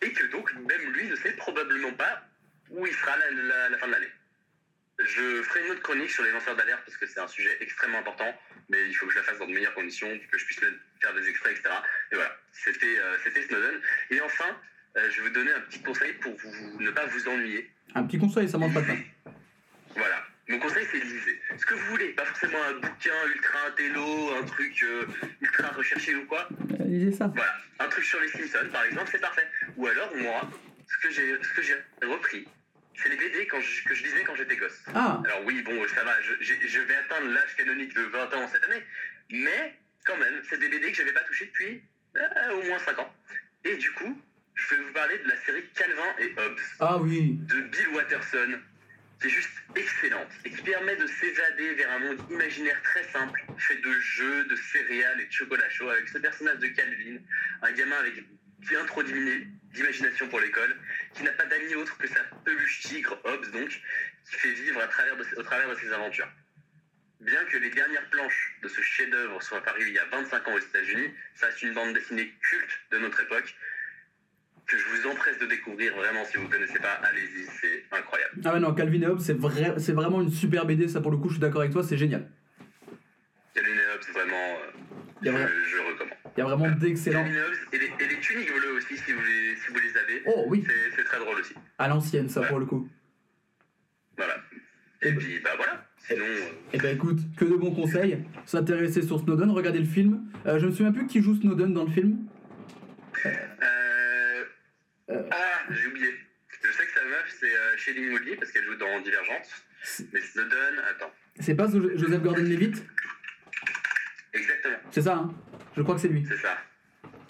et 0.00 0.12
que 0.12 0.24
donc 0.26 0.52
même 0.54 0.92
lui 0.92 1.06
ne 1.06 1.14
sait 1.16 1.32
probablement 1.32 1.92
pas 1.92 2.22
où 2.70 2.86
il 2.86 2.94
sera 2.94 3.16
la- 3.18 3.68
la 3.68 3.78
fin 3.78 3.86
de 3.86 3.92
l'année. 3.92 4.10
Je 4.98 5.42
ferai 5.42 5.64
une 5.64 5.70
autre 5.72 5.82
chronique 5.82 6.10
sur 6.10 6.22
les 6.24 6.30
lanceurs 6.30 6.56
d'alerte 6.56 6.82
parce 6.86 6.96
que 6.96 7.06
c'est 7.06 7.20
un 7.20 7.28
sujet 7.28 7.56
extrêmement 7.60 7.98
important, 7.98 8.36
mais 8.68 8.88
il 8.88 8.94
faut 8.94 9.06
que 9.06 9.12
je 9.12 9.18
la 9.18 9.24
fasse 9.24 9.38
dans 9.38 9.46
de 9.46 9.52
meilleures 9.52 9.74
conditions, 9.74 10.08
que 10.30 10.38
je 10.38 10.44
puisse 10.44 10.60
faire 10.60 11.14
des 11.14 11.28
extraits, 11.28 11.52
etc. 11.52 11.74
Et 12.10 12.14
voilà, 12.14 12.36
c'était 12.52 12.98
euh, 12.98 13.16
c'était 13.24 13.42
Snowden. 13.42 13.80
Et 14.10 14.20
enfin, 14.20 14.56
euh, 14.96 15.10
je 15.10 15.22
vais 15.22 15.28
vous 15.28 15.34
donner 15.34 15.52
un 15.52 15.60
petit 15.60 15.80
conseil 15.80 16.12
pour 16.14 16.34
vous, 16.36 16.80
ne 16.80 16.90
pas 16.90 17.06
vous 17.06 17.28
ennuyer. 17.28 17.70
un 17.94 18.04
petit 18.04 18.18
conseil, 18.18 18.48
ça 18.48 18.58
mange 18.58 18.74
pas 18.74 18.82
de 18.82 18.86
pain. 18.86 18.98
Voilà. 19.96 20.24
Mon 20.48 20.58
conseil, 20.58 20.86
c'est 20.90 20.98
lisez. 20.98 21.40
Ce 21.56 21.64
que 21.64 21.74
vous 21.74 21.86
voulez, 21.86 22.08
pas 22.10 22.24
forcément 22.24 22.62
un 22.64 22.74
bouquin 22.74 23.14
ultra 23.34 23.66
intello, 23.68 24.34
un 24.34 24.44
truc 24.44 24.82
euh, 24.82 25.06
ultra 25.40 25.68
recherché 25.68 26.14
ou 26.16 26.26
quoi. 26.26 26.48
Lisez 26.84 27.12
ça. 27.12 27.28
Voilà. 27.28 27.54
Un 27.78 27.88
truc 27.88 28.04
sur 28.04 28.20
les 28.20 28.28
Simpsons, 28.28 28.68
par 28.72 28.84
exemple, 28.84 29.08
c'est 29.10 29.20
parfait. 29.20 29.46
Ou 29.76 29.86
alors, 29.86 30.14
moi, 30.16 30.50
ce 30.88 31.08
que 31.54 31.62
j'ai 31.62 31.76
repris, 32.02 32.46
c'est 33.02 33.08
les 33.08 33.16
BD 33.16 33.46
quand 33.46 33.60
je- 33.60 33.84
que 33.84 33.94
je 33.94 34.02
lisais 34.04 34.22
quand 34.24 34.34
j'étais 34.34 34.56
gosse. 34.56 34.78
Ah, 34.94 35.20
Alors 35.24 35.44
oui, 35.44 35.62
bon, 35.62 35.86
ça 35.88 36.04
va, 36.04 36.14
je 36.22 36.80
vais 36.80 36.94
atteindre 36.94 37.28
l'âge 37.32 37.56
canonique 37.56 37.94
de 37.94 38.02
20 38.02 38.34
ans 38.34 38.48
cette 38.52 38.64
année, 38.64 38.82
mais 39.30 39.74
quand 40.04 40.16
même, 40.16 40.42
c'est 40.48 40.58
des 40.58 40.68
BD 40.68 40.90
que 40.90 40.96
j'avais 40.98 41.12
pas 41.12 41.20
touché 41.24 41.46
depuis 41.46 41.82
euh, 42.16 42.50
au 42.52 42.62
moins 42.64 42.78
5 42.78 42.98
ans. 42.98 43.14
Et 43.64 43.76
du 43.76 43.90
coup, 43.92 44.20
je 44.54 44.74
vais 44.74 44.82
vous 44.82 44.92
parler 44.92 45.18
de 45.18 45.28
la 45.28 45.36
série 45.42 45.64
Calvin 45.74 46.14
et 46.18 46.32
Hobbes 46.36 46.60
ah 46.80 46.98
oui. 46.98 47.38
de 47.48 47.60
Bill 47.60 47.88
Watterson, 47.94 48.60
qui 49.20 49.28
est 49.28 49.30
juste 49.30 49.50
excellente 49.76 50.28
et 50.44 50.50
qui 50.50 50.60
permet 50.62 50.96
de 50.96 51.06
s'évader 51.06 51.74
vers 51.74 51.90
un 51.92 51.98
monde 52.00 52.20
imaginaire 52.30 52.80
très 52.82 53.04
simple, 53.10 53.40
fait 53.58 53.76
de 53.76 53.92
jeux, 54.00 54.44
de 54.44 54.56
céréales 54.56 55.20
et 55.20 55.26
de 55.26 55.32
chocolat 55.32 55.70
chaud, 55.70 55.88
avec 55.88 56.08
ce 56.08 56.18
personnage 56.18 56.58
de 56.58 56.66
Calvin, 56.68 57.18
un 57.62 57.72
gamin 57.72 57.96
avec 57.96 58.14
bien 58.68 58.84
trop 58.86 59.02
d'imini- 59.02 59.46
d'imagination 59.74 60.28
pour 60.28 60.40
l'école, 60.40 60.76
qui 61.14 61.22
n'a 61.22 61.32
pas 61.32 61.46
d'amis 61.46 61.74
autre 61.74 61.96
que 61.98 62.06
sa 62.06 62.22
peluche 62.44 62.80
tigre, 62.80 63.18
Hobbs 63.24 63.50
donc, 63.52 63.68
qui 63.68 64.36
fait 64.36 64.52
vivre 64.52 64.80
à 64.80 64.86
travers 64.88 65.16
de, 65.16 65.24
au 65.36 65.42
travers 65.42 65.68
de 65.70 65.74
ses 65.76 65.92
aventures. 65.92 66.28
Bien 67.20 67.44
que 67.44 67.56
les 67.56 67.70
dernières 67.70 68.08
planches 68.10 68.58
de 68.62 68.68
ce 68.68 68.80
chef-d'œuvre 68.80 69.40
soient 69.42 69.62
parues 69.62 69.84
il 69.86 69.94
y 69.94 69.98
a 69.98 70.04
25 70.06 70.48
ans 70.48 70.54
aux 70.54 70.58
États-Unis, 70.58 71.10
ça 71.36 71.46
reste 71.46 71.62
une 71.62 71.72
bande 71.72 71.94
dessinée 71.94 72.32
culte 72.40 72.78
de 72.90 72.98
notre 72.98 73.20
époque 73.22 73.54
que 74.66 74.76
je 74.78 74.84
vous 74.86 75.06
empresse 75.08 75.38
de 75.38 75.46
découvrir 75.46 75.94
vraiment 75.94 76.24
si 76.24 76.36
vous 76.36 76.44
ne 76.44 76.48
connaissez 76.48 76.78
pas, 76.78 76.94
allez-y, 76.94 77.44
c'est 77.60 77.84
incroyable. 77.92 78.40
Ah 78.44 78.54
ouais, 78.54 78.60
non, 78.60 78.74
Calvin 78.74 79.02
et 79.02 79.06
Hobbes, 79.06 79.20
c'est 79.20 79.36
vrai, 79.36 79.74
c'est 79.78 79.92
vraiment 79.92 80.20
une 80.22 80.30
super 80.30 80.64
BD, 80.66 80.88
ça 80.88 81.00
pour 81.00 81.10
le 81.10 81.16
coup, 81.18 81.28
je 81.28 81.34
suis 81.34 81.40
d'accord 81.40 81.60
avec 81.60 81.72
toi, 81.72 81.82
c'est 81.82 81.96
génial. 81.98 82.28
Calvin 83.54 83.70
et 83.70 83.94
Hobbes, 83.94 84.12
vraiment, 84.14 84.58
euh, 85.26 85.30
a 85.30 85.48
je 85.68 85.78
recommande. 85.78 86.11
Il 86.36 86.40
y 86.40 86.42
a 86.42 86.44
vraiment 86.46 86.70
d'excellents. 86.76 87.24
Et 87.72 87.78
les, 87.78 88.20
tuniques 88.20 88.52
bleues 88.52 88.72
aussi, 88.76 88.96
si 88.96 89.12
vous 89.12 89.20
les, 89.22 89.56
si 89.56 89.68
vous 89.70 89.78
les 89.78 89.96
avez, 89.98 90.22
Oh 90.26 90.44
oui, 90.48 90.64
c'est 90.96 91.04
très 91.04 91.18
drôle 91.18 91.38
aussi. 91.40 91.54
à 91.78 91.88
l'ancienne, 91.88 92.28
ça 92.28 92.42
pour 92.42 92.58
le 92.58 92.66
coup. 92.66 92.88
Voilà. 94.16 94.36
Et 95.02 95.12
puis, 95.14 95.40
bah 95.40 95.50
voilà. 95.56 95.84
Sinon, 95.98 96.24
euh, 96.24 96.48
Eh 96.72 96.78
ben 96.78 96.94
écoute, 96.96 97.18
que 97.36 97.44
de 97.44 97.54
bons 97.56 97.74
conseils. 97.74 98.24
S'intéresser 98.46 99.02
sur 99.02 99.20
Snowden, 99.20 99.50
regarder 99.50 99.78
le 99.80 99.84
film. 99.84 100.24
Euh, 100.46 100.58
je 100.58 100.66
me 100.66 100.70
souviens 100.72 100.92
plus 100.92 101.06
qui 101.06 101.20
joue 101.22 101.34
Snowden 101.36 101.74
dans 101.74 101.84
le 101.84 101.90
film. 101.90 102.18
euh, 103.26 104.44
Euh. 105.10 105.22
Ah, 105.30 105.62
j'ai 105.70 105.86
oublié. 105.88 106.06
Je 106.62 106.68
sais 106.72 106.86
que 106.86 106.92
sa 106.92 107.04
meuf, 107.04 107.36
c'est 107.40 107.46
euh, 107.54 107.76
Shailene 107.76 108.12
Woodley, 108.12 108.36
parce 108.36 108.50
qu'elle 108.52 108.64
joue 108.64 108.76
dans 108.76 109.00
Divergente. 109.00 109.64
Mais 110.12 110.20
Snowden, 110.20 110.78
attends. 110.88 111.10
C'est 111.40 111.54
pas 111.56 111.68
Jo- 111.68 111.96
Joseph 111.96 112.22
Gordon-Levitt? 112.22 112.84
Exactement, 114.34 114.76
C'est 114.90 115.02
ça, 115.02 115.14
hein? 115.16 115.34
Je 115.76 115.82
crois 115.82 115.94
que 115.94 116.00
c'est 116.00 116.08
lui. 116.08 116.24
c'est 116.28 116.36
ça. 116.36 116.56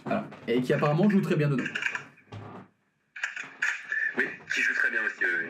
Voilà. 0.04 0.26
Et 0.48 0.60
qui 0.60 0.72
apparemment 0.72 1.08
joue 1.08 1.20
très 1.20 1.36
bien 1.36 1.48
dedans. 1.48 1.64
Oui, 4.18 4.24
qui 4.52 4.60
joue 4.62 4.74
très 4.74 4.90
bien 4.90 5.00
aussi. 5.04 5.24
euh, 5.24 5.48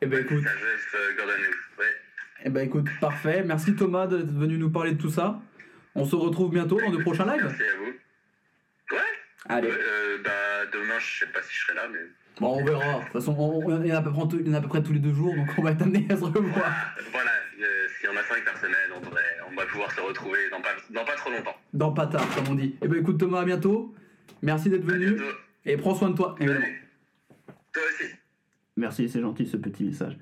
Eh 0.00 0.06
ben 0.06 0.20
écoute, 0.24 0.42
Sa 0.42 0.54
meuf, 0.54 0.94
euh, 0.94 1.16
Gordon. 1.16 1.32
Ouais. 1.78 1.84
eh 2.44 2.50
ben 2.50 2.66
écoute, 2.66 2.88
parfait. 3.00 3.42
Merci 3.44 3.76
Thomas 3.76 4.06
d'être 4.06 4.30
venu 4.32 4.56
nous 4.58 4.70
parler 4.70 4.92
de 4.92 5.00
tout 5.00 5.10
ça. 5.10 5.40
On 5.94 6.04
se 6.04 6.16
retrouve 6.16 6.50
bientôt 6.50 6.80
dans 6.80 6.90
de 6.90 6.98
prochains 6.98 7.24
lives. 7.26 7.44
Merci 7.44 7.62
à 7.62 7.76
vous. 7.78 8.96
Ouais, 8.96 9.02
Allez. 9.48 9.70
euh, 9.70 10.18
bah 10.24 10.66
demain, 10.72 10.98
je 10.98 11.18
sais 11.20 11.26
pas 11.30 11.42
si 11.42 11.52
je 11.54 11.60
serai 11.66 11.74
là, 11.74 11.82
mais. 11.92 11.98
Bon, 12.40 12.58
on 12.60 12.64
verra. 12.64 12.98
De 12.98 13.04
toute 13.04 13.12
façon, 13.12 13.36
on- 13.38 13.80
il 13.82 13.86
y 13.86 13.92
en 13.92 13.96
a 13.96 13.98
à 13.98 14.02
peu 14.02 14.10
près, 14.10 14.22
il 14.40 14.46
y 14.48 14.50
en 14.50 14.54
a 14.54 14.58
à 14.58 14.60
peu 14.60 14.66
près 14.68 14.82
tous 14.82 14.92
les 14.92 14.98
deux 14.98 15.14
jours, 15.14 15.34
donc 15.36 15.48
on 15.56 15.62
va 15.62 15.70
être 15.70 15.82
amené 15.82 16.04
à 16.10 16.16
se 16.16 16.24
revoir. 16.24 16.94
Voilà, 17.12 17.30
euh, 17.60 17.86
si 18.00 18.08
on 18.08 18.16
a 18.16 18.22
5 18.24 18.44
par 18.44 18.56
semaine, 18.58 18.90
on, 18.96 19.00
devrait, 19.00 19.22
on 19.54 19.60
va 19.60 19.66
pouvoir 19.66 19.90
se 19.92 20.00
retrouver 20.00 20.38
dans 20.50 20.60
pas, 20.60 20.70
dans 20.90 21.04
pas 21.04 21.14
trop 21.14 21.30
longtemps. 21.30 21.56
Dans 21.72 21.92
Patard, 21.92 22.26
comme 22.34 22.48
on 22.50 22.54
dit. 22.54 22.74
Eh 22.82 22.88
ben 22.88 23.00
écoute 23.00 23.18
Thomas, 23.18 23.40
à 23.40 23.44
bientôt. 23.44 23.94
Merci 24.42 24.68
d'être 24.68 24.84
venu. 24.84 25.20
Et 25.64 25.76
prends 25.76 25.94
soin 25.94 26.10
de 26.10 26.16
toi, 26.16 26.34
évidemment. 26.40 26.66
Toi 27.72 27.82
aussi. 27.88 28.10
Merci, 28.76 29.08
c'est 29.08 29.20
gentil 29.20 29.46
ce 29.46 29.56
petit 29.56 29.84
message. 29.84 30.18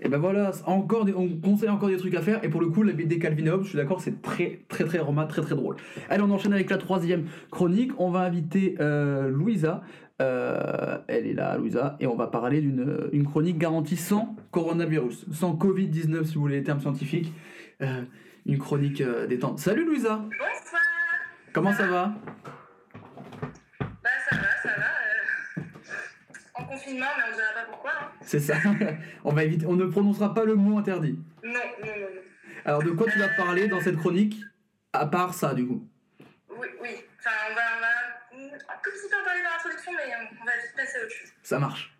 Et 0.00 0.08
ben 0.08 0.18
voilà, 0.18 0.50
encore 0.66 1.04
des, 1.04 1.14
on 1.14 1.28
conseille 1.28 1.68
encore 1.68 1.88
des 1.88 1.96
trucs 1.96 2.14
à 2.14 2.20
faire. 2.20 2.44
Et 2.44 2.48
pour 2.48 2.60
le 2.60 2.68
coup, 2.68 2.82
la 2.82 2.92
BD 2.92 3.18
Calvin 3.18 3.46
et 3.46 3.50
Hobbes, 3.50 3.62
je 3.62 3.68
suis 3.68 3.78
d'accord, 3.78 4.00
c'est 4.00 4.20
très 4.20 4.60
très 4.68 4.84
très 4.84 4.98
roman, 4.98 5.26
très 5.26 5.40
très 5.40 5.54
drôle. 5.54 5.76
Allez, 6.10 6.22
on 6.22 6.30
enchaîne 6.30 6.52
avec 6.52 6.68
la 6.68 6.78
troisième 6.78 7.26
chronique. 7.50 7.92
On 7.98 8.10
va 8.10 8.20
inviter 8.20 8.74
euh, 8.80 9.28
Louisa. 9.28 9.82
Euh, 10.20 10.98
elle 11.08 11.26
est 11.26 11.32
là, 11.32 11.56
Louisa, 11.56 11.96
et 11.98 12.06
on 12.06 12.14
va 12.14 12.28
parler 12.28 12.60
d'une 12.60 13.08
une 13.12 13.24
chronique 13.24 13.58
garantie 13.58 13.96
sans 13.96 14.36
coronavirus, 14.52 15.26
sans 15.32 15.54
Covid-19 15.56 16.24
si 16.24 16.34
vous 16.34 16.42
voulez 16.42 16.56
les 16.56 16.62
termes 16.62 16.80
scientifiques. 16.80 17.32
Euh, 17.82 18.02
une 18.46 18.58
chronique 18.58 19.00
euh, 19.00 19.26
détente. 19.26 19.58
Salut 19.58 19.84
Louisa, 19.84 20.16
Bonsoir. 20.16 20.82
comment 21.52 21.72
ça 21.72 21.86
va? 21.86 22.12
Bah 23.80 24.10
ça 24.28 24.36
va, 24.36 24.48
ça 24.62 24.68
va. 24.76 24.84
euh, 25.58 25.62
En 26.54 26.64
confinement 26.64 27.06
mais 27.16 27.22
on 27.32 27.34
dira 27.34 27.48
pas 27.54 27.64
pourquoi. 27.70 27.92
hein. 27.92 28.08
C'est 28.20 28.40
ça. 28.40 28.54
on 29.24 29.32
va 29.32 29.44
éviter. 29.44 29.66
On 29.66 29.74
ne 29.76 29.86
prononcera 29.86 30.34
pas 30.34 30.44
le 30.44 30.54
mot 30.54 30.78
interdit. 30.78 31.18
Non, 31.42 31.52
non, 31.52 31.58
non, 31.86 31.92
non. 32.00 32.20
Alors, 32.66 32.82
de 32.82 32.90
quoi 32.90 33.10
tu 33.10 33.18
vas 33.18 33.28
parler 33.28 33.68
dans 33.68 33.80
cette 33.80 33.96
chronique 33.96 34.42
À 34.92 35.06
part 35.06 35.34
ça, 35.34 35.52
du 35.54 35.66
coup? 35.66 35.86
Oui, 36.50 36.68
oui. 36.80 36.90
Enfin, 37.18 37.30
on 37.50 37.54
va, 37.54 37.60
on 37.76 37.80
va 37.80 38.46
mm, 38.48 38.54
un 38.54 38.76
tout 38.82 38.90
petit 38.90 39.08
peu 39.10 39.20
en 39.20 39.24
parler 39.24 39.42
dans 39.42 39.50
l'introduction, 39.50 39.92
mais 39.92 40.12
euh, 40.12 40.26
on 40.40 40.44
va 40.44 40.52
vite 40.52 40.74
passer 40.76 40.98
à 40.98 41.02
autre 41.04 41.12
chose. 41.14 41.28
Ça 41.42 41.58
marche. 41.58 41.93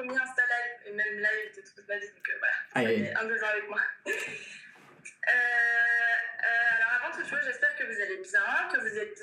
Premier 0.00 0.20
Insta 0.20 0.42
live, 0.42 0.86
et 0.86 0.92
même 0.92 1.18
live 1.18 1.56
de 1.56 1.60
toute 1.60 1.88
ma 1.88 1.98
vie, 1.98 2.08
donc 2.08 2.28
euh, 2.28 2.38
voilà. 2.38 2.54
Aïe, 2.74 2.86
aïe, 2.86 2.96
Soyez 2.96 3.14
un 3.14 3.26
peu 3.26 3.44
avec 3.44 3.68
moi. 3.68 3.80
Euh, 4.06 5.30
euh, 5.30 6.76
alors, 6.76 6.92
avant 7.02 7.16
toute 7.16 7.28
chose, 7.28 7.40
j'espère 7.44 7.76
que 7.76 7.84
vous 7.84 8.00
allez 8.00 8.16
bien, 8.16 8.68
que 8.72 8.80
vous 8.80 8.98
êtes 8.98 9.22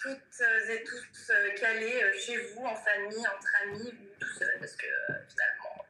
toutes 0.00 0.42
et 0.70 0.84
tous 0.84 1.32
calés 1.60 2.18
chez 2.18 2.36
vous, 2.36 2.64
en 2.64 2.74
famille, 2.74 3.26
entre 3.26 3.48
amis, 3.62 3.94
ou 4.00 4.18
tout 4.18 4.32
seul, 4.38 4.56
parce 4.58 4.76
que 4.76 4.86
finalement, 5.28 5.86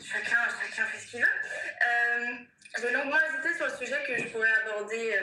chacun, 0.00 0.48
chacun 0.62 0.86
fait 0.86 0.98
ce 0.98 1.06
qu'il 1.06 1.20
veut. 1.20 2.46
J'ai 2.80 2.90
longuement 2.92 3.18
hésité 3.20 3.54
sur 3.54 3.66
le 3.66 3.72
sujet 3.72 4.02
que 4.06 4.18
je 4.18 4.28
pourrais 4.28 4.52
aborder 4.52 5.18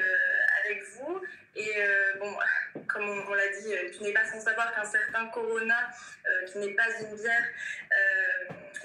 avec 0.63 0.83
vous. 0.93 1.21
Et 1.55 1.81
euh, 1.81 2.13
bon, 2.19 2.35
comme 2.87 3.09
on, 3.09 3.31
on 3.31 3.33
l'a 3.33 3.47
dit, 3.49 3.73
euh, 3.73 3.89
tu 3.95 4.03
n'es 4.03 4.11
pas 4.13 4.25
sans 4.25 4.39
savoir 4.39 4.73
qu'un 4.75 4.83
certain 4.83 5.27
Corona, 5.27 5.89
euh, 6.27 6.45
qui 6.45 6.57
n'est 6.59 6.73
pas 6.73 6.87
une 6.99 7.15
bière, 7.15 7.43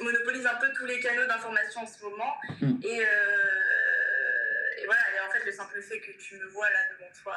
monopolise 0.01 0.47
un 0.47 0.55
peu 0.55 0.73
tous 0.73 0.87
les 0.87 0.99
canaux 1.01 1.27
d'information 1.27 1.83
en 1.83 1.87
ce 1.87 2.03
moment. 2.03 2.35
Mm. 2.61 2.81
Et, 2.85 3.03
et 4.79 4.87
voilà, 4.87 5.03
et 5.15 5.21
en 5.29 5.31
fait, 5.31 5.45
le 5.45 5.53
simple 5.53 5.83
fait 5.83 6.01
que 6.01 6.13
tu 6.13 6.37
me 6.37 6.47
vois 6.47 6.71
là 6.71 6.79
devant 6.93 7.11
toi 7.23 7.37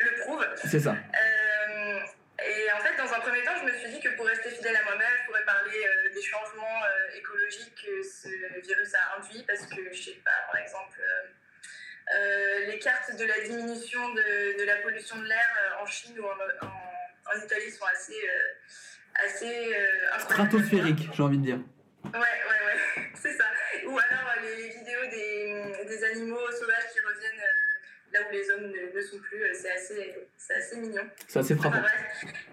le 0.00 0.20
prouve. 0.20 0.46
C'est 0.64 0.80
ça. 0.80 0.96
Et 2.40 2.72
en 2.72 2.78
fait, 2.78 2.96
dans 2.96 3.12
un 3.12 3.20
premier 3.20 3.42
temps, 3.42 3.56
je 3.60 3.64
me 3.64 3.78
suis 3.78 3.90
dit 3.90 4.00
que 4.00 4.10
pour 4.10 4.24
rester 4.24 4.50
fidèle 4.50 4.76
à 4.76 4.84
moi-même, 4.84 5.10
je 5.20 5.26
pourrais 5.26 5.44
parler 5.44 5.84
des 6.14 6.22
changements 6.22 6.82
écologiques 7.14 7.74
que 7.74 8.02
ce 8.02 8.28
virus 8.60 8.94
a 8.94 9.18
induits, 9.18 9.44
parce 9.46 9.66
que, 9.66 9.92
je 9.92 10.02
sais 10.02 10.20
pas, 10.24 10.46
par 10.52 10.60
exemple, 10.60 11.02
euh, 12.14 12.66
les 12.66 12.78
cartes 12.78 13.14
de 13.16 13.24
la 13.24 13.40
diminution 13.40 14.08
de, 14.14 14.58
de 14.58 14.64
la 14.64 14.76
pollution 14.76 15.16
de 15.18 15.26
l'air 15.26 15.48
euh, 15.78 15.82
en 15.82 15.86
Chine 15.86 16.18
ou 16.18 16.24
en, 16.24 16.66
en- 16.66 17.34
en 17.34 17.44
Italie 17.44 17.70
sont 17.70 17.84
assez, 17.84 18.14
euh, 18.14 19.24
assez 19.26 19.74
euh, 19.74 19.86
incroyables. 20.14 20.20
Stratosphérique, 20.50 21.08
j'ai 21.14 21.22
envie 21.22 21.38
de 21.38 21.44
dire. 21.44 21.58
Ouais, 22.04 22.10
ouais, 22.20 22.66
ouais, 22.66 23.10
c'est 23.14 23.32
ça. 23.36 23.44
Ou 23.86 23.98
alors 23.98 24.34
les 24.42 24.68
vidéos 24.68 25.06
des, 25.10 25.84
des 25.86 26.04
animaux 26.04 26.50
sauvages 26.52 26.90
qui 26.92 27.00
reviennent 27.00 27.42
là 28.12 28.20
où 28.26 28.32
les 28.32 28.50
hommes 28.50 28.66
ne, 28.72 28.96
ne 28.96 29.00
sont 29.02 29.18
plus, 29.18 29.42
c'est 29.54 29.70
assez, 29.70 30.14
assez 30.56 30.76
mignon. 30.76 31.06
C'est 31.26 31.40
assez 31.40 31.54
Enfin 31.54 31.70
frappant. 31.70 31.86
bref. 31.86 32.34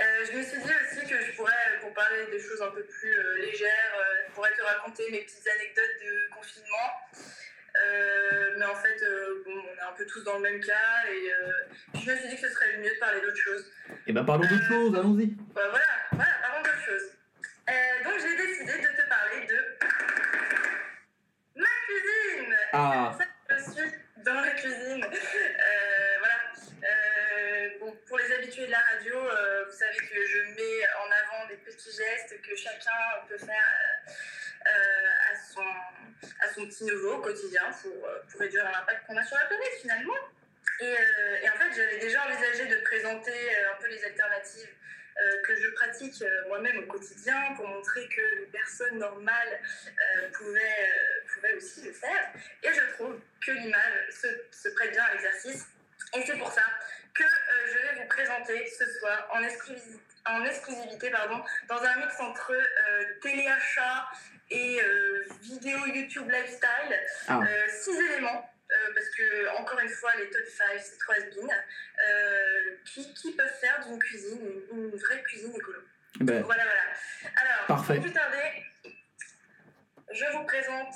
Euh, 0.00 0.24
je 0.30 0.36
me 0.38 0.42
suis 0.44 0.58
dit 0.62 0.70
aussi 0.70 1.04
que 1.08 1.20
je 1.20 1.32
pourrais, 1.32 1.52
pour 1.80 1.92
parler 1.92 2.24
des 2.30 2.38
choses 2.38 2.62
un 2.62 2.70
peu 2.70 2.84
plus 2.84 3.12
euh, 3.18 3.38
légères, 3.38 3.94
euh, 3.98 4.22
je 4.28 4.32
pourrais 4.32 4.54
te 4.54 4.62
raconter 4.62 5.10
mes 5.10 5.22
petites 5.22 5.44
anecdotes 5.48 5.96
de 6.04 6.34
confinement. 6.36 6.92
Euh, 7.86 8.54
mais 8.56 8.64
en 8.64 8.74
fait, 8.74 9.02
euh, 9.02 9.42
bon, 9.44 9.52
on 9.52 9.76
est 9.76 9.88
un 9.88 9.92
peu 9.92 10.06
tous 10.06 10.22
dans 10.24 10.36
le 10.36 10.42
même 10.42 10.60
cas 10.60 11.04
et 11.10 11.32
euh, 11.32 11.52
je 11.94 12.10
me 12.10 12.16
suis 12.16 12.28
dit 12.28 12.36
que 12.36 12.48
ce 12.48 12.54
serait 12.54 12.76
mieux 12.78 12.92
de 12.92 12.98
parler 12.98 13.20
d'autre 13.20 13.36
chose. 13.36 13.70
Et 14.06 14.12
ben, 14.12 14.24
parlons 14.24 14.48
d'autre 14.48 14.64
chose, 14.64 14.94
allons-y. 14.94 15.26
Bah, 15.54 15.62
voilà, 15.70 15.86
voilà, 16.12 16.30
parlons 16.42 16.62
d'autre 16.62 16.84
chose. 16.84 17.02
Donc 18.04 18.14
j'ai 18.20 18.36
décidé 18.36 18.72
de 18.78 19.02
te 19.02 19.08
parler 19.08 19.46
de 19.46 19.56
ma 21.56 21.66
cuisine. 21.86 22.56
Ah. 22.72 23.18
Je 23.50 23.56
suis 23.56 23.92
dans 24.24 24.40
la 24.40 24.50
cuisine. 24.52 25.06
Voilà. 26.18 26.38
Bon, 27.80 27.94
pour 28.08 28.18
les 28.18 28.32
habitués 28.32 28.66
de 28.66 28.72
la 28.72 28.80
radio, 28.80 29.14
vous 29.20 29.76
savez 29.76 29.98
que 29.98 30.26
je 30.26 30.38
mets 30.54 30.86
en 31.04 31.10
avant 31.10 31.46
des 31.48 31.56
petits 31.56 31.90
gestes 31.90 32.40
que 32.40 32.56
chacun 32.56 32.92
peut 33.28 33.38
faire 33.38 33.64
à, 34.64 35.36
son, 35.36 35.64
son 36.58 36.66
petit 36.66 36.84
neveu 36.84 37.12
au 37.12 37.20
quotidien 37.20 37.70
pour, 37.82 38.08
euh, 38.08 38.18
pour 38.30 38.40
réduire 38.40 38.64
l'impact 38.64 39.06
qu'on 39.06 39.16
a 39.16 39.24
sur 39.24 39.36
la 39.36 39.46
planète 39.46 39.72
finalement. 39.80 40.16
Et, 40.80 40.84
euh, 40.84 41.42
et 41.42 41.50
en 41.50 41.54
fait, 41.54 41.72
j'avais 41.74 41.98
déjà 41.98 42.24
envisagé 42.24 42.66
de 42.66 42.80
présenter 42.82 43.32
euh, 43.32 43.72
un 43.72 43.80
peu 43.80 43.88
les 43.88 44.04
alternatives 44.04 44.68
que 45.44 45.56
je 45.56 45.66
pratique 45.70 46.22
moi-même 46.46 46.78
au 46.78 46.86
quotidien 46.86 47.52
pour 47.56 47.66
montrer 47.66 48.06
que 48.08 48.20
les 48.38 48.46
personnes 48.52 49.00
normales 49.00 49.60
pouvaient, 50.32 50.92
pouvaient 51.34 51.54
aussi 51.54 51.82
le 51.82 51.92
faire. 51.92 52.32
Et 52.62 52.72
je 52.72 52.92
trouve 52.92 53.18
que 53.44 53.50
l'image 53.50 54.10
se, 54.10 54.28
se 54.52 54.68
prête 54.76 54.92
bien 54.92 55.02
à 55.02 55.14
l'exercice. 55.14 55.66
Et 56.14 56.24
c'est 56.24 56.38
pour 56.38 56.52
ça 56.52 56.62
que 57.12 57.24
je 57.66 57.78
vais 57.78 58.00
vous 58.00 58.06
présenter 58.06 58.64
ce 58.66 58.84
soir 59.00 59.28
en 59.32 59.42
exclusivité, 59.42 60.00
en 60.24 60.44
exclusivité 60.44 61.10
pardon, 61.10 61.42
dans 61.68 61.82
un 61.82 61.96
mix 61.96 62.20
entre 62.20 62.52
téléachat 63.20 64.08
et 64.50 64.80
euh, 64.82 65.24
vidéo 65.42 65.78
YouTube 65.86 66.30
lifestyle, 66.30 66.98
Ah. 67.28 67.40
euh, 67.42 67.68
six 67.68 67.96
éléments. 67.96 68.50
euh, 68.70 68.92
parce 68.94 69.08
que, 69.10 69.48
encore 69.56 69.78
une 69.80 69.88
fois, 69.88 70.14
les 70.16 70.28
top 70.28 70.44
5, 70.46 70.64
c'est 70.78 70.98
trois 70.98 71.14
has 71.16 71.24
euh, 72.06 72.76
qui, 72.84 73.14
qui 73.14 73.32
peuvent 73.34 73.58
faire 73.60 73.80
d'une 73.86 73.98
cuisine 73.98 74.38
une, 74.72 74.78
une 74.90 74.96
vraie 74.96 75.22
cuisine 75.22 75.54
écolo. 75.56 75.78
Ben, 76.20 76.42
Voilà, 76.42 76.64
voilà. 76.64 76.82
Alors, 77.36 77.66
Parfait. 77.66 77.94
sans 77.96 78.00
plus 78.02 78.12
tarder, 78.12 78.64
je 80.12 80.24
vous 80.36 80.44
présente 80.44 80.94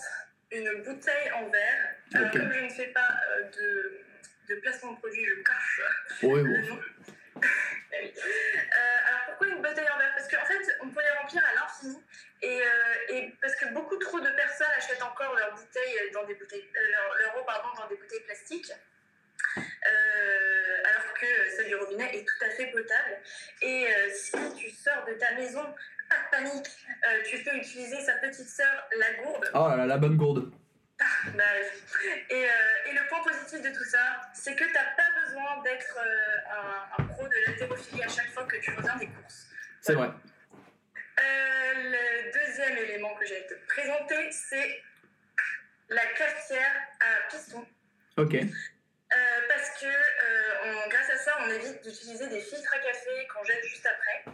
une 0.50 0.82
bouteille 0.82 1.30
en 1.32 1.48
verre. 1.48 1.94
Alors, 2.14 2.30
comme 2.30 2.52
je 2.52 2.60
ne 2.60 2.68
fais 2.68 2.88
pas 2.88 3.08
euh, 3.38 3.42
de, 3.50 4.00
de 4.54 4.60
placement 4.60 4.92
de 4.92 4.98
produit, 4.98 5.24
je 5.24 5.34
cache. 5.42 5.80
Eh 6.22 6.26
oui. 6.26 6.40
Euh, 6.40 6.74
alors, 7.36 9.20
pourquoi 9.26 9.46
une 9.48 9.62
bouteille 9.62 9.88
en 9.88 9.98
verre? 9.98 10.12
Parce 10.16 10.28
qu'en 10.28 10.44
fait, 10.44 10.76
on 10.80 10.88
peut 10.88 11.00
les 11.00 11.18
remplir 11.20 11.42
à 11.44 11.54
l'infini. 11.54 12.02
Et, 12.42 12.60
euh, 12.60 13.14
et 13.14 13.34
parce 13.40 13.54
que 13.56 13.72
beaucoup 13.72 13.96
trop 13.96 14.20
de 14.20 14.30
personnes 14.30 14.72
achètent 14.76 15.02
encore 15.02 15.34
leurs 15.36 15.54
bouteilles 15.54 16.10
dans 16.12 16.24
des 16.24 16.34
bouteilles, 16.34 16.68
euh, 16.76 17.18
leur, 17.20 17.36
eau 17.36 17.46
dans 17.78 17.88
des 17.88 17.96
bouteilles 17.96 18.24
plastiques. 18.24 18.72
Euh, 19.56 20.82
alors 20.84 21.12
que 21.14 21.26
celle 21.56 21.66
du 21.66 21.74
robinet 21.76 22.16
est 22.16 22.24
tout 22.24 22.44
à 22.44 22.50
fait 22.50 22.66
potable. 22.66 23.18
Et 23.60 23.86
euh, 23.86 24.10
si 24.14 24.32
tu 24.56 24.70
sors 24.70 25.04
de 25.06 25.14
ta 25.14 25.34
maison, 25.34 25.62
pas 26.08 26.16
de 26.16 26.44
panique, 26.44 26.70
euh, 27.06 27.22
tu 27.24 27.42
peux 27.42 27.56
utiliser 27.56 28.00
sa 28.00 28.14
petite 28.14 28.48
sœur, 28.48 28.88
la 28.98 29.12
gourde. 29.22 29.50
Oh 29.54 29.68
là 29.68 29.76
là, 29.76 29.86
la 29.86 29.98
bonne 29.98 30.16
gourde. 30.16 30.52
Bah, 31.34 31.44
et, 32.30 32.48
euh, 32.50 32.86
et 32.86 32.92
le 32.92 33.08
point 33.08 33.22
positif 33.22 33.60
de 33.62 33.70
tout 33.70 33.84
ça, 33.84 34.20
c'est 34.34 34.54
que 34.54 34.64
tu 34.64 34.72
n'as 34.72 34.94
pas 34.96 35.08
besoin 35.24 35.62
d'être 35.62 35.98
euh, 35.98 36.52
un, 36.98 37.02
un 37.02 37.06
pro 37.06 37.26
de 37.28 37.34
l'haltérophilie 37.46 38.02
à 38.02 38.08
chaque 38.08 38.30
fois 38.30 38.44
que 38.44 38.56
tu 38.56 38.70
reviens 38.74 38.96
des 38.96 39.06
courses. 39.08 39.46
C'est 39.80 39.94
vrai. 39.94 40.08
Euh, 40.08 41.72
le 41.74 42.32
deuxième 42.32 42.76
élément 42.78 43.14
que 43.14 43.24
j'ai 43.26 43.46
te 43.46 43.54
présenter, 43.68 44.30
c'est 44.32 44.82
la 45.88 46.06
cafetière 46.06 46.74
à 47.00 47.28
piston. 47.30 47.66
Ok. 48.16 48.36
Parce 49.48 49.70
que 49.80 49.86
on- 50.64 50.88
grâce 50.88 51.10
à 51.10 51.18
ça, 51.18 51.36
on 51.40 51.50
évite 51.50 51.82
d'utiliser 51.84 52.26
des 52.28 52.40
filtres 52.40 52.72
à 52.74 52.78
café 52.78 53.28
qu'on 53.32 53.44
jette 53.44 53.62
juste 53.64 53.86
après. 53.86 54.24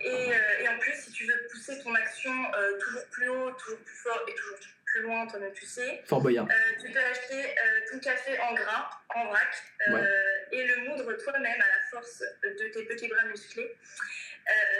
Et, 0.00 0.30
et 0.60 0.68
en 0.68 0.78
plus, 0.78 0.94
si 0.94 1.12
tu 1.12 1.26
veux 1.26 1.46
pousser 1.50 1.80
ton 1.82 1.94
action 1.94 2.32
toujours 2.80 3.06
plus 3.10 3.28
haut, 3.28 3.50
toujours 3.52 3.78
plus 3.78 3.94
fort 3.96 4.24
et 4.28 4.34
toujours 4.34 4.58
plus 4.92 5.02
loin, 5.02 5.26
toi-même 5.26 5.52
tu 5.52 5.64
sais, 5.66 6.02
Fort 6.06 6.20
Boyard. 6.20 6.46
euh, 6.50 6.82
tu 6.84 6.90
peux 6.92 6.98
acheter 7.00 7.42
euh, 7.44 7.80
ton 7.90 7.98
café 7.98 8.38
en 8.40 8.52
grain, 8.54 8.88
en 9.14 9.26
vrac, 9.26 9.62
euh, 9.88 9.92
Ouais. 9.94 10.08
et 10.52 10.66
le 10.66 10.76
moudre 10.88 11.12
toi-même 11.14 11.60
à 11.60 11.66
la 11.66 11.80
force 11.90 12.22
de 12.42 12.68
tes 12.68 12.84
petits 12.84 13.08
bras 13.08 13.24
musclés. 13.24 13.74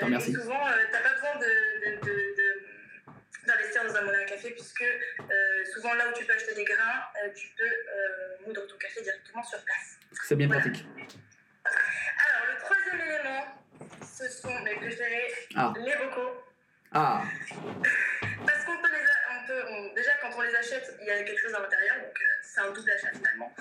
Euh, 0.03 0.07
merci. 0.09 0.31
Et 0.31 0.35
souvent, 0.35 0.61
t'as 0.93 1.01
pas 1.01 1.15
besoin 1.15 1.37
de, 1.37 1.47
de- 1.47 2.01
de- 2.01 2.35
de- 2.37 3.47
d'investir 3.47 3.85
dans 3.85 3.97
un 3.97 4.03
moulin 4.03 4.21
à 4.21 4.25
café, 4.25 4.51
puisque 4.51 4.83
euh, 4.83 5.65
souvent 5.73 5.95
là 5.95 6.09
où 6.09 6.13
tu 6.13 6.25
peux 6.27 6.35
acheter 6.35 6.55
des 6.55 6.65
grains, 6.65 7.03
euh, 7.25 7.31
tu 7.35 7.49
peux 7.57 7.65
euh, 7.65 8.37
moudre 8.47 8.67
ton 8.67 8.77
café 8.77 9.01
directement 9.03 9.43
sur 9.43 9.63
place. 9.65 9.99
C'est 10.25 10.37
bien 10.37 10.47
Voilà. 10.49 10.61
pratique. 10.63 10.85
Alors, 11.65 12.53
le 12.53 12.61
troisième 12.61 13.01
élément, 13.01 13.47
ce 14.05 14.29
sont 14.29 14.59
mes 14.61 14.75
préférés, 14.77 15.33
Ah. 15.57 15.73
les 15.79 15.97
bocaux. 15.97 16.43
Ah. 16.93 17.23
Parce 18.47 18.65
qu'on 18.65 18.77
peut 18.83 18.91
les 18.93 19.05
a- 19.53 19.67
on 19.71 19.93
déjà 19.95 20.11
quand 20.21 20.31
on 20.37 20.41
les 20.43 20.55
achète, 20.55 20.95
il 21.01 21.07
y 21.07 21.11
a 21.11 21.23
quelque 21.23 21.41
chose 21.41 21.55
à 21.55 21.61
l'intérieur, 21.61 21.97
donc 21.97 22.17
euh, 22.21 22.25
c'est 22.43 22.61
un 22.61 22.71
double 22.73 22.91
achat 22.91 23.11
finalement. 23.13 23.55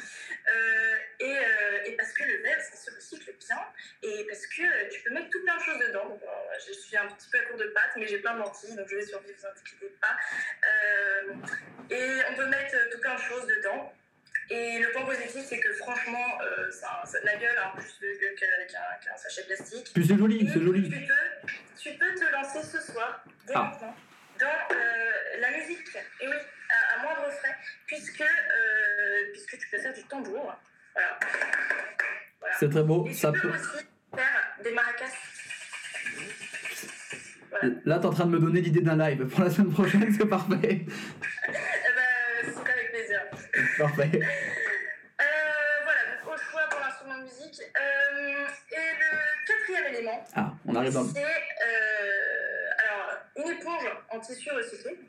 Euh, 0.52 0.96
et, 1.20 1.38
euh, 1.38 1.84
et 1.86 1.92
parce 1.98 2.14
que 2.14 2.24
le 2.24 2.38
verre, 2.44 2.62
ça 2.62 2.76
se 2.76 2.96
recycle 2.96 3.32
bien, 3.48 3.60
et 4.04 4.26
parce 4.30 4.46
que 4.48 4.89
tu 4.89 5.02
peux 5.04 5.14
mettre 5.14 5.30
tout 5.30 5.44
plein 5.44 5.58
de 5.58 5.62
choses 5.64 5.80
dedans. 5.80 6.08
Donc, 6.10 6.22
je 6.68 6.74
suis 6.74 6.98
un 6.98 7.08
petit 7.08 7.30
peu 7.32 7.38
à 7.39 7.44
court 7.44 7.58
de 7.58 7.66
pâtes, 7.68 7.92
mais 7.98 8.08
j'ai 8.08 8.20
plein 8.20 8.34
de 8.36 8.39
lentilles, 8.39 8.76
donc 8.76 8.88
je 8.89 8.96
vais 8.96 9.06
survivre, 9.06 9.38
vous 9.39 9.48
inquiétez 9.48 9.96
pas. 10.02 10.18
Et 11.89 12.20
on 12.30 12.36
peut 12.36 12.48
mettre 12.48 12.76
tout 12.92 13.00
plein 13.00 13.16
de 13.16 13.22
choses 13.22 13.48
dedans. 13.48 13.94
Et 14.50 14.80
le 14.80 14.92
point 14.92 15.06
positif, 15.06 15.44
c'est 15.48 15.60
que 15.60 15.72
franchement, 15.76 16.42
euh, 16.42 16.70
ça, 16.72 17.02
ça 17.06 17.18
a 17.20 17.22
la 17.26 17.36
gueule, 17.38 17.58
hein, 17.58 17.72
plus 17.76 18.00
de 18.02 18.14
gueule 18.20 18.36
qu'un 18.36 18.78
qu'un 19.02 19.16
sachet 19.18 19.44
plastique. 19.46 19.92
Puis 19.94 20.06
c'est 20.06 20.18
joli, 20.18 20.50
c'est 20.52 20.60
joli. 20.62 20.89
Tu 20.89 20.98
peux, 21.08 21.48
tu 21.78 21.98
peux 21.98 22.14
te 22.16 22.32
lancer 22.32 22.62
ce 22.62 22.82
soir, 22.92 23.24
dès 23.48 23.54
Ah. 23.56 23.64
maintenant, 23.72 23.96
dans 24.42 24.76
euh, 24.76 25.39
la 25.39 25.52
musique. 25.52 25.96
Et 26.20 26.28
oui, 26.28 26.34
à, 26.70 27.00
à 27.00 27.04
moindre 27.04 27.32
frais, 27.39 27.56
puisque, 27.88 28.22
euh, 28.22 28.26
puisque 29.32 29.58
tu 29.60 29.70
peux 29.70 29.78
faire 29.80 29.94
du 29.94 30.04
tambour. 30.04 30.56
Voilà. 30.94 31.20
Voilà. 32.39 32.56
C'est 32.60 32.70
très 32.70 32.84
beau. 32.84 33.06
Et 33.08 33.14
Ça 33.14 33.32
tu 33.32 33.39
peux 33.42 33.50
peut... 33.50 33.56
aussi 33.58 33.86
faire 34.16 34.58
des 34.64 34.72
maracas. 34.72 35.06
Là, 37.86 38.00
t'es 38.00 38.06
en 38.08 38.12
train 38.12 38.26
de 38.26 38.32
me 38.32 38.39
donner 38.39 38.62
l'idée 38.62 38.82
d'un 38.82 38.98
live 38.98 39.28
pour 39.28 39.42
la 39.44 39.50
semaine 39.52 39.72
prochaine, 39.72 40.12
c'est 40.18 40.26
parfait. 40.28 40.86
Eh 41.48 41.52
ben, 41.54 42.54
c'est 42.66 42.72
avec 42.72 42.92
plaisir. 42.92 43.22
Parfait. 43.78 44.10
Euh, 44.14 45.24
voilà, 45.84 46.00
donc 46.06 46.34
au 46.34 46.38
choix 46.38 46.62
pour 46.70 46.80
l'instrument 46.80 47.18
de 47.20 47.24
musique. 47.24 47.62
Et 47.62 48.76
le 49.00 49.48
quatrième 49.48 49.94
élément, 49.94 50.24
Ah, 50.36 50.54
on 50.66 50.76
arrive 50.76 50.94
dans 50.94 51.04
c'est 51.06 51.20
une 53.38 53.49
éponge 53.51 53.84
en 54.09 54.19
tissu 54.19 54.51
recyclé. 54.51 54.99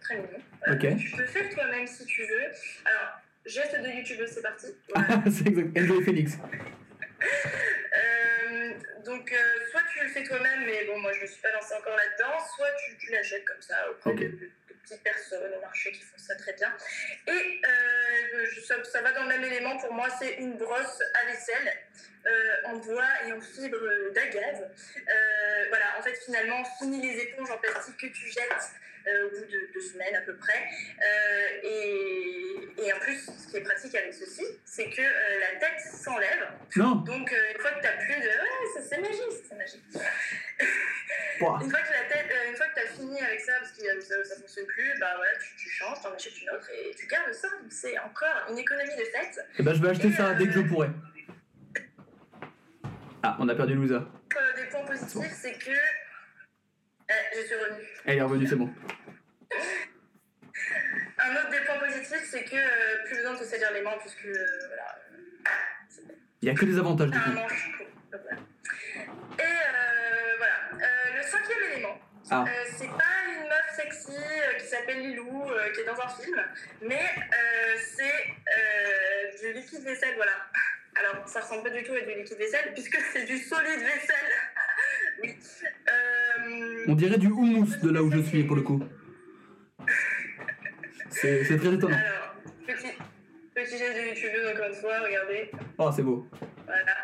Très 0.00 0.16
mignon. 0.16 0.96
Tu 0.96 1.10
peux 1.10 1.26
faire 1.26 1.48
toi-même 1.50 1.86
si 1.86 2.04
tu 2.06 2.22
veux. 2.22 2.44
Alors, 2.84 3.20
geste 3.44 3.80
de 3.80 3.88
youtubeuse, 3.88 4.30
c'est 4.30 4.42
parti. 4.42 4.66
Voilà. 4.94 5.22
c'est 5.30 5.46
exact. 5.46 5.78
Enjoy. 5.78 6.26
Euh, 7.22 8.72
donc, 9.04 9.32
euh, 9.32 9.36
soit 9.70 9.82
tu 9.92 10.02
le 10.02 10.08
fais 10.08 10.22
toi-même, 10.24 10.64
mais 10.64 10.84
bon, 10.86 11.00
moi 11.00 11.12
je 11.12 11.22
me 11.22 11.26
suis 11.26 11.40
pas 11.40 11.52
lancée 11.52 11.74
encore 11.74 11.96
là-dedans, 11.96 12.38
soit 12.56 12.70
tu, 12.84 12.96
tu 12.98 13.12
l'achètes 13.12 13.44
comme 13.44 13.60
ça 13.60 13.74
auprès 13.90 14.10
Ok. 14.12 14.24
Personnes 14.98 15.52
au 15.56 15.60
marché 15.60 15.92
qui 15.92 16.02
font 16.02 16.18
ça 16.18 16.34
très 16.36 16.52
bien. 16.54 16.72
Et 17.26 17.60
euh, 17.64 18.46
ça, 18.84 19.02
va 19.02 19.12
dans 19.12 19.22
le 19.22 19.28
même 19.28 19.44
élément 19.44 19.76
pour 19.78 19.92
moi, 19.92 20.08
c'est 20.18 20.34
une 20.34 20.56
brosse 20.56 21.02
à 21.14 21.26
vaisselle 21.26 21.72
euh, 22.26 22.68
en 22.68 22.76
bois 22.76 23.08
et 23.26 23.32
en 23.32 23.40
fibre 23.40 24.12
d'agave. 24.12 24.70
Euh, 25.08 25.64
voilà, 25.68 25.98
en 25.98 26.02
fait, 26.02 26.14
finalement, 26.24 26.62
fini 26.78 27.00
les 27.00 27.22
éponges 27.22 27.50
en 27.50 27.58
plastique 27.58 27.96
que 27.96 28.06
tu 28.06 28.30
jettes. 28.30 28.70
Euh, 29.06 29.26
au 29.26 29.30
bout 29.30 29.44
de 29.46 29.72
deux 29.72 29.80
semaines 29.80 30.14
à 30.14 30.20
peu 30.22 30.36
près. 30.36 30.62
Euh, 31.02 31.68
et, 31.68 32.84
et 32.84 32.92
en 32.92 32.98
plus, 32.98 33.18
ce 33.26 33.50
qui 33.50 33.56
est 33.56 33.62
pratique 33.62 33.94
avec 33.94 34.14
ceci, 34.14 34.44
c'est 34.64 34.88
que 34.90 35.02
euh, 35.02 35.40
la 35.40 35.58
tête 35.60 35.80
s'enlève. 35.80 36.48
Donc, 36.76 37.32
euh, 37.32 37.52
une 37.54 37.60
fois 37.60 37.70
que 37.72 37.80
tu 37.80 37.86
n'as 37.86 37.96
plus 37.96 38.20
de. 38.20 38.28
Ouais, 38.28 38.66
ça, 38.74 38.80
c'est 38.88 39.00
magique, 39.00 39.44
c'est 39.48 39.56
magique. 39.56 39.84
Une 41.40 41.70
fois 41.70 41.80
que 41.80 41.90
la 41.92 42.04
tête, 42.14 42.26
euh, 42.30 42.50
une 42.50 42.54
fois 42.56 42.66
que 42.66 42.74
tu 42.74 42.86
as 42.86 42.90
fini 42.90 43.18
avec 43.18 43.40
ça, 43.40 43.52
parce 43.60 43.72
que 43.72 43.82
euh, 43.82 44.00
ça, 44.00 44.22
ça 44.24 44.36
fonctionne 44.36 44.66
plus, 44.66 44.92
bah 45.00 45.14
voilà, 45.16 45.30
tu, 45.38 45.56
tu 45.56 45.70
changes, 45.70 45.98
tu 46.02 46.06
en 46.06 46.12
achètes 46.12 46.42
une 46.42 46.50
autre 46.50 46.68
et 46.70 46.94
tu 46.94 47.06
gardes 47.06 47.32
ça. 47.32 47.48
C'est 47.70 47.98
encore 47.98 48.46
une 48.50 48.58
économie 48.58 48.94
de 48.94 49.04
fait. 49.04 49.40
Eh 49.58 49.62
ben, 49.62 49.72
je 49.74 49.80
vais 49.80 49.88
acheter 49.88 50.08
Et, 50.08 50.12
ça 50.12 50.28
euh, 50.28 50.34
dès 50.34 50.44
que 50.46 50.52
je 50.52 50.60
pourrai. 50.60 50.88
Ah, 53.22 53.36
on 53.40 53.48
a 53.48 53.54
perdu 53.54 53.74
Louisa. 53.74 53.96
Euh, 54.36 54.56
des 54.56 54.64
points 54.68 54.84
positifs, 54.84 55.32
c'est 55.40 55.54
que. 55.54 55.70
Eh, 57.10 57.36
je 57.36 57.40
suis 57.46 57.54
revenue. 57.56 57.84
Elle 58.06 58.18
est 58.18 58.22
revenue, 58.22 58.46
c'est 58.46 58.54
bon. 58.56 58.70
Un 61.18 61.32
autre 61.36 61.50
des 61.50 61.60
points 61.66 61.78
positifs, 61.86 62.24
c'est 62.30 62.44
que 62.44 62.56
euh, 62.56 63.04
plus 63.04 63.16
besoin 63.16 63.34
de 63.34 63.38
te 63.40 63.44
salir 63.44 63.70
les 63.72 63.82
mains, 63.82 63.96
puisque. 64.00 64.24
euh, 64.26 64.44
voilà. 64.68 64.96
Il 66.42 66.48
y 66.48 66.50
a 66.50 66.54
que 66.54 66.64
des 66.64 66.78
avantages 66.78 67.10
du 67.10 67.18
un 67.18 67.20
coup. 67.20 67.30
manche. 67.32 67.70
Et 69.38 69.42
euh, 69.42 70.36
voilà. 70.38 70.54
Euh, 70.74 71.16
le 71.18 71.22
cinquième 71.22 71.58
élément, 71.72 71.98
Ah. 72.30 72.44
euh, 72.46 72.64
c'est 72.76 72.86
pas 72.86 73.24
une 73.28 73.48
meuf 73.48 73.74
sexy 73.74 74.12
euh, 74.12 74.58
qui 74.58 74.66
s'appelle 74.66 75.00
Lilou, 75.00 75.50
euh, 75.50 75.72
qui 75.72 75.80
est 75.80 75.84
dans 75.84 76.00
un 76.00 76.08
film, 76.08 76.40
mais 76.82 77.00
c'est 77.76 79.46
du 79.46 79.52
liquide 79.52 79.82
vaisselle, 79.82 80.14
voilà. 80.16 80.32
Alors, 80.96 81.26
ça 81.28 81.40
ressemble 81.40 81.64
pas 81.64 81.70
du 81.70 81.82
tout 81.82 81.92
à 81.92 82.00
du 82.00 82.14
liquide 82.14 82.38
vaisselle, 82.38 82.72
puisque 82.72 82.98
c'est 83.12 83.24
du 83.24 83.38
solide 83.38 83.80
vaisselle. 83.80 84.30
oui. 85.22 85.38
On 86.86 86.94
dirait 86.94 87.18
du 87.18 87.28
houmous 87.28 87.76
de 87.82 87.90
là 87.90 88.02
où 88.02 88.10
je 88.12 88.20
suis 88.20 88.44
pour 88.44 88.56
le 88.56 88.62
coup. 88.62 88.80
C'est 91.12 91.44
c'est 91.44 91.58
très 91.58 91.74
étonnant. 91.74 91.96
Alors, 91.96 92.36
petit, 92.66 92.92
petit 93.52 93.78
geste 93.78 93.96
de 93.96 94.08
youtubeuse 94.08 94.46
encore 94.54 94.66
une 94.68 94.74
fois, 94.74 95.00
regardez. 95.00 95.50
Oh, 95.76 95.90
c'est 95.94 96.02
beau. 96.02 96.26
Voilà. 96.64 96.96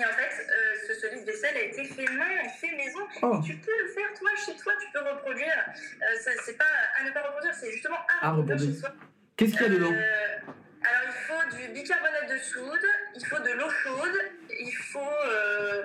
Et 0.00 0.04
en 0.04 0.08
fait, 0.08 0.46
euh, 0.50 0.74
ce 0.88 0.94
solide 0.94 1.24
vaisselle 1.24 1.56
a 1.56 1.60
été 1.62 1.84
fait 1.84 2.04
main 2.12 2.48
fait 2.60 2.74
maison. 2.74 2.98
Oh. 3.22 3.40
Tu 3.46 3.54
peux 3.56 3.70
le 3.82 3.88
faire 3.92 4.12
toi 4.18 4.30
chez 4.44 4.56
toi, 4.56 4.72
tu 4.80 4.88
peux 4.92 4.98
reproduire. 5.08 5.64
Euh, 6.02 6.32
c'est 6.44 6.58
pas 6.58 6.64
à 6.98 7.04
ne 7.04 7.10
pas 7.12 7.22
reproduire, 7.22 7.54
c'est 7.54 7.70
justement 7.70 7.98
à 8.20 8.26
À 8.26 8.30
reproduire 8.32 8.58
chez 8.74 8.80
soi. 8.80 8.90
Qu'est-ce 9.36 9.52
qu'il 9.52 9.62
y 9.62 9.64
a 9.66 9.68
dedans 9.68 9.92
Euh, 9.92 10.36
alors 10.82 11.02
il 11.06 11.12
faut 11.12 11.56
du 11.56 11.68
bicarbonate 11.72 12.28
de 12.28 12.38
soude, 12.38 12.86
il 13.14 13.24
faut 13.24 13.38
de 13.38 13.50
l'eau 13.52 13.70
chaude, 13.70 14.18
il 14.50 14.72
faut 14.74 14.98
euh, 15.26 15.84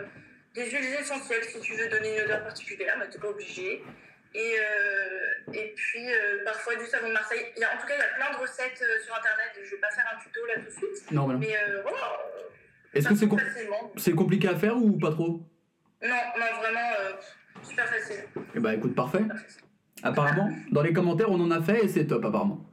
des 0.55 0.69
huiles 0.71 0.95
essentielles 0.99 1.43
si 1.43 1.59
tu 1.61 1.73
veux 1.75 1.87
donner 1.89 2.17
une 2.17 2.25
odeur 2.25 2.43
particulière, 2.43 2.95
mais 2.97 3.07
t'es 3.09 3.19
pas 3.19 3.27
obligé. 3.29 3.83
Et, 4.35 4.55
et 5.53 5.73
puis 5.75 6.05
parfois 6.45 6.75
du 6.75 6.85
savon 6.85 7.07
de 7.09 7.13
Marseille. 7.13 7.45
Il 7.55 7.61
y 7.61 7.63
a, 7.63 7.73
en 7.73 7.77
tout 7.79 7.87
cas, 7.87 7.95
il 7.95 7.99
y 7.99 8.01
a 8.03 8.13
plein 8.15 8.31
de 8.37 8.41
recettes 8.41 8.83
sur 9.03 9.15
internet. 9.15 9.51
Je 9.63 9.71
vais 9.71 9.77
pas 9.81 9.89
faire 9.89 10.05
un 10.15 10.19
tuto 10.21 10.45
là 10.45 10.53
tout 10.55 10.65
de 10.65 10.69
suite, 10.69 11.11
Non, 11.11 11.25
voilà. 11.25 11.39
mais. 11.39 11.55
Est-ce 12.93 13.07
que 13.09 13.15
c'est 13.15 13.27
com- 13.27 14.15
compliqué 14.15 14.47
à 14.47 14.55
faire 14.55 14.75
ou 14.77 14.97
pas 14.97 15.11
trop? 15.11 15.41
Non, 16.01 16.09
non, 16.09 16.59
vraiment 16.59 16.91
euh, 17.01 17.11
super 17.63 17.87
facile. 17.87 18.23
Eh 18.55 18.59
bah 18.59 18.73
écoute, 18.73 18.95
parfait. 18.95 19.21
Apparemment, 20.03 20.49
dans 20.71 20.81
les 20.81 20.93
commentaires, 20.93 21.29
on 21.29 21.39
en 21.41 21.51
a 21.51 21.61
fait 21.61 21.83
et 21.83 21.87
c'est 21.89 22.07
top 22.07 22.23
apparemment. 22.25 22.65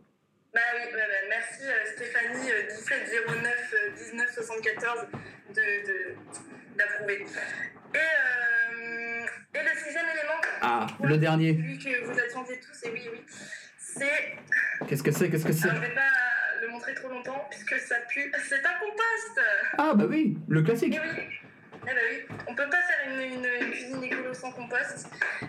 Bah 0.54 0.60
oui, 0.74 0.82
bah, 0.92 0.98
bah, 0.98 1.26
merci 1.28 1.62
euh, 1.64 1.84
Stéphanie 1.96 2.50
euh, 2.50 2.62
1709 2.72 3.74
euh, 3.74 4.10
1974 4.12 5.06
de, 5.48 5.54
de, 5.54 6.14
d'approuver. 6.78 7.26
Et, 7.94 7.98
euh, 7.98 9.26
et 9.54 9.62
le 9.62 9.78
sixième 9.84 10.04
élément, 10.06 10.40
Ah, 10.62 10.86
le 11.02 11.18
dernier. 11.18 11.54
celui 11.56 11.78
que 11.78 12.04
vous 12.04 12.18
attendiez 12.18 12.58
tous, 12.60 12.86
et 12.88 12.90
oui, 12.92 13.02
oui, 13.12 13.20
c'est. 13.78 14.86
Qu'est-ce 14.86 15.02
que 15.02 15.10
c'est? 15.10 15.28
Qu'est-ce 15.30 15.44
que 15.46 15.52
c'est? 15.52 15.68
Le 16.60 16.68
montrer 16.68 16.94
trop 16.94 17.08
longtemps 17.08 17.46
puisque 17.50 17.78
ça 17.78 17.96
pue. 18.08 18.32
C'est 18.48 18.64
un 18.64 18.74
compost 18.80 19.40
Ah 19.78 19.92
bah 19.94 20.04
oui, 20.08 20.36
le 20.48 20.62
classique. 20.62 20.94
Et 20.94 21.00
oui 21.00 21.40
eh 21.88 21.94
bah 21.94 22.00
oui, 22.10 22.36
on 22.48 22.54
peut 22.54 22.68
pas 22.68 22.82
faire 22.82 23.12
une, 23.12 23.20
une, 23.20 23.44
une 23.44 23.70
cuisine 23.70 24.02
écolo 24.02 24.34
sans 24.34 24.50
compost. 24.50 25.06
Euh, 25.42 25.46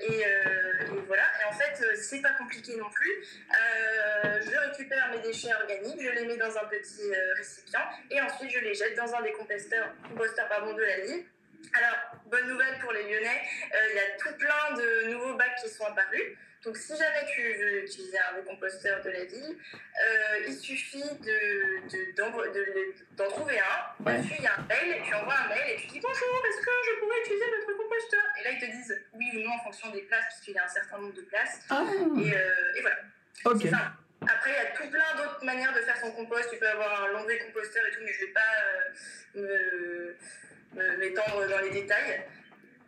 et, 0.00 0.26
euh, 0.26 0.94
et 0.94 1.00
voilà, 1.06 1.22
et 1.40 1.44
en 1.48 1.52
fait, 1.52 1.82
euh, 1.82 1.94
c'est 1.96 2.20
pas 2.20 2.32
compliqué 2.32 2.76
non 2.76 2.90
plus. 2.90 3.10
Euh, 3.50 4.40
je 4.42 4.68
récupère 4.68 5.10
mes 5.10 5.20
déchets 5.20 5.54
organiques, 5.54 6.02
je 6.02 6.10
les 6.10 6.26
mets 6.26 6.36
dans 6.36 6.54
un 6.54 6.64
petit 6.64 7.10
récipient 7.36 7.80
et 8.10 8.20
ensuite 8.20 8.50
je 8.50 8.60
les 8.60 8.74
jette 8.74 8.94
dans 8.96 9.14
un 9.14 9.22
des 9.22 9.32
composteurs, 9.32 9.94
composteurs 10.08 10.48
pardon, 10.48 10.74
de 10.74 10.82
la 10.82 11.00
ville. 11.00 11.24
Alors, 11.72 11.96
bonne 12.26 12.48
nouvelle 12.48 12.78
pour 12.80 12.92
les 12.92 13.02
Lyonnais, 13.04 13.42
il 13.90 13.96
y 13.96 13.98
a 13.98 14.16
tout 14.18 14.36
plein 14.38 14.76
de 14.76 15.12
nouveaux 15.12 15.34
bacs 15.34 15.56
qui 15.62 15.68
sont 15.70 15.84
apparus. 15.84 16.36
Donc, 16.64 16.76
si 16.76 16.96
jamais 16.96 17.24
tu 17.32 17.40
veux 17.40 17.84
utiliser 17.84 18.18
un 18.18 18.38
des 18.40 18.44
composteurs 18.44 19.00
de 19.02 19.10
la 19.10 19.24
ville, 19.24 19.56
euh, 19.56 20.44
il 20.48 20.54
suffit 20.56 21.02
de, 21.02 21.88
de- 21.88 22.16
d'en, 22.16 22.30
de- 22.30 22.94
de- 23.16 23.24
trouver 23.28 23.58
un. 23.60 24.04
Ouais. 24.04 24.18
Dessus, 24.18 24.34
il 24.38 24.44
y 24.44 24.46
a 24.46 24.54
un 24.58 24.62
mail, 24.66 25.00
tu 25.06 25.14
envoies 25.14 25.34
un 25.36 25.48
mail 25.48 25.70
et 25.70 25.76
tu 25.76 25.86
dis 25.86 26.00
bonjour, 26.00 26.42
est-ce 26.48 26.58
que 26.60 26.70
je 26.86 26.98
pourrais 27.00 27.20
utiliser 27.20 27.44
votre 27.60 27.76
composteur? 27.78 28.22
Et 28.40 28.44
là, 28.44 28.50
ils 28.50 28.58
te 28.60 28.66
disent 28.66 29.06
oui 29.14 29.26
ou 29.36 29.40
non 29.40 29.52
en 29.54 29.58
fonction 29.64 29.90
des 29.90 30.02
places, 30.02 30.24
puisqu'il 30.26 30.54
y 30.54 30.58
a 30.58 30.64
un 30.64 30.68
certain 30.68 30.98
nombre 30.98 31.14
de 31.14 31.22
places. 31.22 31.60
Ah, 31.70 31.84
Et, 32.18 32.34
euh, 32.34 32.76
et 32.76 32.80
voilà. 32.82 32.96
ça. 33.70 33.92
Après, 34.22 34.50
il 34.50 34.54
y 34.54 34.66
a 34.66 34.70
tout 34.76 34.90
plein 34.90 35.14
d'autres 35.16 35.44
manières 35.44 35.72
de 35.72 35.80
faire 35.82 35.96
son 35.96 36.10
compost. 36.10 36.50
Tu 36.52 36.58
peux 36.58 36.68
avoir 36.68 37.04
un 37.04 37.08
laundry 37.12 37.38
composteur 37.38 37.86
et 37.86 37.92
tout, 37.92 38.00
mais 38.04 38.12
je 38.12 38.26
vais 38.26 38.32
pas 38.32 38.40
euh, 39.36 40.14
me- 40.74 40.96
m'étendre 40.96 41.46
dans 41.48 41.60
les 41.60 41.70
détails. 41.70 42.22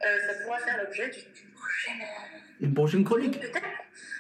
Euh, 0.02 0.18
ça 0.26 0.44
pourra 0.44 0.58
faire 0.58 0.78
l'objet 0.82 1.08
d'une 1.10 1.50
prochaine. 1.52 2.00
Une 2.60 2.74
prochaine 2.74 3.04
chronique. 3.04 3.38
Peut-être, 3.40 3.66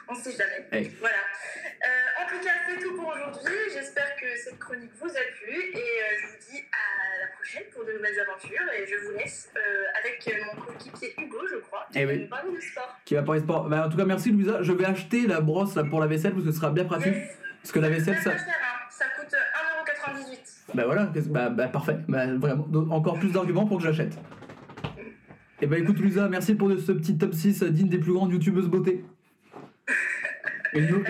on 0.08 0.14
ne 0.14 0.18
sait 0.20 0.32
jamais. 0.32 0.66
Hey. 0.72 0.90
Voilà. 1.00 1.14
Euh, 1.16 2.22
en 2.24 2.28
tout 2.28 2.44
cas, 2.44 2.50
c'est 2.68 2.78
tout 2.82 2.94
pour 2.96 3.08
aujourd'hui. 3.08 3.54
J'espère 3.72 4.14
que 4.16 4.26
cette 4.44 4.58
chronique 4.58 4.90
vous 5.00 5.08
a 5.08 5.24
plu 5.42 5.54
et 5.54 5.76
euh, 5.76 6.16
je 6.22 6.26
vous 6.26 6.50
dis 6.52 6.58
à 6.58 7.20
la 7.24 7.32
prochaine 7.34 7.62
pour 7.72 7.84
de 7.86 7.92
nouvelles 7.92 8.20
aventures. 8.20 8.66
Et 8.76 8.86
je 8.86 8.96
vous 9.06 9.12
laisse 9.18 9.50
euh, 9.56 9.84
avec 9.98 10.30
mon 10.54 10.60
coéquipier 10.62 11.14
Hugo, 11.18 11.38
je 11.50 11.56
crois, 11.56 11.86
qui 11.90 11.98
Eh 11.98 12.04
va 12.04 12.12
oui. 12.12 12.20
nous 12.20 12.28
parler 12.28 12.52
de 12.54 12.60
sport. 12.60 12.98
Qui 13.06 13.14
va 13.14 13.22
parler 13.22 13.40
sport. 13.40 13.68
Bah, 13.68 13.86
en 13.86 13.88
tout 13.88 13.96
cas, 13.96 14.04
merci 14.04 14.30
Louisa. 14.30 14.62
Je 14.62 14.72
vais 14.72 14.84
acheter 14.84 15.26
la 15.26 15.40
brosse 15.40 15.74
là, 15.76 15.84
pour 15.84 16.00
la 16.00 16.06
vaisselle 16.06 16.32
parce 16.32 16.44
que 16.44 16.50
ce 16.52 16.56
sera 16.58 16.70
bien 16.70 16.84
pratique. 16.84 17.14
Yes. 17.14 17.36
Parce 17.62 17.72
que 17.72 17.78
la 17.78 17.88
vaisselle, 17.90 18.18
ça. 18.18 18.32
ça 18.90 19.04
coûte 19.18 19.34
1,98€. 19.34 20.74
Bah 20.74 20.84
voilà, 20.84 21.10
qu'est-ce- 21.12 21.28
bah, 21.28 21.48
bah 21.50 21.68
parfait. 21.68 21.96
Bah 22.08 22.26
vraiment, 22.36 22.66
encore 22.94 23.18
plus 23.18 23.32
d'arguments 23.32 23.66
pour 23.66 23.78
que 23.78 23.84
j'achète. 23.84 24.12
Et 25.62 25.66
bah 25.66 25.78
écoute 25.78 25.98
Louisa, 25.98 26.28
merci 26.28 26.54
pour 26.54 26.70
ce 26.70 26.92
petit 26.92 27.18
top 27.18 27.34
6 27.34 27.62
digne 27.64 27.88
des 27.88 27.98
plus 27.98 28.12
grandes 28.12 28.32
youtubeuses 28.32 28.68
beauté. 28.68 29.04
Une, 30.72 31.02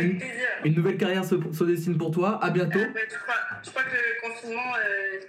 une- 0.64 0.74
nouvelle 0.74 0.96
carrière 0.96 1.24
se, 1.24 1.34
se 1.52 1.64
dessine 1.64 1.98
pour 1.98 2.10
toi. 2.10 2.42
À 2.42 2.50
bientôt. 2.50 2.78
Ah, 2.82 2.88
bah, 2.94 3.00
je, 3.08 3.14
crois, 3.18 3.34
je 3.62 3.70
crois 3.70 3.82
que 3.82 3.90
le 3.94 4.28
confinement, 4.28 4.72
euh, 4.74 5.20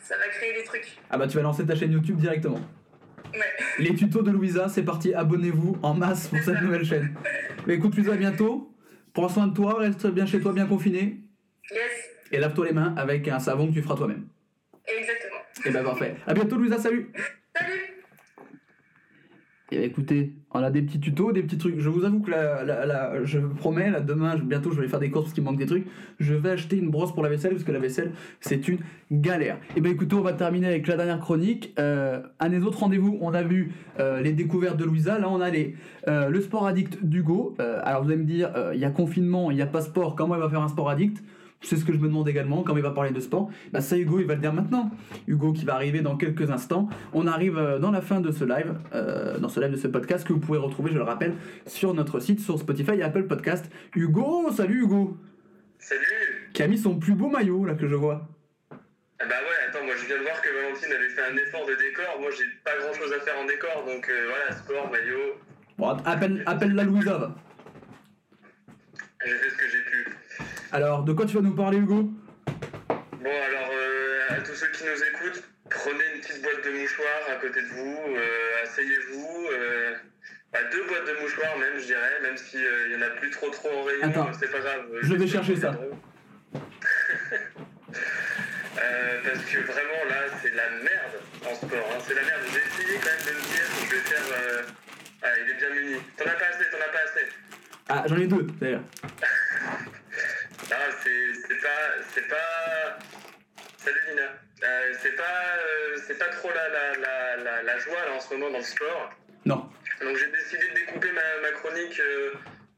ça 0.00 0.16
va 0.16 0.28
créer 0.28 0.54
des 0.54 0.64
trucs. 0.64 0.96
Ah 1.10 1.18
bah 1.18 1.26
tu 1.26 1.36
vas 1.36 1.42
lancer 1.42 1.66
ta 1.66 1.74
chaîne 1.74 1.90
YouTube 1.92 2.16
directement. 2.18 2.60
Ouais. 3.34 3.40
Les 3.80 3.94
tutos 3.94 4.22
de 4.22 4.30
Louisa, 4.30 4.68
c'est 4.68 4.84
parti, 4.84 5.12
abonnez-vous 5.12 5.76
en 5.82 5.94
masse 5.94 6.28
pour 6.28 6.38
cette 6.38 6.62
nouvelle 6.62 6.84
chaîne. 6.84 7.14
Bah 7.66 7.74
écoute 7.74 7.96
Louisa, 7.96 8.12
à 8.12 8.16
bientôt. 8.16 8.72
Prends 9.12 9.28
soin 9.28 9.48
de 9.48 9.54
toi, 9.54 9.74
reste 9.80 10.06
bien 10.06 10.24
chez 10.26 10.40
toi, 10.40 10.52
bien 10.52 10.66
confiné. 10.66 11.18
Yes, 11.72 11.80
Et 12.30 12.38
lave-toi 12.38 12.66
les 12.66 12.72
mains 12.72 12.94
avec 12.96 13.26
un 13.28 13.40
savon 13.40 13.66
que 13.68 13.72
tu 13.72 13.82
feras 13.82 13.96
toi-même. 13.96 14.24
exactement. 14.86 15.40
Et 15.66 15.70
bah 15.70 15.82
parfait. 15.82 16.14
À 16.26 16.32
bientôt 16.34 16.56
Louisa, 16.56 16.78
Salut 16.78 17.10
Et 19.70 19.84
écoutez, 19.84 20.32
on 20.52 20.60
a 20.60 20.70
des 20.70 20.80
petits 20.80 20.98
tutos, 20.98 21.30
des 21.32 21.42
petits 21.42 21.58
trucs. 21.58 21.78
Je 21.78 21.90
vous 21.90 22.04
avoue 22.06 22.20
que 22.20 22.30
la- 22.30 23.22
je 23.24 23.38
vous 23.38 23.54
promets, 23.54 23.90
là, 23.90 24.00
demain, 24.00 24.34
bientôt, 24.38 24.70
je 24.70 24.80
vais 24.80 24.88
faire 24.88 24.98
des 24.98 25.10
courses 25.10 25.26
parce 25.26 25.34
qu'il 25.34 25.44
manque 25.44 25.58
des 25.58 25.66
trucs. 25.66 25.86
Je 26.20 26.32
vais 26.32 26.50
acheter 26.50 26.78
une 26.78 26.88
brosse 26.88 27.12
pour 27.12 27.22
la 27.22 27.28
vaisselle 27.28 27.50
parce 27.52 27.64
que 27.64 27.72
la 27.72 27.78
vaisselle, 27.78 28.12
c'est 28.40 28.66
une 28.66 28.78
galère. 29.12 29.58
Et 29.76 29.82
ben 29.82 29.92
écoutez, 29.92 30.16
on 30.16 30.22
va 30.22 30.32
terminer 30.32 30.68
avec 30.68 30.86
la 30.86 30.96
dernière 30.96 31.20
chronique. 31.20 31.74
Euh, 31.78 32.22
un 32.40 32.48
des 32.48 32.62
autres 32.62 32.78
rendez-vous, 32.80 33.18
on 33.20 33.34
a 33.34 33.42
vu 33.42 33.72
euh, 34.00 34.22
les 34.22 34.32
découvertes 34.32 34.78
de 34.78 34.84
Louisa. 34.84 35.18
Là, 35.18 35.28
on 35.28 35.40
a 35.42 35.50
les, 35.50 35.76
euh, 36.08 36.30
le 36.30 36.40
sport 36.40 36.66
addict 36.66 37.04
d'Hugo. 37.04 37.54
Euh, 37.60 37.80
alors 37.84 38.04
vous 38.04 38.10
allez 38.10 38.20
me 38.20 38.24
dire, 38.24 38.50
il 38.72 38.80
y 38.80 38.86
a 38.86 38.90
confinement, 38.90 39.50
il 39.50 39.56
n'y 39.56 39.62
a 39.62 39.66
pas 39.66 39.82
sport. 39.82 40.16
Comment 40.16 40.34
il 40.36 40.40
va 40.40 40.48
faire 40.48 40.62
un 40.62 40.68
sport 40.68 40.88
addict? 40.88 41.22
C'est 41.60 41.76
ce 41.76 41.84
que 41.84 41.92
je 41.92 41.98
me 41.98 42.06
demande 42.06 42.28
également 42.28 42.62
quand 42.62 42.76
il 42.76 42.82
va 42.82 42.90
parler 42.92 43.10
de 43.10 43.20
sport. 43.20 43.50
Bah 43.72 43.80
ça 43.80 43.96
Hugo 43.96 44.20
il 44.20 44.26
va 44.26 44.34
le 44.34 44.40
dire 44.40 44.52
maintenant. 44.52 44.90
Hugo 45.26 45.52
qui 45.52 45.64
va 45.64 45.74
arriver 45.74 46.00
dans 46.00 46.16
quelques 46.16 46.50
instants. 46.50 46.88
On 47.12 47.26
arrive 47.26 47.58
euh, 47.58 47.78
dans 47.78 47.90
la 47.90 48.00
fin 48.00 48.20
de 48.20 48.30
ce 48.30 48.44
live, 48.44 48.74
euh, 48.94 49.38
dans 49.38 49.48
ce 49.48 49.60
live 49.60 49.72
de 49.72 49.76
ce 49.76 49.88
podcast 49.88 50.26
que 50.26 50.32
vous 50.32 50.40
pouvez 50.40 50.58
retrouver, 50.58 50.90
je 50.92 50.96
le 50.98 51.02
rappelle, 51.02 51.34
sur 51.66 51.94
notre 51.94 52.20
site, 52.20 52.40
sur 52.40 52.58
Spotify 52.58 52.92
et 52.92 53.02
Apple 53.02 53.24
Podcast. 53.24 53.70
Hugo, 53.94 54.50
salut 54.52 54.82
Hugo, 54.82 55.16
Salut 55.78 56.50
qui 56.52 56.62
a 56.62 56.66
mis 56.68 56.78
son 56.78 56.98
plus 56.98 57.14
beau 57.14 57.28
maillot 57.28 57.64
là 57.64 57.74
que 57.74 57.86
je 57.86 57.94
vois. 57.94 58.26
Ah 58.70 59.24
Bah 59.28 59.34
ouais, 59.40 59.68
attends, 59.68 59.84
moi 59.84 59.94
je 60.00 60.06
viens 60.06 60.18
de 60.18 60.22
voir 60.22 60.40
que 60.40 60.48
Valentine 60.48 60.92
avait 60.92 61.08
fait 61.08 61.22
un 61.22 61.36
effort 61.36 61.66
de 61.66 61.74
décor. 61.74 62.20
Moi 62.20 62.30
j'ai 62.36 62.44
pas 62.64 62.78
grand 62.80 62.92
chose 62.94 63.12
à 63.12 63.20
faire 63.20 63.38
en 63.38 63.46
décor, 63.46 63.84
donc 63.84 64.08
euh, 64.08 64.26
voilà, 64.28 64.56
sport, 64.56 64.90
maillot, 64.90 65.34
Bon, 65.76 65.88
appelle, 66.04 66.42
appelle 66.46 66.74
la 66.74 66.82
Louisa. 66.84 67.34
j'ai 69.24 69.30
fait 69.32 69.50
ce 69.50 69.56
que 69.56 69.68
j'ai 69.70 69.82
pu. 69.90 70.06
Alors, 70.72 71.02
de 71.04 71.12
quoi 71.12 71.26
tu 71.26 71.34
vas 71.36 71.42
nous 71.42 71.54
parler 71.54 71.78
Hugo? 71.78 72.10
Bon, 72.46 73.30
alors 73.46 73.70
euh, 73.72 74.36
à 74.36 74.40
tous 74.42 74.54
ceux 74.54 74.70
qui 74.70 74.84
nous 74.84 75.02
écoutent, 75.02 75.42
prenez 75.70 76.04
une 76.14 76.20
petite 76.20 76.42
boîte 76.42 76.64
de 76.64 76.70
mouchoirs 76.70 77.22
à 77.30 77.34
côté 77.36 77.60
de 77.62 77.66
vous, 77.68 77.98
euh, 78.16 78.62
asseyez-vous. 78.62 79.48
euh, 79.52 79.94
bah, 80.52 80.58
deux 80.72 80.84
boîtes 80.86 81.06
de 81.06 81.22
mouchoirs 81.22 81.58
même, 81.58 81.78
je 81.78 81.84
dirais, 81.86 82.20
même 82.22 82.36
s'il 82.36 82.60
n'y 82.90 82.96
en 82.96 83.02
a 83.02 83.10
plus 83.10 83.30
trop 83.30 83.50
trop 83.50 83.68
en 83.70 83.82
rayon, 83.84 84.26
c'est 84.38 84.50
pas 84.50 84.60
grave. 84.60 84.86
je 85.02 85.14
vais 85.14 85.26
chercher 85.26 85.56
ça. 85.56 85.74
Euh, 88.80 89.18
parce 89.24 89.44
que 89.44 89.58
vraiment 89.58 90.04
là, 90.08 90.20
c'est 90.40 90.54
la 90.54 90.70
merde 90.70 91.16
en 91.50 91.54
sport. 91.54 91.90
hein. 91.92 91.98
C'est 92.06 92.14
la 92.14 92.22
merde. 92.22 92.42
J'ai 92.52 92.84
essayé 92.84 92.98
quand 93.02 93.10
même 93.10 93.26
de 93.26 93.32
me 93.32 93.42
dire 93.42 93.66
que 93.74 93.86
je 93.86 93.94
vais 93.96 94.00
faire. 94.02 94.26
euh, 94.40 94.62
Ah, 95.20 95.26
il 95.44 95.50
est 95.50 95.54
bien 95.54 95.70
muni. 95.74 95.96
T'en 96.16 96.26
as 96.26 96.34
pas 96.34 96.44
assez, 96.46 96.64
t'en 96.70 96.76
as 96.76 96.92
pas 96.92 97.02
assez. 97.04 97.26
Ah, 97.88 98.04
j'en 98.06 98.16
ai 98.18 98.26
deux 98.28 98.46
d'ailleurs. 98.60 98.82
Ah, 100.70 100.88
c'est 101.02 101.34
c'est 101.48 101.60
pas. 101.60 102.02
C'est 102.12 102.28
pas. 102.28 102.98
Salut 103.78 104.00
Lina. 104.08 104.22
Euh, 104.64 104.92
c'est 105.00 105.16
pas. 105.16 105.56
euh, 105.58 105.96
c'est 106.06 106.18
pas 106.18 106.26
trop 106.26 106.50
la, 106.50 106.68
la, 106.68 106.96
la, 106.96 107.36
la, 107.36 107.62
la 107.62 107.78
joie 107.78 108.04
là 108.04 108.12
en 108.12 108.20
ce 108.20 108.34
moment 108.34 108.50
dans 108.50 108.58
le 108.58 108.64
sport. 108.64 109.10
Non. 109.44 109.70
Donc 110.00 110.16
j'ai 110.16 110.26
décidé 110.30 110.68
de 110.68 110.74
découper 110.74 111.10
ma, 111.12 111.40
ma 111.42 111.50
chronique 111.52 111.98
euh, 112.00 112.32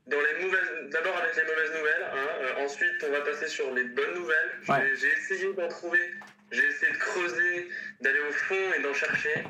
dans 0.06 0.20
les 0.20 0.44
mauvaises. 0.44 0.70
D'abord 0.90 1.16
avec 1.18 1.36
les 1.36 1.44
mauvaises 1.44 1.72
nouvelles. 1.72 2.06
hein. 2.12 2.54
Ensuite, 2.64 3.04
on 3.06 3.10
va 3.10 3.20
passer 3.22 3.48
sur 3.48 3.72
les 3.74 3.84
bonnes 3.84 4.14
nouvelles. 4.14 4.50
J'ai 4.62 4.72
Ouais. 4.72 4.92
j'ai 4.96 5.12
essayé 5.12 5.52
d'en 5.54 5.68
trouver. 5.68 6.10
J'ai 6.52 6.64
essayé 6.66 6.92
de 6.92 6.98
creuser, 6.98 7.68
d'aller 8.00 8.20
au 8.20 8.32
fond 8.32 8.72
et 8.76 8.82
d'en 8.82 8.92
chercher. 8.94 9.44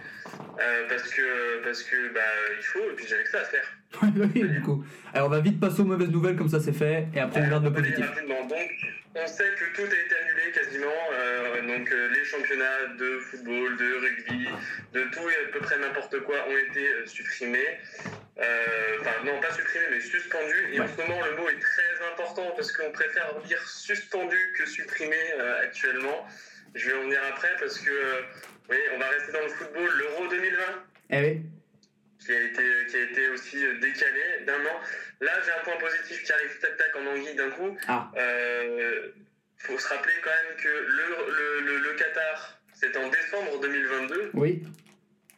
parce 0.89 1.09
que 1.11 1.63
parce 1.65 1.83
que 1.83 2.09
bah 2.09 2.21
il 2.59 2.63
faut 2.65 2.91
et 2.91 2.95
puis 2.95 3.07
j'avais 3.07 3.25
que 3.25 3.31
ça 3.31 3.41
à 3.41 3.45
faire. 3.45 3.67
Oui, 4.03 4.43
du 4.49 4.61
coup. 4.63 4.85
Alors, 5.13 5.29
on 5.29 5.31
va 5.31 5.41
vite 5.41 5.59
passer 5.61 5.81
aux 5.81 5.85
mauvaises 5.85 6.11
nouvelles, 6.11 6.37
comme 6.37 6.49
ça 6.49 6.61
c'est 6.61 6.73
fait, 6.73 7.09
et 7.15 7.21
après 7.21 7.41
on 7.41 7.45
regarde 7.45 7.65
le 7.65 7.73
positif. 7.73 8.07
Donc, 8.27 8.53
on 9.17 9.27
sait 9.27 9.45
que 9.59 9.75
tout 9.75 9.83
a 9.83 9.85
été 9.85 10.15
annulé 10.23 10.53
quasiment. 10.55 10.87
euh, 11.13 11.63
donc, 11.67 11.91
euh, 11.91 12.09
les 12.15 12.25
championnats 12.25 12.87
de 12.99 13.19
football, 13.19 13.77
de 13.77 13.95
rugby, 14.01 14.49
de 14.95 15.03
tout 15.13 15.29
et 15.29 15.49
à 15.49 15.53
peu 15.53 15.59
près 15.61 15.79
n'importe 15.79 16.21
quoi 16.21 16.37
ont 16.49 16.57
été 16.71 16.87
euh, 16.87 17.07
supprimés. 17.07 17.79
Enfin, 19.01 19.11
non, 19.25 19.41
pas 19.41 19.53
supprimés, 19.53 19.87
mais 19.91 20.01
suspendus. 20.01 20.71
Et 20.73 20.81
en 20.81 20.87
ce 20.87 20.97
moment, 21.03 21.21
le 21.29 21.37
mot 21.37 21.49
est 21.49 21.59
très 21.61 22.13
important 22.13 22.53
parce 22.57 22.73
qu'on 22.73 22.91
préfère 22.93 23.35
dire 23.47 23.61
suspendu 23.69 24.37
que 24.57 24.67
supprimé 24.67 25.17
actuellement. 25.63 26.27
Je 26.75 26.89
vais 26.89 26.97
en 26.97 27.03
venir 27.03 27.19
après 27.29 27.51
parce 27.59 27.79
que, 27.79 27.91
oui, 28.71 28.77
on 28.95 28.99
va 28.99 29.09
rester 29.09 29.33
dans 29.33 29.43
le 29.43 29.49
football. 29.49 29.91
L'Euro 29.99 30.29
2020 30.31 30.63
Eh 31.11 31.21
oui. 31.21 31.43
Qui 32.25 32.33
a 32.33 32.41
été, 32.43 32.63
qui 32.89 32.97
a 32.97 33.01
été 33.03 33.29
aussi 33.29 33.65
euh, 33.65 33.75
décalé 33.81 34.45
d'un 34.47 34.61
an. 34.67 34.81
Là, 35.21 35.33
j'ai 35.45 35.53
un 35.53 35.65
point 35.65 35.77
positif 35.79 36.23
qui 36.23 36.33
arrive 36.33 36.59
tac-tac 36.61 36.97
en 36.97 37.07
anguille 37.07 37.35
d'un 37.35 37.51
coup. 37.51 37.77
Ah. 37.89 38.11
Euh, 38.17 39.09
faut 39.59 39.79
se 39.79 39.89
rappeler 39.89 40.15
quand 40.23 40.31
même 40.31 40.57
que 40.57 40.69
le, 40.69 41.61
le, 41.61 41.61
le, 41.67 41.79
le 41.79 41.93
Qatar, 41.95 42.59
c'est 42.75 42.97
en 42.97 43.09
décembre 43.09 43.61
2022 43.61 44.31
Oui. 44.35 44.63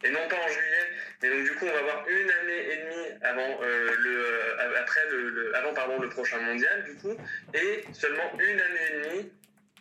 et 0.03 0.09
non 0.09 0.27
pas 0.29 0.35
en 0.37 0.47
juillet. 0.47 0.87
Et 1.23 1.29
donc 1.29 1.43
du 1.43 1.51
coup, 1.55 1.65
on 1.65 1.71
va 1.73 1.79
avoir 1.79 2.07
une 2.07 2.29
année 2.29 2.71
et 2.71 2.77
demie 2.77 3.07
avant 3.21 3.59
euh, 3.63 3.89
le, 3.99 4.77
après 4.77 5.09
le, 5.09 5.29
le- 5.29 5.55
avant 5.55 5.73
pardon 5.73 5.99
le 6.01 6.09
prochain 6.09 6.39
mondial 6.39 6.83
du 6.85 6.95
coup, 6.95 7.15
et 7.53 7.83
seulement 7.93 8.31
une 8.39 8.59
année 8.59 8.79
et 8.91 9.09
demie 9.09 9.31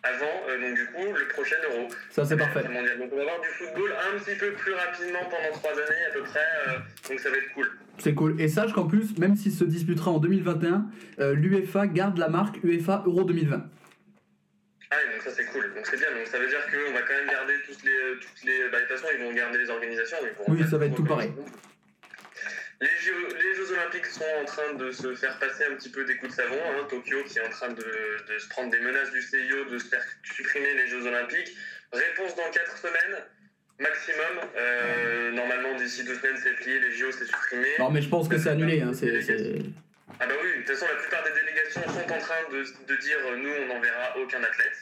avant 0.03 0.26
euh, 0.48 0.61
donc 0.61 0.74
du 0.74 0.86
coup 0.86 1.12
le 1.12 1.28
prochain 1.28 1.57
Euro. 1.70 1.88
Ça 2.11 2.24
c'est 2.24 2.36
parfait. 2.36 2.62
Donc 2.62 3.11
on 3.12 3.16
va 3.16 3.22
avoir 3.22 3.40
du 3.40 3.48
football 3.48 3.92
un 3.92 4.18
petit 4.18 4.36
peu 4.36 4.53
plus 4.53 4.72
rapidement 4.74 5.20
pendant 5.24 5.53
trois 5.53 5.72
années 5.72 6.05
à 6.11 6.12
peu 6.12 6.22
près. 6.22 6.40
euh, 6.68 6.78
donc 7.09 7.20
ça 7.20 7.30
va 7.30 7.36
être 7.36 7.53
cool. 7.55 7.70
C'est 7.98 8.14
cool. 8.14 8.40
Et 8.40 8.48
sache 8.48 8.72
qu'en 8.72 8.86
plus, 8.86 9.16
même 9.18 9.36
s'il 9.36 9.53
se 9.53 9.64
disputera 9.64 10.11
en 10.11 10.18
2021, 10.18 10.86
euh, 11.20 11.34
l'UEFA 11.34 11.86
garde 11.86 12.18
la 12.18 12.28
marque 12.28 12.62
UEFA 12.64 13.05
Euro 13.07 13.24
2020. 13.24 13.64
Ah 14.90 14.96
oui, 14.98 15.12
donc 15.14 15.22
ça 15.22 15.30
c'est 15.30 15.46
cool. 15.46 15.72
Donc 15.74 15.86
c'est 15.86 15.96
bien. 15.98 16.09
Donc 16.11 16.26
ça 16.26 16.38
veut 16.38 16.48
dire 16.48 16.61
qu'on 16.66 16.92
va 16.92 17.03
quand 17.03 17.14
même 17.14 17.28
garder 17.30 17.55
toutes 17.66 17.82
les, 17.84 18.18
toutes 18.20 18.44
les. 18.44 18.68
Bah, 18.70 18.80
de 18.80 18.86
toute 18.86 18.96
façon, 18.98 19.07
ils 19.16 19.24
vont 19.24 19.32
garder 19.32 19.59
les 19.59 19.70
organisations. 19.70 20.16
ils 20.22 20.53
Oui, 20.53 20.64
ça 20.68 20.78
va 20.78 20.86
être 20.86 20.96
tout 20.96 21.05
pareil. 21.05 21.32
Les 22.83 22.97
Jeux, 23.01 23.28
les 23.41 23.55
Jeux 23.55 23.70
Olympiques 23.74 24.07
sont 24.07 24.24
en 24.43 24.45
train 24.45 24.74
de 24.74 24.91
se 24.91 25.14
faire 25.14 25.39
passer 25.39 25.64
un 25.70 25.76
petit 25.76 25.89
peu 25.89 26.05
des 26.05 26.16
coups 26.16 26.33
de 26.33 26.37
savon. 26.37 26.59
hein. 26.59 26.85
Tokyo 26.91 27.22
qui 27.28 27.39
est 27.39 27.47
en 27.47 27.51
train 27.51 27.68
de, 27.68 27.87
de 28.28 28.39
se 28.39 28.49
prendre 28.49 28.70
des 28.70 28.80
menaces 28.80 29.12
du 29.12 29.22
CIO 29.22 29.64
de 29.70 29.78
se 29.78 29.87
faire 29.87 30.03
supprimer 30.24 30.74
les 30.74 30.89
Jeux 30.89 31.07
Olympiques. 31.07 31.55
Réponse 31.93 32.35
dans 32.35 32.51
4 32.51 32.76
semaines 32.78 33.22
maximum. 33.78 34.35
Euh, 34.57 35.30
normalement, 35.30 35.76
d'ici 35.76 36.03
deux 36.05 36.16
semaines, 36.16 36.37
c'est 36.43 36.55
plié. 36.57 36.80
Les 36.80 36.93
JO, 36.93 37.12
c'est 37.12 37.24
supprimé. 37.26 37.68
Non, 37.78 37.91
mais 37.91 38.03
je 38.03 38.09
pense 38.09 38.28
que 38.28 38.37
c'est 38.39 38.51
annulé. 38.51 38.80
Hein. 38.80 38.93
Ah 40.20 40.26
bah 40.26 40.35
oui, 40.43 40.49
de 40.51 40.57
toute 40.59 40.68
façon, 40.76 40.87
la 40.93 41.01
plupart 41.01 41.22
des 41.24 41.30
délégations 41.41 41.83
sont 41.83 42.12
en 42.12 42.18
train 42.18 42.43
de, 42.51 42.59
de 42.62 42.97
dire 43.01 43.18
nous, 43.37 43.51
on 43.62 43.66
n'enverra 43.74 44.16
aucun 44.18 44.43
athlète. 44.43 44.76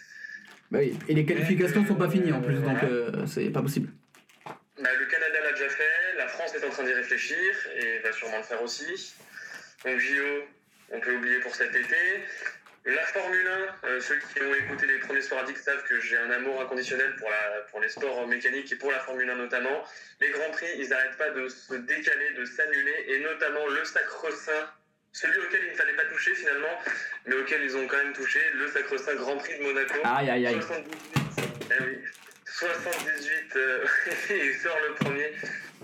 Bah 0.71 0.79
oui. 0.81 0.99
Et 1.09 1.15
les 1.15 1.25
qualifications 1.27 1.85
sont 1.87 1.97
pas 1.97 2.09
finies 2.09 2.33
en 2.33 2.41
plus, 2.41 2.57
donc 2.61 2.83
euh, 2.83 3.27
c'est 3.27 3.51
pas 3.51 3.63
possible. 3.63 3.91
Bah, 4.83 4.91
le 4.99 5.07
Canada 5.07 5.39
l'a 5.45 5.53
déjà 5.53 5.69
fait, 5.69 5.85
la 6.21 6.29
France 6.29 6.55
est 6.55 6.65
en 6.67 6.71
train 6.71 6.85
d'y 6.85 6.93
réfléchir 6.93 7.39
et 7.77 7.99
va 8.01 8.13
sûrement 8.13 8.37
le 8.37 8.43
faire 8.43 8.63
aussi. 8.63 9.15
Donc 9.85 9.99
JO, 9.99 10.45
on 10.91 11.01
peut 11.01 11.15
oublier 11.17 11.39
pour 11.41 11.55
cet 11.55 11.75
été. 11.75 11.97
La 12.85 13.05
Formule 13.07 13.47
1, 13.85 13.89
euh, 13.89 14.01
ceux 14.01 14.19
qui 14.19 14.43
ont 14.43 14.55
écouté 14.55 14.87
les 14.87 14.99
premiers 14.99 15.23
sports 15.23 15.41
addicts 15.41 15.63
savent 15.63 15.83
que 15.85 15.99
j'ai 16.01 16.17
un 16.19 16.31
amour 16.31 16.61
inconditionnel 16.61 17.15
pour, 17.17 17.31
la, 17.31 17.61
pour 17.71 17.81
les 17.81 17.89
sports 17.89 18.27
mécaniques 18.27 18.71
et 18.73 18.77
pour 18.77 18.91
la 18.91 18.99
Formule 19.01 19.31
1 19.31 19.37
notamment. 19.37 19.85
Les 20.21 20.31
Grands 20.31 20.51
Prix, 20.53 20.67
ils 20.77 20.89
n'arrêtent 20.89 21.17
pas 21.17 21.31
de 21.31 21.49
se 21.49 21.75
décaler, 21.75 22.33
de 22.39 22.45
s'annuler 22.45 23.05
et 23.09 23.21
notamment 23.21 23.67
le 23.69 23.85
sacre-saint, 23.85 24.71
celui 25.13 25.39
auquel 25.39 25.61
il 25.65 25.73
ne 25.73 25.77
fallait 25.77 25.97
pas 25.97 26.05
toucher 26.05 26.35
finalement, 26.35 26.79
mais 27.27 27.35
auquel 27.37 27.63
ils 27.63 27.77
ont 27.77 27.87
quand 27.87 27.99
même 27.99 28.13
touché, 28.13 28.41
le 28.55 28.69
sacre-saint 28.69 29.15
Grand 29.15 29.37
Prix 29.39 29.59
de 29.59 29.63
Monaco. 29.63 30.01
Aïe 30.05 30.31
aïe 30.31 30.47
aïe. 30.47 30.55
78, 30.55 30.99
eh 31.71 31.83
oui, 31.83 31.99
78, 32.47 33.57
euh, 33.57 33.85
il 34.31 34.55
sort 34.55 34.79
le 34.89 34.95
premier. 34.95 35.33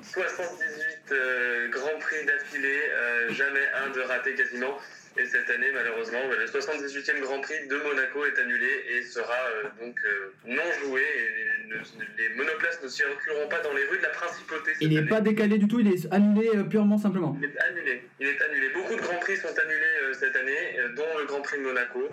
78 0.02 1.12
euh, 1.12 1.68
Grands 1.68 1.98
Prix 2.00 2.24
d'affilée, 2.26 2.80
euh, 2.92 3.32
jamais 3.32 3.60
un 3.84 3.90
de 3.90 4.00
raté 4.00 4.34
quasiment. 4.34 4.78
Et 5.18 5.24
cette 5.24 5.48
année, 5.48 5.68
malheureusement, 5.72 6.18
le 6.28 6.44
78e 6.44 7.20
Grand 7.20 7.40
Prix 7.40 7.66
de 7.68 7.76
Monaco 7.76 8.26
est 8.26 8.38
annulé 8.38 8.68
et 8.90 9.02
sera 9.02 9.32
euh, 9.32 9.62
donc 9.80 9.96
euh, 10.04 10.32
non 10.44 10.62
joué. 10.84 11.00
Et 11.00 11.68
ne- 11.68 11.76
les 12.18 12.28
monoplaces 12.34 12.82
ne 12.82 12.88
circuleront 12.88 13.48
pas 13.48 13.60
dans 13.60 13.72
les 13.72 13.84
rues 13.86 13.96
de 13.96 14.02
la 14.02 14.10
principauté. 14.10 14.72
cette 14.74 14.82
Il 14.82 14.90
n'est 14.90 15.08
pas 15.08 15.22
décalé 15.22 15.56
du 15.56 15.66
tout, 15.68 15.80
il 15.80 15.88
est 15.88 16.12
annulé 16.12 16.50
purement 16.68 16.98
simplement. 16.98 17.34
Il 17.40 17.46
est 17.48 17.58
annulé. 17.60 18.02
Il 18.20 18.26
est 18.28 18.42
annulé. 18.42 18.68
Beaucoup 18.74 18.94
de 18.94 19.00
Grands 19.00 19.18
Prix 19.20 19.38
sont 19.38 19.48
annulés 19.58 20.12
cette 20.12 20.36
année, 20.36 20.76
dont 20.94 21.18
le 21.18 21.24
Grand 21.24 21.40
Prix 21.40 21.58
de 21.58 21.62
Monaco. 21.62 22.08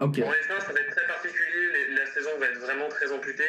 Ok. 0.00 0.20
Pour 0.20 0.32
les 0.32 0.42
fins, 0.42 0.60
ça 0.60 0.72
va 0.72 0.80
être 0.80 0.90
très 0.96 1.06
particulier. 1.06 1.68
Les- 1.72 1.94
La 1.94 2.06
saison 2.06 2.30
va 2.38 2.46
être 2.46 2.58
vraiment 2.58 2.88
très 2.88 3.10
amputée. 3.12 3.48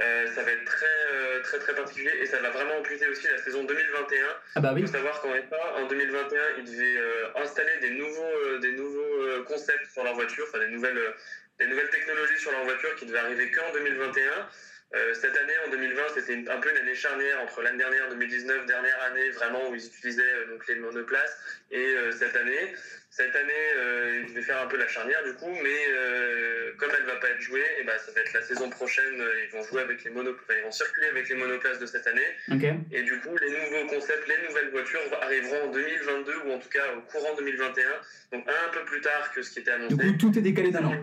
Euh, 0.00 0.26
ça 0.34 0.42
va 0.42 0.50
être 0.52 0.64
très, 0.64 0.86
euh, 1.12 1.40
très, 1.42 1.58
très 1.58 1.74
particulier 1.74 2.12
et 2.20 2.26
ça 2.26 2.38
va 2.40 2.48
vraiment 2.50 2.78
amputer 2.78 3.06
aussi 3.08 3.26
la 3.28 3.36
saison 3.38 3.64
2021. 3.64 4.26
Ah 4.54 4.60
bah 4.60 4.68
Il 4.72 4.76
oui. 4.76 4.86
faut 4.86 4.92
savoir 4.92 5.20
qu'en 5.20 5.28
en 5.30 5.86
2021, 5.86 6.40
ils 6.58 6.64
devaient 6.64 6.96
euh, 6.96 7.26
installer 7.36 7.76
des 7.82 7.90
nouveaux, 7.90 8.22
euh, 8.46 8.58
des 8.58 8.72
nouveaux 8.72 9.22
euh, 9.22 9.42
concepts 9.44 9.86
sur 9.92 10.02
leur 10.04 10.14
voiture, 10.14 10.46
enfin 10.48 10.60
des 10.60 10.68
nouvelles, 10.68 10.96
euh, 10.96 11.10
des 11.58 11.66
nouvelles 11.66 11.90
technologies 11.90 12.38
sur 12.38 12.52
leur 12.52 12.64
voiture 12.64 12.94
qui 12.96 13.04
devaient 13.04 13.18
arriver 13.18 13.50
qu'en 13.50 13.70
2021. 13.74 14.48
Euh, 14.94 15.14
cette 15.14 15.36
année, 15.36 15.54
en 15.66 15.70
2020, 15.70 16.02
c'était 16.14 16.50
un 16.50 16.58
peu 16.60 16.70
une 16.70 16.76
année 16.76 16.94
charnière 16.94 17.40
entre 17.40 17.62
l'année 17.62 17.78
dernière, 17.78 18.08
2019, 18.10 18.66
dernière 18.66 19.02
année 19.02 19.30
vraiment 19.30 19.70
où 19.70 19.74
ils 19.74 19.86
utilisaient 19.86 20.22
euh, 20.22 20.46
donc 20.52 20.66
les 20.68 20.74
monoplaces, 20.76 21.36
et 21.70 21.78
euh, 21.78 22.12
cette 22.12 22.36
année. 22.36 22.74
Cette 23.08 23.36
année, 23.36 23.52
euh, 23.76 24.22
ils 24.22 24.28
devaient 24.30 24.40
faire 24.42 24.62
un 24.62 24.66
peu 24.66 24.78
la 24.78 24.88
charnière 24.88 25.22
du 25.22 25.34
coup, 25.34 25.54
mais 25.62 25.84
euh, 25.90 26.72
comme 26.78 26.90
elle 26.98 27.04
va 27.04 27.16
pas 27.16 27.28
être 27.28 27.40
jouée, 27.42 27.64
et 27.78 27.84
ben, 27.84 27.92
ça 27.98 28.10
va 28.12 28.20
être 28.22 28.32
la 28.32 28.40
saison 28.40 28.70
prochaine. 28.70 29.20
euh, 29.20 29.44
ils 29.44 29.50
vont 29.50 29.62
jouer 29.62 29.82
avec 29.82 30.02
les 30.04 30.10
mono, 30.10 30.30
enfin, 30.32 30.54
ils 30.58 30.64
vont 30.64 30.70
circuler 30.70 31.08
avec 31.08 31.28
les 31.28 31.34
monoplaces 31.34 31.78
de 31.78 31.84
cette 31.84 32.06
année. 32.06 32.26
Ok. 32.50 32.64
Et 32.90 33.02
du 33.02 33.18
coup, 33.20 33.36
les 33.36 33.50
nouveaux 33.50 33.86
concepts, 33.86 34.26
les 34.28 34.48
nouvelles 34.48 34.70
voitures 34.70 35.00
arriveront 35.20 35.68
en 35.68 35.70
2022 35.72 36.32
ou 36.46 36.52
en 36.52 36.58
tout 36.58 36.70
cas 36.70 36.84
au 36.96 37.00
courant 37.02 37.34
2021, 37.36 37.84
donc 38.32 38.48
un 38.48 38.68
peu 38.72 38.84
plus 38.86 39.00
tard 39.02 39.30
que 39.34 39.42
ce 39.42 39.50
qui 39.50 39.58
était 39.60 39.72
annoncé. 39.72 39.94
Du 39.94 40.12
coup, 40.12 40.18
tout 40.18 40.38
est 40.38 40.42
décalé 40.42 40.70
d'un 40.70 40.84
an. 40.84 40.94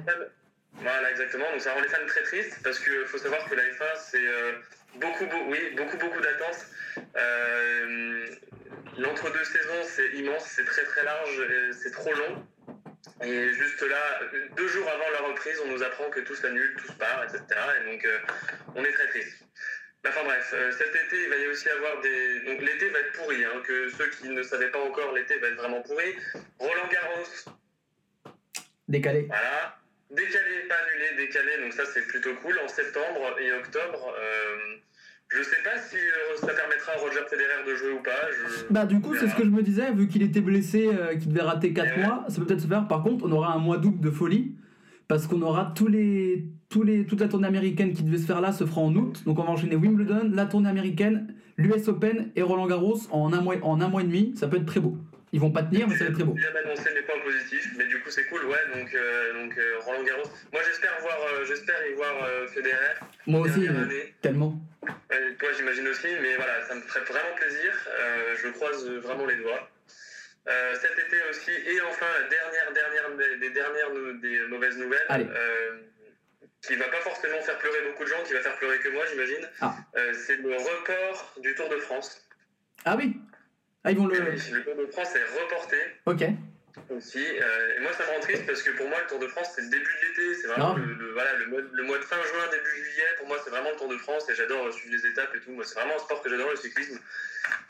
Voilà, 0.81 1.11
exactement. 1.11 1.51
Donc 1.51 1.61
ça 1.61 1.73
rend 1.73 1.81
les 1.81 1.87
fans 1.89 2.05
très 2.07 2.23
tristes 2.23 2.57
parce 2.63 2.79
qu'il 2.79 3.05
faut 3.05 3.17
savoir 3.17 3.47
que 3.49 3.55
la 3.55 3.63
F1, 3.63 3.97
c'est 3.97 4.25
euh, 4.25 4.53
beaucoup, 4.95 5.25
beau- 5.25 5.45
oui, 5.47 5.71
beaucoup, 5.75 5.97
beaucoup 5.97 6.21
d'attentes. 6.21 6.65
Euh, 7.15 8.25
L'entre-deux 8.97 9.43
saisons, 9.45 9.83
c'est 9.83 10.09
immense, 10.17 10.43
c'est 10.45 10.65
très, 10.65 10.83
très 10.83 11.03
large, 11.03 11.39
et 11.39 11.73
c'est 11.73 11.91
trop 11.91 12.13
long. 12.13 12.45
Et 13.23 13.49
juste 13.53 13.81
là, 13.81 14.19
deux 14.57 14.67
jours 14.67 14.89
avant 14.89 15.09
la 15.11 15.19
reprise, 15.29 15.57
on 15.65 15.67
nous 15.71 15.83
apprend 15.83 16.09
que 16.09 16.19
tout 16.21 16.35
s'annule, 16.35 16.75
tout 16.77 16.87
se 16.87 16.93
part, 16.97 17.23
etc. 17.23 17.43
Et 17.81 17.91
donc, 17.91 18.03
euh, 18.05 18.17
on 18.75 18.83
est 18.83 18.91
très 18.91 19.07
triste. 19.07 19.43
Enfin 20.07 20.23
bref, 20.23 20.49
euh, 20.53 20.71
cet 20.71 20.95
été, 20.95 21.23
il 21.23 21.29
va 21.29 21.35
y 21.37 21.47
aussi 21.47 21.69
avoir 21.69 22.01
des. 22.01 22.39
Donc 22.41 22.61
l'été 22.61 22.89
va 22.89 22.99
être 22.99 23.11
pourri, 23.13 23.43
hein, 23.45 23.61
que 23.65 23.89
ceux 23.91 24.07
qui 24.09 24.29
ne 24.29 24.43
savaient 24.43 24.71
pas 24.71 24.79
encore, 24.79 25.13
l'été 25.13 25.37
va 25.39 25.47
être 25.47 25.55
vraiment 25.57 25.81
pourri. 25.81 26.15
Roland 26.57 26.87
Garros, 26.89 28.33
Décalé. 28.87 29.23
voilà. 29.27 29.77
Décalé, 30.09 30.65
pas 30.67 30.75
annulé, 30.75 31.25
décalé, 31.27 31.51
donc 31.63 31.73
ça 31.73 31.83
c'est 31.85 32.05
plutôt 32.07 32.31
cool. 32.41 32.55
En 32.63 32.67
septembre 32.67 33.35
et 33.39 33.51
octobre, 33.53 34.13
euh, 34.17 34.77
je 35.29 35.43
sais 35.43 35.61
pas 35.63 35.77
si 35.79 35.97
euh, 35.97 36.35
ça 36.37 36.47
permettra 36.47 36.93
à 36.93 36.97
Roger 36.97 37.19
Federer 37.29 37.63
de 37.67 37.75
jouer 37.75 37.91
ou 37.91 38.01
pas. 38.01 38.25
Je... 38.31 38.73
Bah 38.73 38.85
du 38.87 38.99
coup 39.01 39.15
c'est 39.15 39.27
ce 39.27 39.35
que 39.35 39.43
je 39.43 39.49
me 39.49 39.61
disais, 39.61 39.91
vu 39.93 40.07
qu'il 40.07 40.23
était 40.23 40.41
blessé, 40.41 40.89
euh, 40.91 41.15
qu'il 41.15 41.29
devait 41.29 41.43
rater 41.43 41.73
4 41.73 41.87
Eh 41.95 41.99
ouais. 41.99 42.05
mois, 42.07 42.25
ça 42.27 42.39
peut 42.39 42.47
peut-être 42.47 42.61
se 42.61 42.67
faire. 42.67 42.87
Par 42.87 43.03
contre 43.03 43.25
on 43.25 43.31
aura 43.31 43.53
un 43.53 43.59
mois 43.59 43.77
d'août 43.77 43.99
de 43.99 44.09
folie, 44.09 44.55
parce 45.07 45.27
qu'on 45.27 45.43
aura 45.43 45.73
tous 45.75 45.87
les, 45.87 46.45
tous 46.69 46.81
les, 46.81 47.05
toute 47.05 47.19
la 47.21 47.27
tournée 47.27 47.47
américaine 47.47 47.93
qui 47.93 48.01
devait 48.01 48.17
se 48.17 48.25
faire 48.25 48.41
là 48.41 48.51
se 48.51 48.65
fera 48.65 48.81
en 48.81 48.95
août. 48.95 49.21
Donc 49.25 49.37
on 49.37 49.43
va 49.43 49.51
enchaîner 49.51 49.75
Wimbledon, 49.75 50.31
la 50.33 50.45
tournée 50.47 50.69
américaine, 50.69 51.35
l'US 51.57 51.87
Open 51.87 52.31
et 52.35 52.41
Roland 52.41 52.65
Garros 52.65 52.97
en 53.11 53.31
un, 53.31 53.41
mois, 53.41 53.55
en 53.61 53.79
un 53.79 53.87
mois 53.89 54.01
et 54.01 54.05
demi. 54.05 54.33
Ça 54.35 54.47
peut 54.47 54.57
être 54.57 54.65
très 54.65 54.79
beau. 54.79 54.97
Ils 55.31 55.39
vont 55.39 55.51
pas 55.51 55.63
tenir 55.63 55.87
mais 55.87 55.95
ça 55.95 56.05
va 56.05 56.09
être 56.09 56.15
très 56.15 56.23
beau. 56.23 56.35
Jamais 56.37 56.59
annoncé 56.59 56.91
mes 56.93 57.01
points 57.03 57.19
positifs, 57.23 57.73
mais 57.77 57.85
du 57.85 58.01
coup 58.01 58.09
c'est 58.09 58.25
cool, 58.25 58.45
ouais. 58.45 58.57
Donc, 58.75 58.93
euh, 58.93 59.33
donc 59.33 59.57
euh, 59.57 59.79
Roland 59.79 60.03
Garros. 60.03 60.29
Moi 60.51 60.61
j'espère 60.65 60.99
voir, 61.01 61.17
euh, 61.21 61.45
j'espère 61.45 61.85
y 61.87 61.93
voir 61.93 62.15
Federer. 62.53 62.95
Moi 63.27 63.41
aussi, 63.41 63.67
année. 63.67 64.15
tellement. 64.21 64.59
Toi 65.39 65.49
j'imagine 65.55 65.87
aussi, 65.87 66.07
mais 66.21 66.35
voilà, 66.35 66.65
ça 66.67 66.75
me 66.75 66.81
ferait 66.81 67.01
vraiment 67.05 67.35
plaisir. 67.35 67.71
Je 68.43 68.49
croise 68.49 68.89
vraiment 68.89 69.25
les 69.25 69.35
doigts. 69.35 69.69
Cet 70.81 70.97
été 70.97 71.17
aussi, 71.29 71.51
et 71.51 71.81
enfin 71.81 72.07
la 72.21 72.27
dernière, 72.27 72.73
dernière, 72.73 73.37
des, 73.39 73.49
dernières 73.51 73.91
des 74.21 74.39
mauvaises 74.49 74.77
nouvelles, 74.77 75.05
Allez. 75.09 75.27
qui 76.63 76.75
va 76.75 76.87
pas 76.87 77.01
forcément 77.01 77.39
faire 77.41 77.57
pleurer 77.59 77.81
beaucoup 77.89 78.03
de 78.03 78.09
gens, 78.09 78.23
qui 78.25 78.33
va 78.33 78.41
faire 78.41 78.55
pleurer 78.57 78.79
que 78.79 78.89
moi 78.89 79.03
j'imagine, 79.11 79.47
Ah. 79.61 79.75
Euh, 79.95 80.13
c'est 80.13 80.37
le 80.37 80.55
report 80.55 81.35
du 81.41 81.53
Tour 81.55 81.69
de 81.69 81.77
France. 81.77 82.27
Ah 82.85 82.95
oui 82.97 83.15
Ah 83.83 83.91
ils 83.91 83.97
vont 83.97 84.07
le... 84.07 84.15
Le 84.19 84.63
Tour 84.63 84.75
de 84.75 84.85
France 84.91 85.15
est 85.15 85.41
reporté 85.41 85.77
Ok. 86.05 86.23
aussi. 86.89 87.25
euh, 87.25 87.75
et 87.77 87.79
moi, 87.79 87.93
ça 87.93 88.03
me 88.05 88.09
rend 88.11 88.19
triste 88.19 88.45
parce 88.45 88.61
que 88.61 88.71
pour 88.71 88.87
moi, 88.89 88.99
le 89.01 89.07
Tour 89.07 89.19
de 89.19 89.27
France, 89.27 89.51
c'est 89.55 89.61
le 89.61 89.69
début 89.69 89.85
de 89.85 90.07
l'été. 90.07 90.41
C'est 90.41 90.47
vraiment 90.47 90.73
le, 90.75 90.83
le- 90.93 91.11
voilà, 91.13 91.33
le, 91.37 91.45
mois, 91.47 91.61
le 91.71 91.83
mois 91.83 91.97
de 91.97 92.03
fin 92.03 92.17
juin, 92.21 92.47
début 92.51 92.69
juillet. 92.75 93.05
Pour 93.17 93.27
moi, 93.27 93.37
c'est 93.43 93.49
vraiment 93.49 93.69
le 93.71 93.77
Tour 93.77 93.87
de 93.87 93.97
France 93.97 94.29
et 94.29 94.35
j'adore 94.35 94.71
suivre 94.73 94.95
les 94.97 95.09
étapes 95.09 95.33
et 95.35 95.39
tout. 95.39 95.51
Moi, 95.51 95.63
c'est 95.63 95.75
vraiment 95.75 95.95
un 95.95 95.99
sport 95.99 96.21
que 96.21 96.29
j'adore, 96.29 96.49
le 96.51 96.57
cyclisme. 96.57 96.99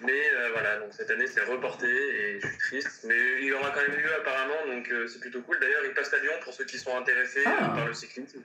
Mais 0.01 0.33
euh, 0.33 0.49
voilà, 0.51 0.77
donc 0.79 0.89
cette 0.93 1.11
année, 1.11 1.27
c'est 1.27 1.41
reporté 1.43 1.87
et 1.87 2.39
je 2.41 2.47
suis 2.47 2.57
triste. 2.57 3.01
Mais 3.07 3.43
il 3.43 3.53
aura 3.53 3.69
quand 3.69 3.81
même 3.81 3.95
lieu 3.95 4.13
apparemment, 4.15 4.65
donc 4.65 4.89
euh, 4.91 5.07
c'est 5.07 5.19
plutôt 5.19 5.41
cool. 5.41 5.59
D'ailleurs, 5.59 5.85
il 5.85 5.93
passe 5.93 6.11
à 6.13 6.17
Lyon 6.19 6.33
pour 6.43 6.53
ceux 6.53 6.65
qui 6.65 6.79
sont 6.79 6.97
intéressés 6.97 7.43
Ah. 7.45 7.73
par 7.75 7.87
le 7.87 7.93
cyclisme 7.93 8.41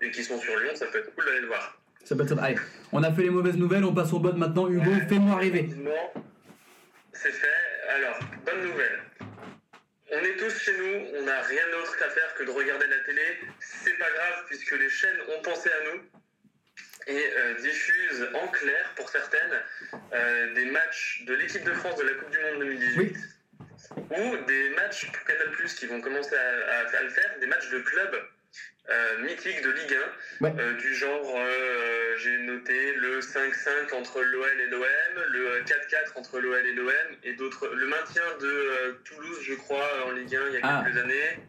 et 0.00 0.10
qui 0.10 0.24
sont 0.24 0.38
sur 0.40 0.58
Lyon. 0.58 0.74
Ça 0.74 0.86
peut 0.86 0.98
être 0.98 1.14
cool 1.14 1.24
d'aller 1.24 1.40
le 1.40 1.46
voir. 1.46 1.78
Ça 2.06 2.14
peut 2.16 2.22
être 2.22 2.36
ça. 2.36 2.42
Allez, 2.42 2.56
on 2.92 3.02
a 3.02 3.12
fait 3.12 3.22
les 3.22 3.30
mauvaises 3.30 3.56
nouvelles, 3.56 3.84
on 3.84 3.92
passe 3.94 4.12
aux 4.12 4.18
bonnes 4.20 4.38
maintenant. 4.38 4.68
Hugo, 4.68 4.90
fais-moi. 5.08 5.34
Rapidement, 5.34 6.12
C'est 7.12 7.32
fait. 7.32 7.48
Alors, 7.90 8.18
bonne 8.44 8.62
nouvelle. 8.62 9.00
On 10.12 10.18
est 10.24 10.36
tous 10.36 10.56
chez 10.58 10.76
nous, 10.78 11.18
on 11.18 11.22
n'a 11.24 11.42
rien 11.42 11.62
d'autre 11.72 11.96
qu'à 11.98 12.08
faire 12.08 12.34
que 12.36 12.44
de 12.44 12.50
regarder 12.50 12.86
la 12.86 12.98
télé. 13.00 13.22
C'est 13.60 13.98
pas 13.98 14.10
grave 14.10 14.44
puisque 14.46 14.70
les 14.72 14.88
chaînes 14.88 15.18
ont 15.36 15.42
pensé 15.42 15.68
à 15.68 15.84
nous 15.94 16.00
et 17.08 17.24
euh, 17.36 17.54
diffusent 17.54 18.28
en 18.34 18.48
clair 18.48 18.92
pour 18.96 19.08
certaines 19.10 19.60
euh, 20.14 20.54
des 20.54 20.66
matchs 20.66 21.22
de 21.26 21.34
l'équipe 21.34 21.64
de 21.64 21.72
France 21.72 21.96
de 21.98 22.04
la 22.04 22.12
Coupe 22.14 22.30
du 22.30 22.38
Monde 22.38 22.58
2018 22.60 23.16
ou 23.96 24.36
des 24.46 24.70
matchs 24.70 25.06
pour 25.10 25.24
Canal 25.24 25.48
qui 25.76 25.86
vont 25.86 26.00
commencer 26.00 26.34
à, 26.36 26.80
à- 26.80 26.96
à 26.98 27.02
le 27.02 27.10
faire, 27.10 27.38
des 27.40 27.46
matchs 27.46 27.68
de 27.70 27.78
club 27.80 28.16
euh, 28.90 29.22
mythiques 29.22 29.62
de 29.62 29.70
Ligue 29.70 29.96
1 30.40 30.44
Ouais. 30.44 30.52
euh, 30.58 30.74
du 30.74 30.94
genre, 30.94 31.34
euh, 31.36 32.16
j'ai 32.18 32.38
noté 32.38 32.94
le 32.96 33.20
5-5 33.20 33.94
entre 33.94 34.22
l'OL 34.22 34.46
et 34.66 34.70
l'OM, 34.70 34.84
le 35.32 35.62
4-4 35.64 36.12
entre 36.16 36.38
l'OL 36.40 36.64
et 36.66 36.72
l'OM, 36.74 36.92
et 37.24 37.32
d'autres, 37.34 37.68
le 37.74 37.86
maintien 37.86 38.22
de 38.40 38.46
euh, 38.46 38.92
Toulouse, 39.04 39.38
je 39.42 39.54
crois, 39.54 39.88
en 40.06 40.12
Ligue 40.12 40.34
1 40.36 40.40
il 40.48 40.54
y 40.54 40.56
a 40.58 40.60
Ah. 40.62 40.82
quelques 40.84 40.98
années. 40.98 41.40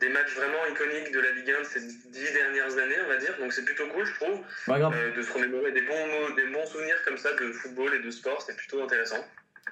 Des 0.00 0.08
matchs 0.08 0.34
vraiment 0.34 0.66
iconiques 0.68 1.12
de 1.14 1.20
la 1.20 1.30
Ligue 1.30 1.50
1 1.56 1.60
de 1.60 1.64
ces 1.64 1.80
dix 1.80 2.32
dernières 2.34 2.76
années, 2.76 2.96
on 3.04 3.08
va 3.08 3.18
dire. 3.18 3.36
Donc 3.38 3.52
c'est 3.52 3.64
plutôt 3.64 3.86
cool, 3.86 4.04
je 4.04 4.14
trouve, 4.14 4.40
euh, 4.70 5.14
de 5.14 5.22
se 5.22 5.32
remémorer 5.32 5.70
des 5.70 5.82
bons, 5.82 6.06
mots- 6.08 6.34
des 6.34 6.46
bons 6.46 6.66
souvenirs 6.66 6.96
comme 7.04 7.16
ça 7.16 7.32
de 7.34 7.52
football 7.52 7.94
et 7.94 8.00
de 8.00 8.10
sport. 8.10 8.42
C'est 8.42 8.56
plutôt 8.56 8.82
intéressant. 8.82 9.24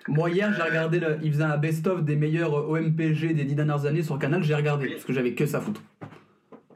Moi 0.06 0.30
hier 0.30 0.52
j'ai 0.54 0.62
regardé, 0.62 1.00
le... 1.00 1.18
il 1.22 1.32
faisait 1.32 1.42
un 1.42 1.56
best-of 1.56 2.04
des 2.04 2.14
meilleurs 2.14 2.56
euh, 2.56 2.78
OMPG 2.78 3.34
des 3.34 3.42
10 3.44 3.54
dernières 3.56 3.86
années 3.86 4.04
sur 4.04 4.20
Canal, 4.20 4.44
j'ai 4.44 4.54
regardé 4.54 4.88
parce 4.90 5.04
que 5.04 5.12
j'avais 5.12 5.34
que 5.34 5.46
ça 5.46 5.58
à 5.58 5.61
foutre. 5.61 5.82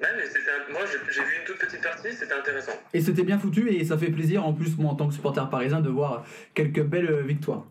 Ouais, 0.01 0.09
mais 0.17 0.25
un- 0.25 0.73
moi 0.73 0.81
j'ai 1.11 1.23
vu 1.23 1.37
une 1.39 1.45
toute 1.45 1.59
petite 1.59 1.81
partie, 1.83 2.13
c'était 2.13 2.33
intéressant. 2.35 2.73
Et 2.93 3.01
c'était 3.01 3.23
bien 3.23 3.39
foutu 3.39 3.71
et 3.71 3.85
ça 3.85 3.97
fait 3.97 4.11
plaisir 4.11 4.45
en 4.45 4.53
plus 4.53 4.77
moi 4.77 4.93
en 4.93 4.97
tant 4.97 5.09
que 5.09 5.15
supporter 5.15 5.49
parisien 5.49 5.81
de 5.81 5.89
voir 5.89 6.27
quelques 6.53 6.83
belles 6.83 7.11
euh, 7.11 7.23
victoires. 7.23 7.65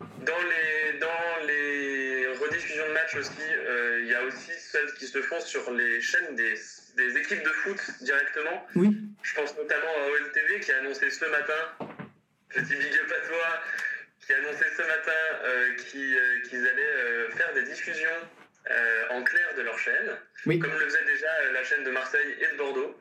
Dans 0.00 0.42
les, 0.50 0.98
dans 0.98 1.46
les 1.46 2.26
rediffusions 2.40 2.88
de 2.88 2.92
matchs 2.94 3.16
aussi, 3.16 3.42
euh, 3.52 4.00
il 4.02 4.08
y 4.08 4.14
a 4.14 4.22
aussi 4.24 4.50
celles 4.58 4.92
qui 4.98 5.06
se 5.06 5.20
font 5.22 5.40
sur 5.40 5.70
les 5.72 6.00
chaînes 6.00 6.34
des, 6.36 6.54
des 6.96 7.16
équipes 7.18 7.42
de 7.42 7.48
foot 7.50 7.78
directement. 8.02 8.66
Oui. 8.74 8.96
Je 9.22 9.34
pense 9.34 9.54
notamment 9.56 9.92
à 10.02 10.10
OLTV 10.10 10.60
qui 10.60 10.72
a 10.72 10.78
annoncé 10.78 11.10
ce 11.10 11.24
matin, 11.26 11.86
petit 12.48 12.74
big 12.74 12.94
up 12.94 13.12
à 13.22 13.26
toi, 13.28 13.62
qui 14.26 14.32
a 14.32 14.36
annoncé 14.38 14.64
ce 14.76 14.82
matin 14.82 15.20
euh, 15.44 15.74
qui, 15.76 16.14
euh, 16.16 16.40
qu'ils 16.48 16.66
allaient 16.66 17.30
faire 17.36 17.52
des 17.54 17.64
diffusions 17.64 18.08
euh, 18.70 19.16
en 19.16 19.22
clair 19.22 19.46
de 19.56 19.62
leur 19.62 19.78
chaîne, 19.78 20.10
Oui. 20.46 20.58
comme 20.58 20.70
le 20.72 20.78
faisait 20.86 21.04
déjà 21.06 21.28
euh, 21.48 21.52
la 21.52 21.62
chaîne 21.64 21.84
de 21.84 21.90
Marseille 21.90 22.34
et 22.40 22.52
de 22.52 22.58
Bordeaux. 22.58 22.94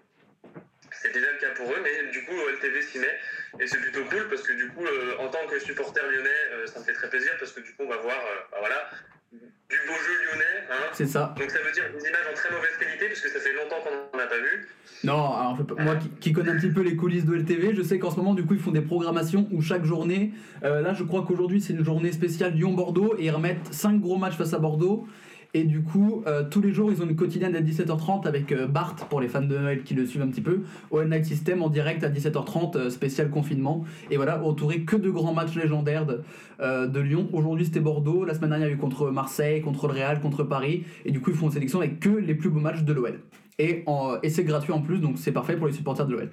C'est 0.92 1.14
déjà 1.14 1.32
le 1.32 1.38
cas 1.38 1.52
pour 1.56 1.70
eux, 1.72 1.78
mais 1.84 2.12
du 2.12 2.24
coup 2.26 2.34
OLTV 2.34 2.82
s'y 2.82 3.00
met 3.00 3.16
et 3.60 3.68
c'est 3.68 3.80
plutôt 3.80 4.04
cool 4.06 4.28
parce 4.30 4.42
que 4.42 4.54
du 4.54 4.68
coup, 4.70 4.86
euh, 4.86 5.16
en 5.20 5.28
tant 5.30 5.46
que 5.48 5.60
supporter 5.60 6.02
lyonnais, 6.12 6.66
ça 6.68 6.80
me 6.80 6.84
fait 6.86 6.94
très 6.94 7.10
plaisir 7.10 7.32
parce 7.40 7.52
que 7.52 7.62
du 7.62 7.70
coup, 7.74 7.84
on 7.84 7.90
va 7.90 7.98
voir, 7.98 8.18
bah 8.52 8.58
voilà, 8.60 8.90
du 9.32 9.78
beau 9.88 9.94
jeu 9.94 10.14
lyonnais. 10.26 10.66
Hein. 10.72 10.90
C'est 10.94 11.06
ça. 11.06 11.36
Donc 11.38 11.50
ça 11.52 11.60
veut 11.60 11.72
dire 11.72 11.84
des 11.96 12.08
images 12.08 12.26
en 12.32 12.34
très 12.34 12.50
mauvaise 12.52 12.76
qualité 12.80 13.06
puisque 13.08 13.28
ça 13.30 13.40
fait 13.40 13.54
longtemps 13.54 13.78
qu'on 13.84 14.18
n'en 14.18 14.24
a 14.24 14.28
pas 14.28 14.38
vu. 14.40 14.68
Non, 15.04 15.14
alors 15.36 15.56
je 15.58 15.64
peux 15.64 15.76
pas- 15.76 15.84
moi 15.84 15.96
qui, 15.96 16.10
qui 16.10 16.34
connais 16.34 16.50
un 16.52 16.58
petit 16.58 16.72
peu 16.72 16.82
les 16.82 16.96
coulisses 16.96 17.26
de 17.26 17.36
LTV, 17.36 17.76
je 17.76 17.84
sais 17.84 18.00
qu'en 18.00 18.10
ce 18.12 18.18
moment 18.18 18.34
du 18.34 18.44
coup 18.46 18.56
ils 18.56 18.60
font 18.60 18.72
des 18.72 18.82
programmations 18.82 19.48
où 19.52 19.62
chaque 19.62 19.86
journée, 19.86 20.32
euh, 20.64 20.82
là 20.82 20.94
je 20.94 21.04
crois 21.04 21.24
qu'aujourd'hui 21.26 21.62
c'est 21.62 21.74
une 21.74 21.86
journée 21.86 22.12
spéciale 22.12 22.54
Lyon-Bordeaux 22.54 23.16
et 23.20 23.26
ils 23.26 23.32
remettent 23.32 23.72
5 23.72 24.00
gros 24.02 24.18
matchs 24.18 24.36
face 24.38 24.54
à 24.54 24.60
Bordeaux. 24.60 25.08
Et 25.56 25.64
du 25.64 25.82
coup, 25.82 26.24
euh, 26.28 26.44
tous 26.44 26.62
les 26.62 26.72
jours, 26.72 26.92
ils 26.92 27.02
ont 27.02 27.06
une 27.08 27.16
quotidienne 27.16 27.56
à 27.56 27.62
17h30 27.62 28.28
avec 28.28 28.52
euh, 28.52 28.68
Bart, 28.68 28.96
pour 29.10 29.20
les 29.20 29.28
fans 29.28 29.42
de 29.42 29.58
Noël 29.58 29.82
qui 29.84 29.96
le 29.96 30.06
suivent 30.06 30.22
un 30.22 30.28
petit 30.28 30.42
peu, 30.42 30.62
au 30.92 31.04
Night 31.04 31.26
System 31.26 31.64
en 31.64 31.70
direct 31.70 32.04
à 32.04 32.10
17h30, 32.10 32.78
euh, 32.78 32.90
spécial 32.92 33.32
confinement. 33.32 33.84
Et 34.12 34.18
voilà, 34.18 34.44
entouré 34.44 34.82
que 34.82 34.96
de 34.96 35.10
grands 35.10 35.34
matchs 35.34 35.56
légendaires 35.56 36.06
de, 36.06 36.22
de 36.60 37.00
Lyon. 37.00 37.30
Aujourd'hui, 37.34 37.66
c'était 37.66 37.80
Bordeaux. 37.80 38.26
La 38.26 38.36
semaine 38.36 38.52
dernière, 38.52 38.68
il 38.68 38.72
y 38.72 38.74
a 38.74 38.78
eu 38.78 38.80
contre 38.80 39.10
Marseille, 39.10 39.62
contre 39.62 39.88
le 39.88 39.94
Real, 39.94 40.20
contre 40.22 40.44
Paris. 40.44 40.84
Et 41.06 41.12
du 41.12 41.20
coup, 41.20 41.32
ils 41.32 41.36
font 41.36 41.48
une 41.48 41.54
sélection 41.54 41.80
avec 41.80 42.00
que 42.00 42.10
les 42.10 42.36
plus 42.36 42.50
beaux 42.50 42.60
matchs 42.60 42.82
de 42.84 42.94
l'OL. 42.94 43.20
Et, 43.58 43.84
en- 43.88 44.18
et 44.22 44.30
c'est 44.30 44.44
gratuit 44.44 44.72
en 44.72 44.82
plus, 44.82 45.00
donc 45.00 45.18
c'est 45.18 45.32
parfait 45.32 45.56
pour 45.58 45.66
les 45.66 45.74
supporters 45.74 46.06
de 46.06 46.12
l'OL. 46.14 46.30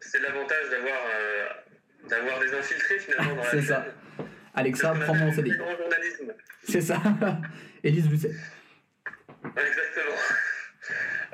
C'est 0.00 0.20
l'avantage 0.20 0.70
d'avoir 0.70 0.98
d'avoir 2.08 2.38
des 2.40 2.54
infiltrés 2.56 2.98
finalement 3.00 3.34
dans 3.36 3.42
la 3.42 3.50
C'est 3.50 3.62
ça. 3.62 3.84
Alexa, 4.54 4.94
prends 5.04 5.14
mon 5.14 5.32
CDI. 5.32 5.52
C'est 6.62 6.80
ça. 6.80 7.00
Élise 7.84 8.08
Lucet. 8.08 8.30
Exactement. 9.44 10.16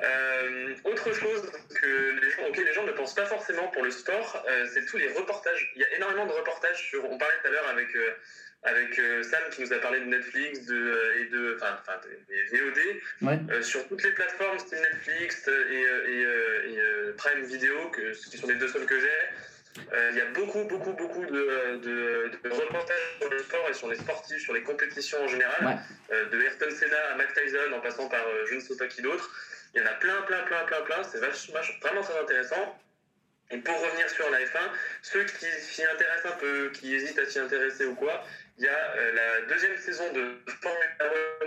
Euh, 0.03 0.73
autre 0.85 1.13
chose 1.13 1.51
que 1.79 2.19
les 2.19 2.31
gens, 2.31 2.47
auquel 2.49 2.65
les 2.65 2.73
gens 2.73 2.85
ne 2.85 2.91
pensent 2.91 3.13
pas 3.13 3.25
forcément 3.25 3.67
pour 3.67 3.83
le 3.83 3.91
sport, 3.91 4.43
euh, 4.49 4.65
c'est 4.73 4.85
tous 4.85 4.97
les 4.97 5.07
reportages. 5.09 5.71
Il 5.75 5.81
y 5.81 5.85
a 5.85 5.95
énormément 5.95 6.25
de 6.25 6.31
reportages 6.31 6.87
sur. 6.89 7.05
On 7.05 7.17
parlait 7.17 7.35
tout 7.41 7.47
à 7.47 7.51
l'heure 7.51 7.69
avec, 7.69 7.95
euh, 7.95 8.11
avec 8.63 8.95
Sam 9.23 9.41
qui 9.51 9.61
nous 9.61 9.73
a 9.73 9.77
parlé 9.77 9.99
de 9.99 10.05
Netflix 10.05 10.65
de, 10.65 11.13
et 11.19 11.25
de. 11.25 11.57
Enfin, 11.57 11.77
des 12.29 12.57
VOD. 12.57 12.79
Ouais. 13.21 13.61
Sur 13.61 13.87
toutes 13.87 14.03
les 14.03 14.11
plateformes, 14.11 14.57
style 14.59 14.79
Netflix 14.79 15.47
et, 15.47 16.11
et, 16.11 16.21
et, 16.21 17.13
Prime 17.17 17.43
Video, 17.43 17.89
que, 17.89 18.11
qui 18.29 18.37
sont 18.37 18.47
les 18.47 18.55
deux 18.55 18.67
seuls 18.67 18.85
que 18.85 18.99
j'ai. 18.99 19.77
Il 20.11 20.17
y 20.17 20.21
a 20.21 20.25
beaucoup, 20.33 20.63
beaucoup, 20.65 20.93
beaucoup 20.93 21.25
de, 21.25 21.77
de, 21.77 22.00
et 23.71 23.73
sur 23.73 23.89
les 23.89 23.95
sportifs, 23.95 24.41
sur 24.41 24.53
les 24.53 24.63
compétitions 24.63 25.23
en 25.23 25.27
général. 25.27 25.65
Ouais. 25.65 26.15
Euh, 26.15 26.29
de 26.29 26.41
Ayrton 26.41 26.69
Senna 26.69 26.97
à 27.13 27.15
Mike 27.15 27.33
Tyson, 27.33 27.73
en 27.75 27.79
passant 27.79 28.07
par 28.07 28.25
euh, 28.27 28.45
je 28.49 28.55
ne 28.55 28.59
sais 28.59 28.75
pas 28.77 28.87
qui 28.87 29.01
d'autre. 29.01 29.29
Il 29.73 29.81
y 29.81 29.83
en 29.83 29.87
a 29.87 29.93
plein, 29.93 30.21
plein, 30.23 30.43
plein, 30.43 30.63
plein, 30.65 30.81
plein. 30.81 31.03
C'est 31.03 31.19
vraiment 31.19 32.01
très 32.01 32.19
intéressant. 32.19 32.77
Et 33.51 33.57
pour 33.57 33.75
revenir 33.81 34.09
sur 34.09 34.29
la 34.29 34.39
F1, 34.39 34.59
ceux 35.01 35.23
qui 35.25 35.45
s'y 35.59 35.83
intéressent 35.83 36.31
un 36.33 36.37
peu, 36.37 36.71
qui 36.73 36.93
hésitent 36.93 37.19
à 37.19 37.25
s'y 37.25 37.39
intéresser 37.39 37.85
ou 37.85 37.95
quoi, 37.95 38.23
il 38.57 38.65
y 38.65 38.67
a 38.67 38.95
euh, 38.95 39.13
la 39.13 39.53
deuxième 39.53 39.77
saison 39.77 40.03
de 40.13 40.37
Formula 40.61 40.85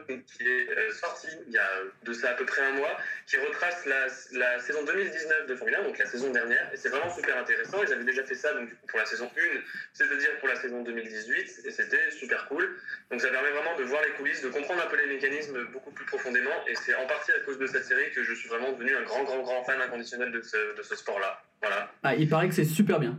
One 0.08 0.22
qui 0.24 0.42
est 0.42 0.68
euh, 0.68 0.90
sortie 0.92 1.28
il 1.46 1.52
y 1.52 1.58
a 1.58 1.68
de 2.02 2.12
ça 2.12 2.30
à 2.30 2.34
peu 2.34 2.44
près 2.44 2.62
un 2.62 2.72
mois, 2.72 2.96
qui 3.26 3.36
retrace 3.36 3.86
la, 3.86 4.06
la 4.32 4.58
saison 4.58 4.84
2019 4.84 5.46
de 5.46 5.54
Formula 5.54 5.80
1, 5.80 5.84
donc 5.84 5.98
la 5.98 6.06
saison 6.06 6.30
dernière, 6.30 6.70
et 6.72 6.76
c'est 6.76 6.88
vraiment 6.88 7.14
super 7.14 7.36
intéressant. 7.38 7.78
Ils 7.86 7.92
avaient 7.92 8.04
déjà 8.04 8.24
fait 8.24 8.34
ça 8.34 8.52
donc, 8.54 8.68
pour 8.88 8.98
la 8.98 9.06
saison 9.06 9.30
1, 9.36 9.60
c'est-à-dire 9.92 10.38
pour 10.38 10.48
la 10.48 10.56
saison 10.56 10.82
2018, 10.82 11.62
et 11.64 11.70
c'était 11.70 12.10
super 12.10 12.48
cool. 12.48 12.76
Donc 13.10 13.20
ça 13.20 13.28
permet 13.28 13.50
vraiment 13.50 13.76
de 13.76 13.84
voir 13.84 14.02
les 14.02 14.10
coulisses, 14.12 14.42
de 14.42 14.48
comprendre 14.48 14.82
un 14.84 14.88
peu 14.88 14.96
les 14.96 15.06
mécanismes 15.06 15.64
beaucoup 15.72 15.90
plus 15.90 16.06
profondément, 16.06 16.66
et 16.66 16.74
c'est 16.74 16.94
en 16.94 17.06
partie 17.06 17.32
à 17.32 17.40
cause 17.40 17.58
de 17.58 17.66
cette 17.66 17.84
série 17.84 18.10
que 18.12 18.24
je 18.24 18.34
suis 18.34 18.48
vraiment 18.48 18.72
devenu 18.72 18.96
un 18.96 19.02
grand, 19.02 19.24
grand, 19.24 19.42
grand 19.42 19.64
fan 19.64 19.80
inconditionnel 19.80 20.32
de 20.32 20.42
ce, 20.42 20.76
de 20.76 20.82
ce 20.82 20.96
sport-là. 20.96 21.42
Voilà. 21.60 21.90
Ah, 22.02 22.14
il 22.14 22.28
paraît 22.28 22.48
que 22.48 22.54
c'est 22.54 22.64
super 22.64 22.98
bien. 22.98 23.18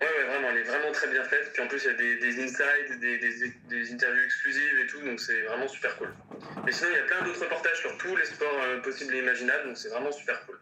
Ouais, 0.00 0.06
ouais, 0.06 0.24
vraiment, 0.28 0.50
elle 0.50 0.58
est 0.58 0.62
vraiment 0.62 0.92
très 0.92 1.08
bien 1.08 1.24
faite. 1.24 1.50
Puis 1.52 1.62
en 1.62 1.66
plus, 1.66 1.82
il 1.84 1.86
y 1.86 1.90
a 1.90 1.94
des, 1.94 2.16
des 2.16 2.44
insights, 2.44 2.98
des, 3.00 3.18
des, 3.18 3.52
des 3.68 3.92
interviews 3.92 4.24
exclusives 4.24 4.78
et 4.82 4.86
tout, 4.86 5.00
donc 5.02 5.20
c'est 5.20 5.42
vraiment 5.42 5.68
super 5.68 5.96
cool. 5.96 6.12
Mais 6.64 6.72
sinon, 6.72 6.90
il 6.92 6.96
y 6.96 7.00
a 7.00 7.04
plein 7.04 7.22
d'autres 7.22 7.40
reportages 7.40 7.78
sur 7.80 7.96
tous 7.98 8.14
les 8.16 8.24
sports 8.24 8.60
euh, 8.64 8.80
possibles 8.80 9.14
et 9.14 9.18
imaginables, 9.20 9.66
donc 9.68 9.76
c'est 9.76 9.88
vraiment 9.88 10.12
super 10.12 10.44
cool. 10.46 10.58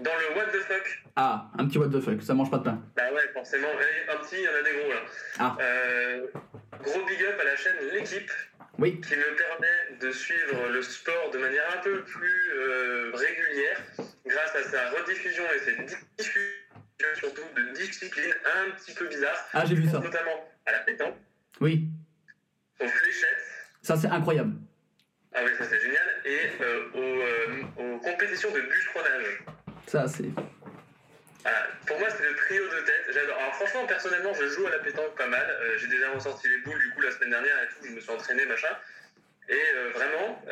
Dans 0.00 0.10
le 0.16 0.36
What 0.36 0.46
the 0.46 0.60
fuck, 0.62 1.02
Ah, 1.16 1.50
un 1.58 1.66
petit 1.66 1.78
what 1.78 1.88
the 1.88 2.00
fuck, 2.00 2.22
ça 2.22 2.34
mange 2.34 2.50
pas 2.50 2.58
de 2.58 2.64
pain. 2.64 2.82
bah 2.96 3.12
ouais, 3.12 3.28
forcément, 3.32 3.68
un 3.68 4.16
petit, 4.24 4.36
il 4.36 4.42
y 4.42 4.48
en 4.48 4.54
a 4.54 4.62
des 4.62 4.72
gros 4.72 4.90
là. 4.92 5.00
Ah. 5.38 5.56
Euh, 5.60 6.26
gros 6.82 7.04
big 7.06 7.22
up 7.24 7.38
à 7.40 7.44
la 7.44 7.56
chaîne 7.56 7.76
L'équipe, 7.92 8.30
Oui. 8.78 9.00
qui 9.00 9.14
me 9.16 9.36
permet 9.36 9.98
de 10.00 10.10
suivre 10.10 10.68
le 10.70 10.82
sport 10.82 11.30
de 11.30 11.38
manière 11.38 11.64
un 11.76 11.82
peu 11.82 12.02
plus 12.02 12.50
euh, 12.54 13.10
régulière 13.14 13.80
grâce 14.26 14.56
à 14.56 14.62
sa 14.64 14.90
rediffusion 14.90 15.44
et 15.54 15.58
ses 15.58 15.76
diffusions 16.18 16.50
surtout 17.14 17.42
de 17.56 17.62
disciplines 17.74 18.34
un 18.56 18.70
petit 18.72 18.94
peu 18.94 19.06
bizarres, 19.08 19.48
Ah, 19.52 19.64
j'ai 19.66 19.74
vu 19.74 19.88
ça. 19.88 19.98
notamment 19.98 20.48
à 20.66 20.72
la 20.72 20.78
pétanque, 20.80 21.16
Oui, 21.60 21.88
aux 22.80 22.88
fléchettes, 22.88 23.38
ça 23.82 23.96
c'est 23.96 24.08
incroyable. 24.08 24.54
ah 25.34 25.40
oui 25.44 25.50
ça 25.58 25.64
c'est 25.64 25.80
génial, 25.80 26.20
et 26.24 26.50
euh, 26.60 26.88
aux, 26.94 27.00
euh, 27.00 27.62
aux 27.94 27.98
compétitions 27.98 28.50
de 28.52 28.60
bûcheronnage. 28.60 29.42
Ça 29.86 30.06
c'est. 30.08 30.30
Voilà. 31.42 31.66
Pour 31.86 31.98
moi, 31.98 32.08
c'est 32.10 32.22
le 32.28 32.34
trio 32.36 32.62
de 32.68 32.80
tête. 32.84 33.06
J'adore. 33.14 33.38
Alors, 33.38 33.54
franchement, 33.54 33.86
personnellement, 33.86 34.34
je 34.34 34.46
joue 34.48 34.66
à 34.66 34.70
la 34.72 34.78
pétanque 34.80 35.16
pas 35.16 35.26
mal. 35.26 35.46
Euh, 35.62 35.78
J'ai 35.78 35.86
déjà 35.86 36.10
ressorti 36.10 36.48
les 36.50 36.58
boules 36.58 36.78
du 36.78 36.90
coup 36.90 37.00
la 37.00 37.10
semaine 37.12 37.30
dernière 37.30 37.62
et 37.62 37.66
tout. 37.68 37.76
Je 37.86 37.92
me 37.92 38.00
suis 38.00 38.10
entraîné, 38.10 38.44
machin. 38.44 38.68
Et 39.48 39.62
vraiment, 39.94 40.42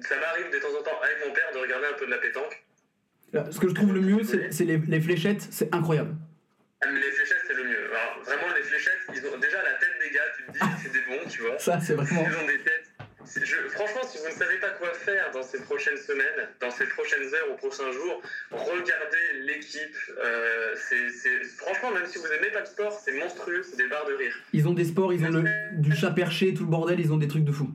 ça 0.00 0.16
m'arrive 0.16 0.50
de 0.50 0.58
temps 0.58 0.74
en 0.80 0.82
temps 0.82 0.98
avec 1.02 1.26
mon 1.26 1.32
père 1.34 1.52
de 1.52 1.58
regarder 1.58 1.86
un 1.88 1.92
peu 1.92 2.06
de 2.06 2.10
la 2.10 2.18
pétanque. 2.18 2.64
Ce 3.32 3.58
que 3.60 3.68
je 3.68 3.74
trouve 3.74 3.92
le 3.94 4.00
mieux, 4.00 4.22
c'est 4.50 4.64
les, 4.64 4.78
les 4.78 5.00
fléchettes, 5.00 5.46
c'est 5.50 5.74
incroyable. 5.74 6.14
Les 6.84 7.00
fléchettes, 7.10 7.42
c'est 7.46 7.54
le 7.54 7.64
mieux. 7.64 7.90
Alors, 7.90 8.22
vraiment, 8.24 8.54
les 8.56 8.62
fléchettes, 8.62 8.98
ils 9.14 9.26
ont 9.26 9.38
déjà 9.38 9.62
la 9.62 9.74
tête 9.74 9.94
des 10.02 10.14
gars. 10.14 10.22
Tu 10.36 10.44
te 10.44 10.52
dis, 10.52 10.82
c'est 10.82 10.92
des 10.92 11.00
bons, 11.00 11.28
tu 11.28 11.42
vois. 11.42 11.58
Ça 11.58 11.80
c'est 11.80 11.94
vraiment. 11.94 12.24
Ils 12.30 12.36
ont 12.36 12.46
des 12.46 12.58
têtes. 12.60 12.84
Je- 13.44 13.68
franchement, 13.68 14.00
si 14.08 14.16
vous 14.18 14.24
ne 14.28 14.30
savez 14.32 14.56
pas 14.58 14.70
quoi 14.70 14.94
faire 14.94 15.30
dans 15.32 15.42
ces 15.42 15.60
prochaines 15.60 15.98
semaines, 15.98 16.48
dans 16.60 16.70
ces 16.70 16.86
prochaines 16.86 17.24
heures 17.34 17.50
ou 17.52 17.56
prochains 17.56 17.92
jours, 17.92 18.22
regardez 18.50 19.42
l'équipe. 19.44 19.96
Euh, 20.24 20.74
franchement, 21.58 21.90
même 21.90 22.06
si 22.06 22.16
vous 22.18 22.28
n'aimez 22.28 22.50
pas 22.52 22.60
le 22.60 22.66
sport, 22.66 22.98
c'est 23.04 23.12
monstrueux, 23.18 23.62
c'est 23.68 23.76
des 23.76 23.88
barres 23.88 24.06
de 24.06 24.14
rire. 24.14 24.34
Ils 24.54 24.66
ont 24.66 24.72
des 24.72 24.84
sports, 24.84 25.12
ils 25.12 25.22
ont 25.26 25.30
le, 25.30 25.44
du 25.72 25.94
chat 25.94 26.12
perché, 26.12 26.54
tout 26.54 26.62
le 26.64 26.70
bordel, 26.70 26.98
ils 27.00 27.12
ont 27.12 27.18
des 27.18 27.28
trucs 27.28 27.44
de 27.44 27.52
fou. 27.52 27.68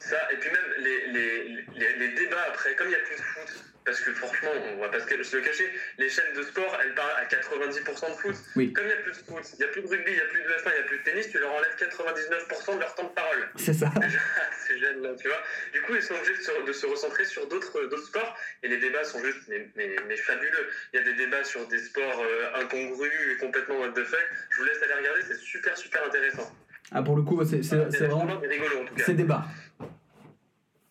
Ça, 0.00 0.16
et 0.32 0.36
puis 0.36 0.50
même 0.50 0.84
les, 0.84 1.06
les, 1.12 1.48
les, 1.76 1.96
les 1.98 2.08
débats 2.14 2.44
après, 2.48 2.74
comme 2.74 2.88
il 2.88 2.90
n'y 2.90 2.96
a 2.96 2.98
plus 2.98 3.16
de 3.16 3.20
foot, 3.22 3.64
parce 3.88 4.00
que 4.02 4.12
franchement, 4.12 4.50
on 4.76 4.80
va 4.82 4.88
pas 4.90 5.00
se 5.00 5.36
le 5.36 5.42
cacher, 5.42 5.64
les 5.96 6.10
chaînes 6.10 6.34
de 6.36 6.42
sport, 6.42 6.76
elles 6.84 6.94
parlent 6.94 7.16
à 7.16 7.24
90% 7.24 8.10
de 8.10 8.16
foot. 8.20 8.36
Oui. 8.54 8.70
Comme 8.74 8.84
il 8.84 8.88
n'y 8.88 8.92
a 8.92 8.96
plus 8.96 9.12
de 9.12 9.16
foot, 9.26 9.42
il 9.54 9.58
n'y 9.60 9.64
a 9.64 9.68
plus 9.68 9.80
de 9.80 9.86
rugby, 9.88 10.10
il 10.10 10.14
n'y 10.14 10.20
a 10.20 10.26
plus 10.26 10.42
de 10.42 10.48
F1, 10.48 10.62
il 10.66 10.72
n'y 10.72 10.78
a 10.78 10.82
plus 10.82 10.98
de 10.98 11.02
tennis, 11.04 11.28
tu 11.30 11.38
leur 11.38 11.52
enlèves 11.54 11.74
99% 11.80 12.74
de 12.74 12.80
leur 12.80 12.94
temps 12.94 13.04
de 13.04 13.14
parole. 13.14 13.48
C'est 13.56 13.72
ça. 13.72 13.90
Déjà, 13.98 14.18
ces 14.66 14.78
jeunes-là, 14.78 15.10
tu 15.18 15.28
vois. 15.28 15.42
Du 15.72 15.80
coup, 15.82 15.94
ils 15.94 16.02
sont 16.02 16.14
obligés 16.14 16.36
de 16.36 16.42
se, 16.42 16.66
de 16.66 16.72
se 16.72 16.86
recentrer 16.86 17.24
sur 17.24 17.48
d'autres 17.48 17.80
d'autres 17.88 18.06
sports 18.06 18.36
et 18.62 18.68
les 18.68 18.76
débats 18.76 19.04
sont 19.04 19.24
juste 19.24 19.40
mais, 19.48 19.66
mais, 19.76 19.96
mais 20.06 20.16
fabuleux. 20.18 20.68
Il 20.92 21.00
y 21.00 21.02
a 21.02 21.04
des 21.06 21.14
débats 21.14 21.44
sur 21.44 21.66
des 21.68 21.78
sports 21.78 22.20
euh, 22.20 22.60
incongrus 22.60 23.10
et 23.32 23.36
complètement 23.38 23.78
what 23.80 23.92
the 23.92 24.04
fuck. 24.04 24.20
Je 24.50 24.58
vous 24.58 24.64
laisse 24.64 24.82
aller 24.82 24.92
regarder, 24.94 25.22
c'est 25.26 25.38
super 25.38 25.74
super 25.78 26.04
intéressant. 26.04 26.52
Ah, 26.92 27.02
pour 27.02 27.16
le 27.16 27.22
coup, 27.22 27.42
c'est 27.44 27.62
c'est- 27.62 27.90
c'est 27.90 28.06
vraiment. 28.06 28.38
rigolo 28.40 28.82
en 28.82 28.84
tout 28.84 28.94
cas. 28.94 29.04
C'est 29.06 29.14
débat. 29.14 29.44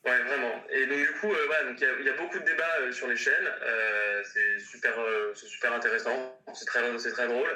Ouais, 0.07 0.19
vraiment. 0.23 0.63
Et 0.69 0.85
donc, 0.85 0.97
du 0.99 1.11
coup, 1.19 1.33
euh, 1.33 1.43
voilà, 1.47 1.63
donc 1.65 1.81
il 1.81 1.83
y, 1.83 1.89
a- 1.89 1.99
il 1.99 2.05
y 2.05 2.09
a 2.09 2.13
beaucoup 2.13 2.39
de 2.39 2.45
débats 2.45 2.77
euh, 2.81 2.91
sur 2.93 3.07
les 3.07 3.17
chaînes. 3.17 3.51
Euh, 3.61 4.23
c'est 4.23 4.59
super, 4.59 4.93
c'est 5.35 5.47
super 5.47 5.73
intéressant. 5.73 6.39
C'est 6.53 6.65
très, 6.65 6.81
c'est 6.97 7.11
très 7.11 7.27
drôle. 7.27 7.49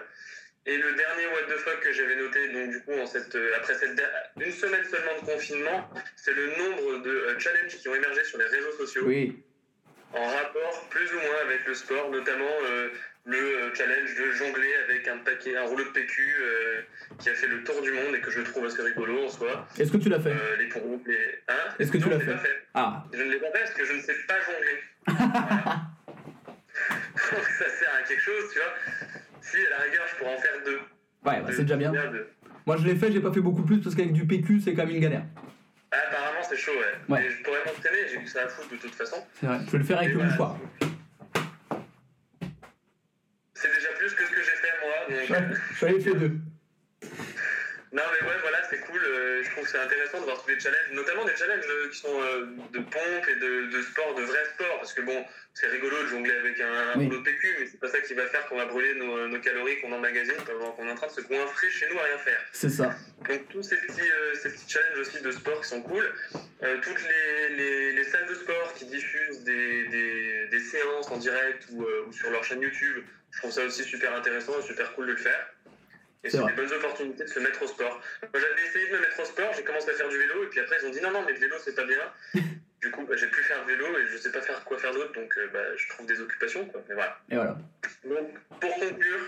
Et 0.65 0.77
le 0.77 0.93
dernier 0.93 1.25
what 1.27 1.43
the 1.47 1.57
fuck 1.57 1.79
que 1.79 1.91
j'avais 1.91 2.15
noté, 2.17 2.49
donc 2.49 2.69
du 2.69 2.83
coup, 2.83 2.93
en 2.93 3.05
cette, 3.07 3.35
après 3.55 3.73
cette 3.73 3.99
une 4.39 4.51
semaine 4.51 4.83
seulement 4.85 5.15
de 5.21 5.25
confinement, 5.25 5.89
c'est 6.15 6.33
le 6.33 6.47
nombre 6.57 6.97
de 7.01 7.35
challenges 7.39 7.77
qui 7.77 7.87
ont 7.87 7.95
émergé 7.95 8.23
sur 8.25 8.37
les 8.37 8.45
réseaux 8.45 8.71
sociaux 8.73 9.03
Oui. 9.05 9.41
en 10.13 10.27
rapport 10.27 10.87
plus 10.89 11.11
ou 11.13 11.19
moins 11.19 11.37
avec 11.45 11.65
le 11.65 11.73
sport, 11.73 12.11
notamment 12.11 12.53
le 13.25 13.37
euh, 13.37 13.73
challenge 13.75 14.15
de 14.15 14.31
jongler 14.31 14.73
avec 14.89 15.07
un 15.07 15.17
paquet, 15.19 15.55
un 15.55 15.63
rouleau 15.63 15.83
de 15.83 15.89
PQ 15.89 16.21
euh, 16.41 16.81
qui 17.19 17.29
a 17.29 17.33
fait 17.35 17.47
le 17.47 17.63
tour 17.63 17.81
du 17.81 17.91
monde 17.91 18.15
et 18.15 18.21
que 18.21 18.31
je 18.31 18.41
trouve 18.41 18.65
assez 18.65 18.81
rigolo 18.81 19.25
en 19.25 19.29
soi. 19.29 19.67
Est-ce 19.77 19.91
que 19.91 19.97
tu 19.97 20.09
l'as 20.09 20.19
fait 20.19 20.31
Euh, 20.31 20.55
les 20.57 20.67
pompes, 20.69 21.05
les. 21.07 21.39
Hein 21.47 21.53
Est-ce 21.79 21.91
que 21.91 21.97
tu 21.99 22.09
l'as 22.09 22.19
fait 22.19 22.37
fait 22.37 22.63
Ah, 22.73 23.03
Je 23.13 23.21
ne 23.21 23.31
l'ai 23.31 23.39
pas 23.39 23.51
fait 23.51 23.59
parce 23.59 23.73
que 23.73 23.85
je 23.85 23.93
ne 23.93 24.01
sais 24.01 24.15
pas 24.27 24.35
jongler. 24.41 24.79
Voilà. 25.07 25.81
Donc 27.31 27.45
ça 27.59 27.69
sert 27.69 27.93
à 27.99 28.03
quelque 28.07 28.21
chose, 28.21 28.43
tu 28.51 28.59
vois. 28.59 28.73
Si 29.41 29.57
à 29.57 29.69
la 29.69 29.77
rigueur 29.83 30.03
je 30.11 30.15
pourrais 30.17 30.35
en 30.35 30.37
faire 30.39 30.53
deux. 30.65 30.77
ouais, 31.25 31.41
bah, 31.41 31.47
c'est 31.51 31.61
déjà 31.63 31.75
bien. 31.77 31.91
Deux. 31.91 32.27
Moi 32.65 32.77
je 32.77 32.85
l'ai 32.87 32.95
fait, 32.95 33.11
j'ai 33.11 33.19
pas 33.21 33.31
fait 33.31 33.39
beaucoup 33.41 33.63
plus 33.63 33.79
parce 33.79 33.95
qu'avec 33.95 34.13
du 34.13 34.25
PQ, 34.25 34.61
c'est 34.61 34.73
quand 34.73 34.85
même 34.85 34.95
une 34.95 35.01
galère. 35.01 35.23
Apparemment 35.91 36.41
c'est 36.47 36.57
chaud, 36.57 36.71
ouais. 36.71 37.13
Ouais. 37.13 37.21
Mais 37.23 37.29
je 37.31 37.43
pourrais 37.43 37.59
m'entraîner, 37.65 38.07
j'ai 38.09 38.17
vu 38.17 38.27
ça 38.27 38.43
à 38.43 38.47
foutre 38.47 38.69
de 38.69 38.77
toute 38.77 38.95
façon. 38.95 39.17
C'est 39.39 39.45
vrai. 39.45 39.59
Je 39.65 39.71
vais 39.71 39.77
le 39.77 39.83
faire 39.83 39.97
avec 39.99 40.09
Et 40.11 40.13
le 40.13 40.23
mouchoir. 40.23 40.57
C'est 43.53 43.73
déjà 43.75 43.89
plus 43.97 44.13
que 44.13 44.23
ce 44.25 44.31
que 44.31 44.41
j'ai 44.41 44.55
ai 45.87 45.99
fait 45.99 46.13
deux. 46.15 46.31
Non 47.93 48.03
mais 48.13 48.25
ouais 48.25 48.35
voilà 48.41 48.59
c'est 48.69 48.79
cool, 48.79 49.01
euh, 49.03 49.43
je 49.43 49.51
trouve 49.51 49.65
que 49.65 49.69
c'est 49.69 49.77
intéressant 49.79 50.19
de 50.21 50.23
voir 50.23 50.41
tous 50.41 50.49
les 50.49 50.57
challenges, 50.57 50.91
notamment 50.93 51.25
des 51.25 51.35
challenges 51.35 51.65
euh, 51.69 51.89
qui 51.89 51.97
sont 51.99 52.21
euh, 52.21 52.45
de 52.71 52.79
pompe 52.79 53.27
et 53.29 53.35
de, 53.35 53.65
de 53.69 53.81
sport, 53.81 54.15
de 54.15 54.21
vrai 54.23 54.39
sport, 54.55 54.77
parce 54.77 54.93
que 54.93 55.01
bon 55.01 55.25
c'est 55.53 55.67
rigolo 55.67 56.01
de 56.03 56.07
jongler 56.07 56.31
avec 56.31 56.57
un 56.61 56.97
Oui. 56.97 57.05
rouleau 57.07 57.17
de 57.17 57.23
PQ, 57.23 57.57
mais 57.59 57.65
c'est 57.65 57.81
pas 57.81 57.89
ça 57.89 57.99
qui 57.99 58.13
va 58.13 58.25
faire 58.27 58.47
qu'on 58.47 58.55
va 58.55 58.65
brûler 58.65 58.95
nos, 58.95 59.27
nos 59.27 59.39
calories 59.41 59.81
qu'on 59.81 59.91
emmagasine 59.91 60.37
pendant 60.45 60.71
qu'on 60.71 60.87
est 60.87 60.91
en 60.91 60.95
train 60.95 61.07
de 61.07 61.11
se 61.11 61.19
coinfrer 61.19 61.69
chez 61.69 61.87
nous 61.91 61.99
à 61.99 62.03
rien 62.03 62.17
faire. 62.19 62.39
C'est 62.53 62.69
ça. 62.69 62.95
Donc 63.27 63.49
tous 63.49 63.61
ces 63.61 63.75
petits, 63.75 63.99
euh, 64.09 64.35
ces 64.35 64.53
petits 64.53 64.69
challenges 64.71 64.99
aussi 64.99 65.21
de 65.21 65.31
sport 65.31 65.59
qui 65.61 65.67
sont 65.67 65.81
cool, 65.81 66.05
Euh, 66.63 66.77
toutes 66.81 67.01
les, 67.09 67.55
les, 67.57 67.91
les 67.93 68.03
salles 68.05 68.27
de 68.27 68.35
sport 68.35 68.73
qui 68.75 68.85
diffusent 68.85 69.43
des 69.43 69.87
séances 70.71 71.09
en 71.11 71.17
direct 71.17 71.67
ou, 71.71 71.83
euh, 71.83 72.05
ou 72.07 72.11
sur 72.13 72.29
leur 72.31 72.43
chaîne 72.43 72.61
YouTube, 72.61 73.03
je 73.31 73.37
trouve 73.39 73.51
ça 73.51 73.63
aussi 73.63 73.83
super 73.83 74.13
intéressant 74.15 74.57
et 74.59 74.63
super 74.63 74.93
cool 74.93 75.07
de 75.07 75.11
le 75.11 75.17
faire. 75.17 75.43
Et 76.23 76.29
C'est 76.29 76.45
des 76.45 76.53
bonnes 76.53 76.71
opportunités 76.73 77.23
de 77.23 77.29
se 77.29 77.39
mettre 77.39 77.61
au 77.63 77.67
sport. 77.67 77.99
Moi 78.21 78.39
j'avais 78.43 78.63
essayé 78.67 78.87
de 78.89 78.93
me 78.95 79.01
mettre 79.01 79.19
au 79.19 79.25
sport, 79.25 79.51
j'ai 79.55 79.63
commencé 79.63 79.89
à 79.89 79.93
faire 79.93 80.09
du 80.09 80.17
vélo 80.17 80.43
et 80.43 80.47
puis 80.47 80.59
après 80.59 80.77
ils 80.81 80.85
ont 80.87 80.91
dit 80.91 81.01
non 81.01 81.11
non 81.11 81.23
mais 81.25 81.33
le 81.33 81.39
vélo 81.39 81.55
c'est 81.63 81.75
pas 81.75 81.85
bien. 81.85 82.13
du 82.81 82.91
coup 82.91 83.03
bah, 83.07 83.15
j'ai 83.15 83.27
pu 83.27 83.41
faire 83.43 83.63
vélo 83.65 83.85
et 83.97 84.05
je 84.07 84.17
sais 84.17 84.31
pas 84.31 84.41
faire 84.41 84.63
quoi 84.63 84.77
faire 84.77 84.93
d'autre 84.93 85.13
donc 85.13 85.35
euh, 85.37 85.47
bah, 85.53 85.75
je 85.75 85.87
trouve 85.89 86.05
des 86.05 86.19
occupations 86.21 86.65
quoi. 86.67 86.81
Mais 86.87 86.93
voilà. 86.95 87.17
Et 87.31 87.35
voilà. 87.35 87.57
Donc, 88.05 88.29
pour 88.59 88.73
conclure, 88.75 89.23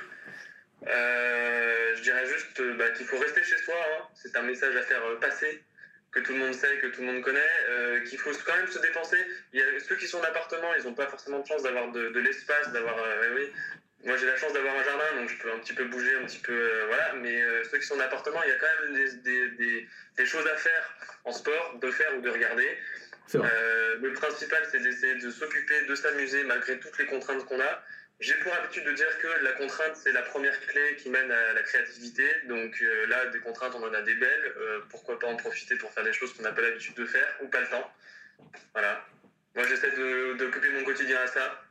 euh, 0.87 1.95
je 1.95 2.01
dirais 2.01 2.25
juste 2.27 2.61
bah, 2.77 2.89
qu'il 2.91 3.05
faut 3.05 3.17
rester 3.17 3.43
chez 3.43 3.57
soi. 3.57 3.75
hein. 3.75 4.03
C'est 4.13 4.35
un 4.35 4.43
message 4.43 4.75
à 4.75 4.81
faire 4.83 5.01
passer, 5.19 5.63
que 6.13 6.19
tout 6.19 6.33
le 6.33 6.39
monde 6.39 6.53
sait, 6.53 6.77
que 6.77 6.87
tout 6.87 7.01
le 7.01 7.07
monde 7.07 7.21
connaît, 7.23 7.41
euh, 7.69 7.99
qu'il 8.01 8.19
faut 8.19 8.31
quand 8.45 8.55
même 8.55 8.67
se 8.67 8.79
dépenser. 8.79 9.17
Il 9.51 9.59
y 9.59 9.63
a 9.63 9.79
ceux 9.79 9.95
qui 9.95 10.07
sont 10.07 10.19
en 10.19 10.23
appartement, 10.23 10.73
ils 10.75 10.83
n'ont 10.85 10.93
pas 10.93 11.07
forcément 11.07 11.39
de 11.39 11.47
chance 11.47 11.63
d'avoir 11.63 11.91
de, 11.91 12.09
de 12.09 12.19
l'espace, 12.19 12.71
d'avoir. 12.71 12.97
euh, 13.03 13.35
oui. 13.35 13.51
Moi, 14.05 14.17
j'ai 14.17 14.25
la 14.25 14.35
chance 14.35 14.51
d'avoir 14.51 14.75
un 14.77 14.83
jardin, 14.83 15.15
donc 15.15 15.29
je 15.29 15.37
peux 15.37 15.49
un 15.51 15.59
petit 15.59 15.73
peu 15.73 15.85
bouger, 15.85 16.13
un 16.15 16.25
petit 16.25 16.39
peu. 16.39 16.51
euh, 16.53 16.85
voilà. 16.87 17.13
Mais 17.21 17.41
ceux 17.71 17.77
qui 17.77 17.85
sont 17.85 17.95
en 17.95 18.01
appartement, 18.01 18.43
il 18.43 18.49
y 18.49 18.51
a 18.51 18.55
quand 18.55 18.83
même 18.83 18.93
des, 18.95 19.11
des, 19.17 19.49
des, 19.51 19.87
des 20.17 20.25
choses 20.25 20.45
à 20.45 20.57
faire 20.57 20.97
en 21.23 21.31
sport, 21.31 21.79
de 21.81 21.89
faire 21.89 22.17
ou 22.17 22.21
de 22.21 22.29
regarder. 22.29 22.77
Le 24.01 24.11
principal, 24.13 24.61
c'est 24.69 24.79
d'essayer 24.79 25.15
de 25.15 25.31
s'occuper, 25.31 25.85
de 25.85 25.95
s'amuser 25.95 26.43
malgré 26.43 26.77
toutes 26.79 26.97
les 26.97 27.05
contraintes 27.05 27.45
qu'on 27.45 27.61
a. 27.61 27.83
J'ai 28.19 28.35
pour 28.35 28.53
habitude 28.53 28.85
de 28.85 28.91
dire 28.93 29.17
que 29.19 29.27
la 29.43 29.51
contrainte, 29.53 29.95
c'est 29.95 30.11
la 30.13 30.21
première 30.21 30.57
clé 30.61 30.95
qui 30.97 31.09
mène 31.09 31.29
à 31.31 31.53
la 31.53 31.61
créativité. 31.63 32.23
Donc 32.47 32.81
euh, 32.81 33.05
là, 33.07 33.25
des 33.27 33.39
contraintes, 33.39 33.73
on 33.75 33.83
en 33.83 33.93
a 33.93 34.01
des 34.01 34.15
belles. 34.15 34.53
Euh, 34.57 34.79
pourquoi 34.89 35.19
pas 35.19 35.27
en 35.27 35.35
profiter 35.35 35.75
pour 35.75 35.91
faire 35.91 36.03
des 36.05 36.13
choses 36.13 36.33
qu'on 36.33 36.43
n'a 36.43 36.51
pas 36.53 36.61
l'habitude 36.61 36.95
de 36.95 37.05
faire 37.05 37.27
ou 37.41 37.47
pas 37.47 37.59
le 37.61 37.67
temps. 37.67 37.91
Voilà. 38.73 39.05
Moi, 39.55 39.65
j'essaie 39.67 39.91
de- 39.91 40.33
d'occuper 40.37 40.69
mon 40.69 40.83
quotidien 40.83 41.19
à 41.21 41.27
ça. 41.27 41.61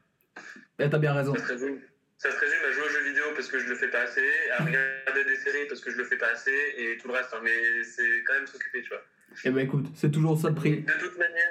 Et 0.79 0.91
t'as 0.91 0.99
bien 0.99 1.15
raison. 1.15 1.35
Ça 1.35 1.43
se, 1.47 1.53
résume, 1.53 1.81
ça 2.19 2.31
se 2.31 2.37
résume 2.39 2.65
à 2.69 2.73
jouer 2.73 2.83
aux 2.85 2.89
jeux 2.91 3.05
vidéo 3.05 3.25
parce 3.35 3.49
que 3.49 3.59
je 3.59 3.69
le 3.69 3.75
fais 3.75 3.89
pas 3.89 4.03
assez, 4.03 4.29
à 4.51 4.65
regarder 4.65 5.25
des 5.25 5.37
séries 5.37 5.67
parce 5.69 5.81
que 5.81 5.91
je 5.91 5.97
le 5.97 6.05
fais 6.05 6.17
pas 6.17 6.29
assez, 6.31 6.75
et 6.77 6.99
tout 6.99 7.09
le 7.09 7.15
reste. 7.15 7.33
hein. 7.33 7.41
Mais 7.43 7.83
c'est 7.85 8.23
quand 8.27 8.35
même 8.35 8.47
s'occuper, 8.47 8.83
tu 8.83 8.89
vois. 8.89 9.03
Et 9.45 9.51
bah 9.51 9.63
écoute, 9.63 9.87
c'est 9.97 10.11
toujours 10.11 10.39
ça 10.39 10.49
le 10.51 10.55
prix. 10.55 10.83
De 10.83 10.93
toute 10.93 11.17
manière, 11.19 11.51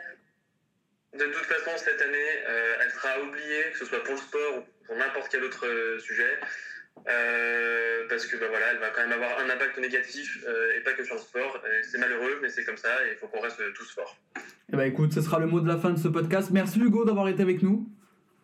de 1.14 1.26
toute 1.26 1.46
façon, 1.46 1.72
cette 1.78 2.02
année, 2.02 2.30
euh, 2.48 2.76
elle 2.82 2.92
sera 2.92 3.20
oubliée, 3.22 3.64
que 3.72 3.78
ce 3.80 3.86
soit 3.86 4.04
pour 4.04 4.14
le 4.14 4.20
sport 4.22 4.58
ou 4.60 4.81
pour 4.92 5.00
n'importe 5.00 5.30
quel 5.32 5.44
autre 5.46 5.66
euh, 5.66 6.00
sujet. 6.00 6.38
Euh, 7.08 8.04
parce 8.10 8.26
que 8.26 8.36
bah, 8.36 8.48
voilà, 8.50 8.74
elle 8.74 8.80
va 8.80 8.90
quand 8.90 9.08
même 9.08 9.14
avoir 9.14 9.40
un 9.40 9.50
impact 9.50 9.80
négatif 9.80 10.44
euh, 10.46 10.78
et 10.78 10.84
pas 10.84 10.92
que 10.92 11.06
sur 11.06 11.16
le 11.16 11.22
sport. 11.22 11.64
C'est 11.84 11.98
malheureux, 11.98 12.40
mais 12.42 12.50
c'est 12.50 12.66
comme 12.66 12.76
ça 12.76 12.90
et 13.08 13.14
il 13.14 13.18
faut 13.18 13.28
qu'on 13.28 13.40
reste 13.40 13.62
tous 13.74 13.90
forts. 13.94 14.18
Et 14.72 14.76
bah 14.76 14.86
écoute, 14.86 15.14
ce 15.14 15.22
sera 15.22 15.40
le 15.40 15.48
mot 15.48 15.62
de 15.62 15.68
la 15.70 15.78
fin 15.78 15.92
de 15.92 15.98
ce 15.98 16.10
podcast. 16.10 16.50
Merci 16.52 16.80
Hugo 16.82 17.06
d'avoir 17.06 17.30
été 17.30 17.42
avec 17.42 17.64
nous. 17.64 17.90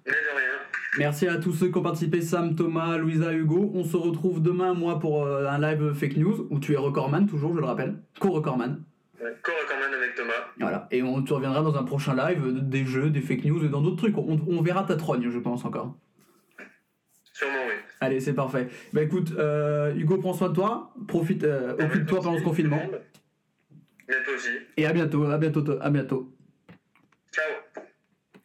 Mais 0.06 0.14
de 0.14 0.38
rien. 0.38 0.54
Merci 0.98 1.28
à 1.28 1.36
tous 1.36 1.52
ceux 1.52 1.68
qui 1.68 1.78
ont 1.78 1.84
participé, 1.84 2.22
Sam, 2.22 2.56
Thomas, 2.56 2.98
Louisa, 2.98 3.34
Hugo. 3.34 3.70
On 3.74 3.84
se 3.84 3.98
retrouve 3.98 4.42
demain, 4.42 4.74
moi, 4.74 5.00
pour 5.00 5.28
un 5.28 5.60
live 5.60 5.94
fake 5.94 6.16
news, 6.16 6.48
où 6.50 6.60
tu 6.60 6.74
es 6.74 6.78
recordman, 6.78 7.28
toujours, 7.28 7.54
je 7.54 7.60
le 7.60 7.66
rappelle. 7.66 7.98
Co-recordman. 8.22 8.84
Ouais. 9.22 9.36
Co-recordman 9.44 9.94
avec 9.94 10.16
Thomas. 10.16 10.34
Voilà. 10.60 10.88
Et 10.92 11.04
on, 11.04 11.22
tu 11.22 11.34
reviendras 11.34 11.62
dans 11.62 11.76
un 11.76 11.84
prochain 11.84 12.16
live, 12.16 12.42
des 12.62 12.86
jeux, 12.86 13.10
des 13.10 13.22
fake 13.22 13.44
news 13.44 13.66
et 13.66 13.70
dans 13.70 13.82
d'autres 13.82 13.98
trucs. 13.98 14.18
On, 14.18 14.40
on 14.48 14.62
verra 14.62 14.84
ta 14.84 14.96
trogne, 14.96 15.30
je 15.30 15.40
pense 15.40 15.66
encore. 15.66 15.98
Sûrement, 17.38 17.68
oui. 17.68 17.76
Allez, 18.02 18.20
c'est 18.20 18.34
parfait. 18.34 18.68
Bah 18.94 19.04
écoute, 19.04 19.32
euh, 19.38 19.94
Hugo, 19.94 20.18
prends 20.18 20.34
soin 20.34 20.50
de 20.50 20.56
toi. 20.56 20.92
Profite, 21.08 21.44
euh, 21.44 21.76
occupe-toi 21.80 22.20
pendant 22.20 22.40
ce 22.40 22.44
confinement. 22.44 22.82
Toi 24.08 24.34
aussi. 24.36 24.50
Et 24.76 24.88
à 24.88 24.92
bientôt, 24.92 25.24
à 25.26 25.38
bientôt, 25.38 25.64
à 25.80 25.90
bientôt. 25.92 26.34
Ciao. 27.32 27.84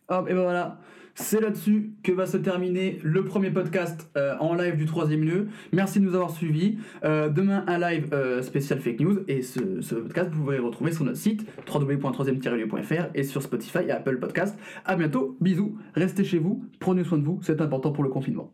Hop, 0.08 0.28
et 0.28 0.34
ben 0.34 0.42
voilà. 0.42 0.78
C'est 1.14 1.40
là-dessus 1.40 1.92
que 2.02 2.12
va 2.12 2.26
se 2.26 2.36
terminer 2.36 2.98
le 3.02 3.24
premier 3.24 3.50
podcast 3.50 4.10
euh, 4.18 4.34
en 4.40 4.54
live 4.54 4.76
du 4.76 4.84
troisième 4.84 5.24
lieu. 5.24 5.48
Merci 5.72 5.98
de 5.98 6.04
nous 6.04 6.14
avoir 6.14 6.30
suivis. 6.30 6.76
Euh, 7.02 7.30
demain, 7.30 7.64
un 7.68 7.78
live 7.78 8.10
euh, 8.12 8.42
spécial 8.42 8.78
fake 8.78 9.00
news. 9.00 9.24
Et 9.26 9.40
ce, 9.40 9.80
ce 9.80 9.94
podcast, 9.94 10.28
vous 10.32 10.42
pouvez 10.42 10.58
le 10.58 10.64
retrouver 10.64 10.92
sur 10.92 11.04
notre 11.06 11.16
site 11.16 11.46
www.3e-lieu.fr 11.66 13.06
et 13.14 13.22
sur 13.22 13.42
Spotify 13.42 13.84
et 13.86 13.90
Apple 13.90 14.18
Podcast. 14.18 14.58
À 14.84 14.96
bientôt. 14.96 15.38
Bisous. 15.40 15.78
Restez 15.94 16.24
chez 16.24 16.38
vous. 16.38 16.62
Prenez 16.78 17.04
soin 17.04 17.16
de 17.16 17.24
vous. 17.24 17.40
C'est 17.42 17.62
important 17.62 17.90
pour 17.90 18.04
le 18.04 18.10
confinement. 18.10 18.52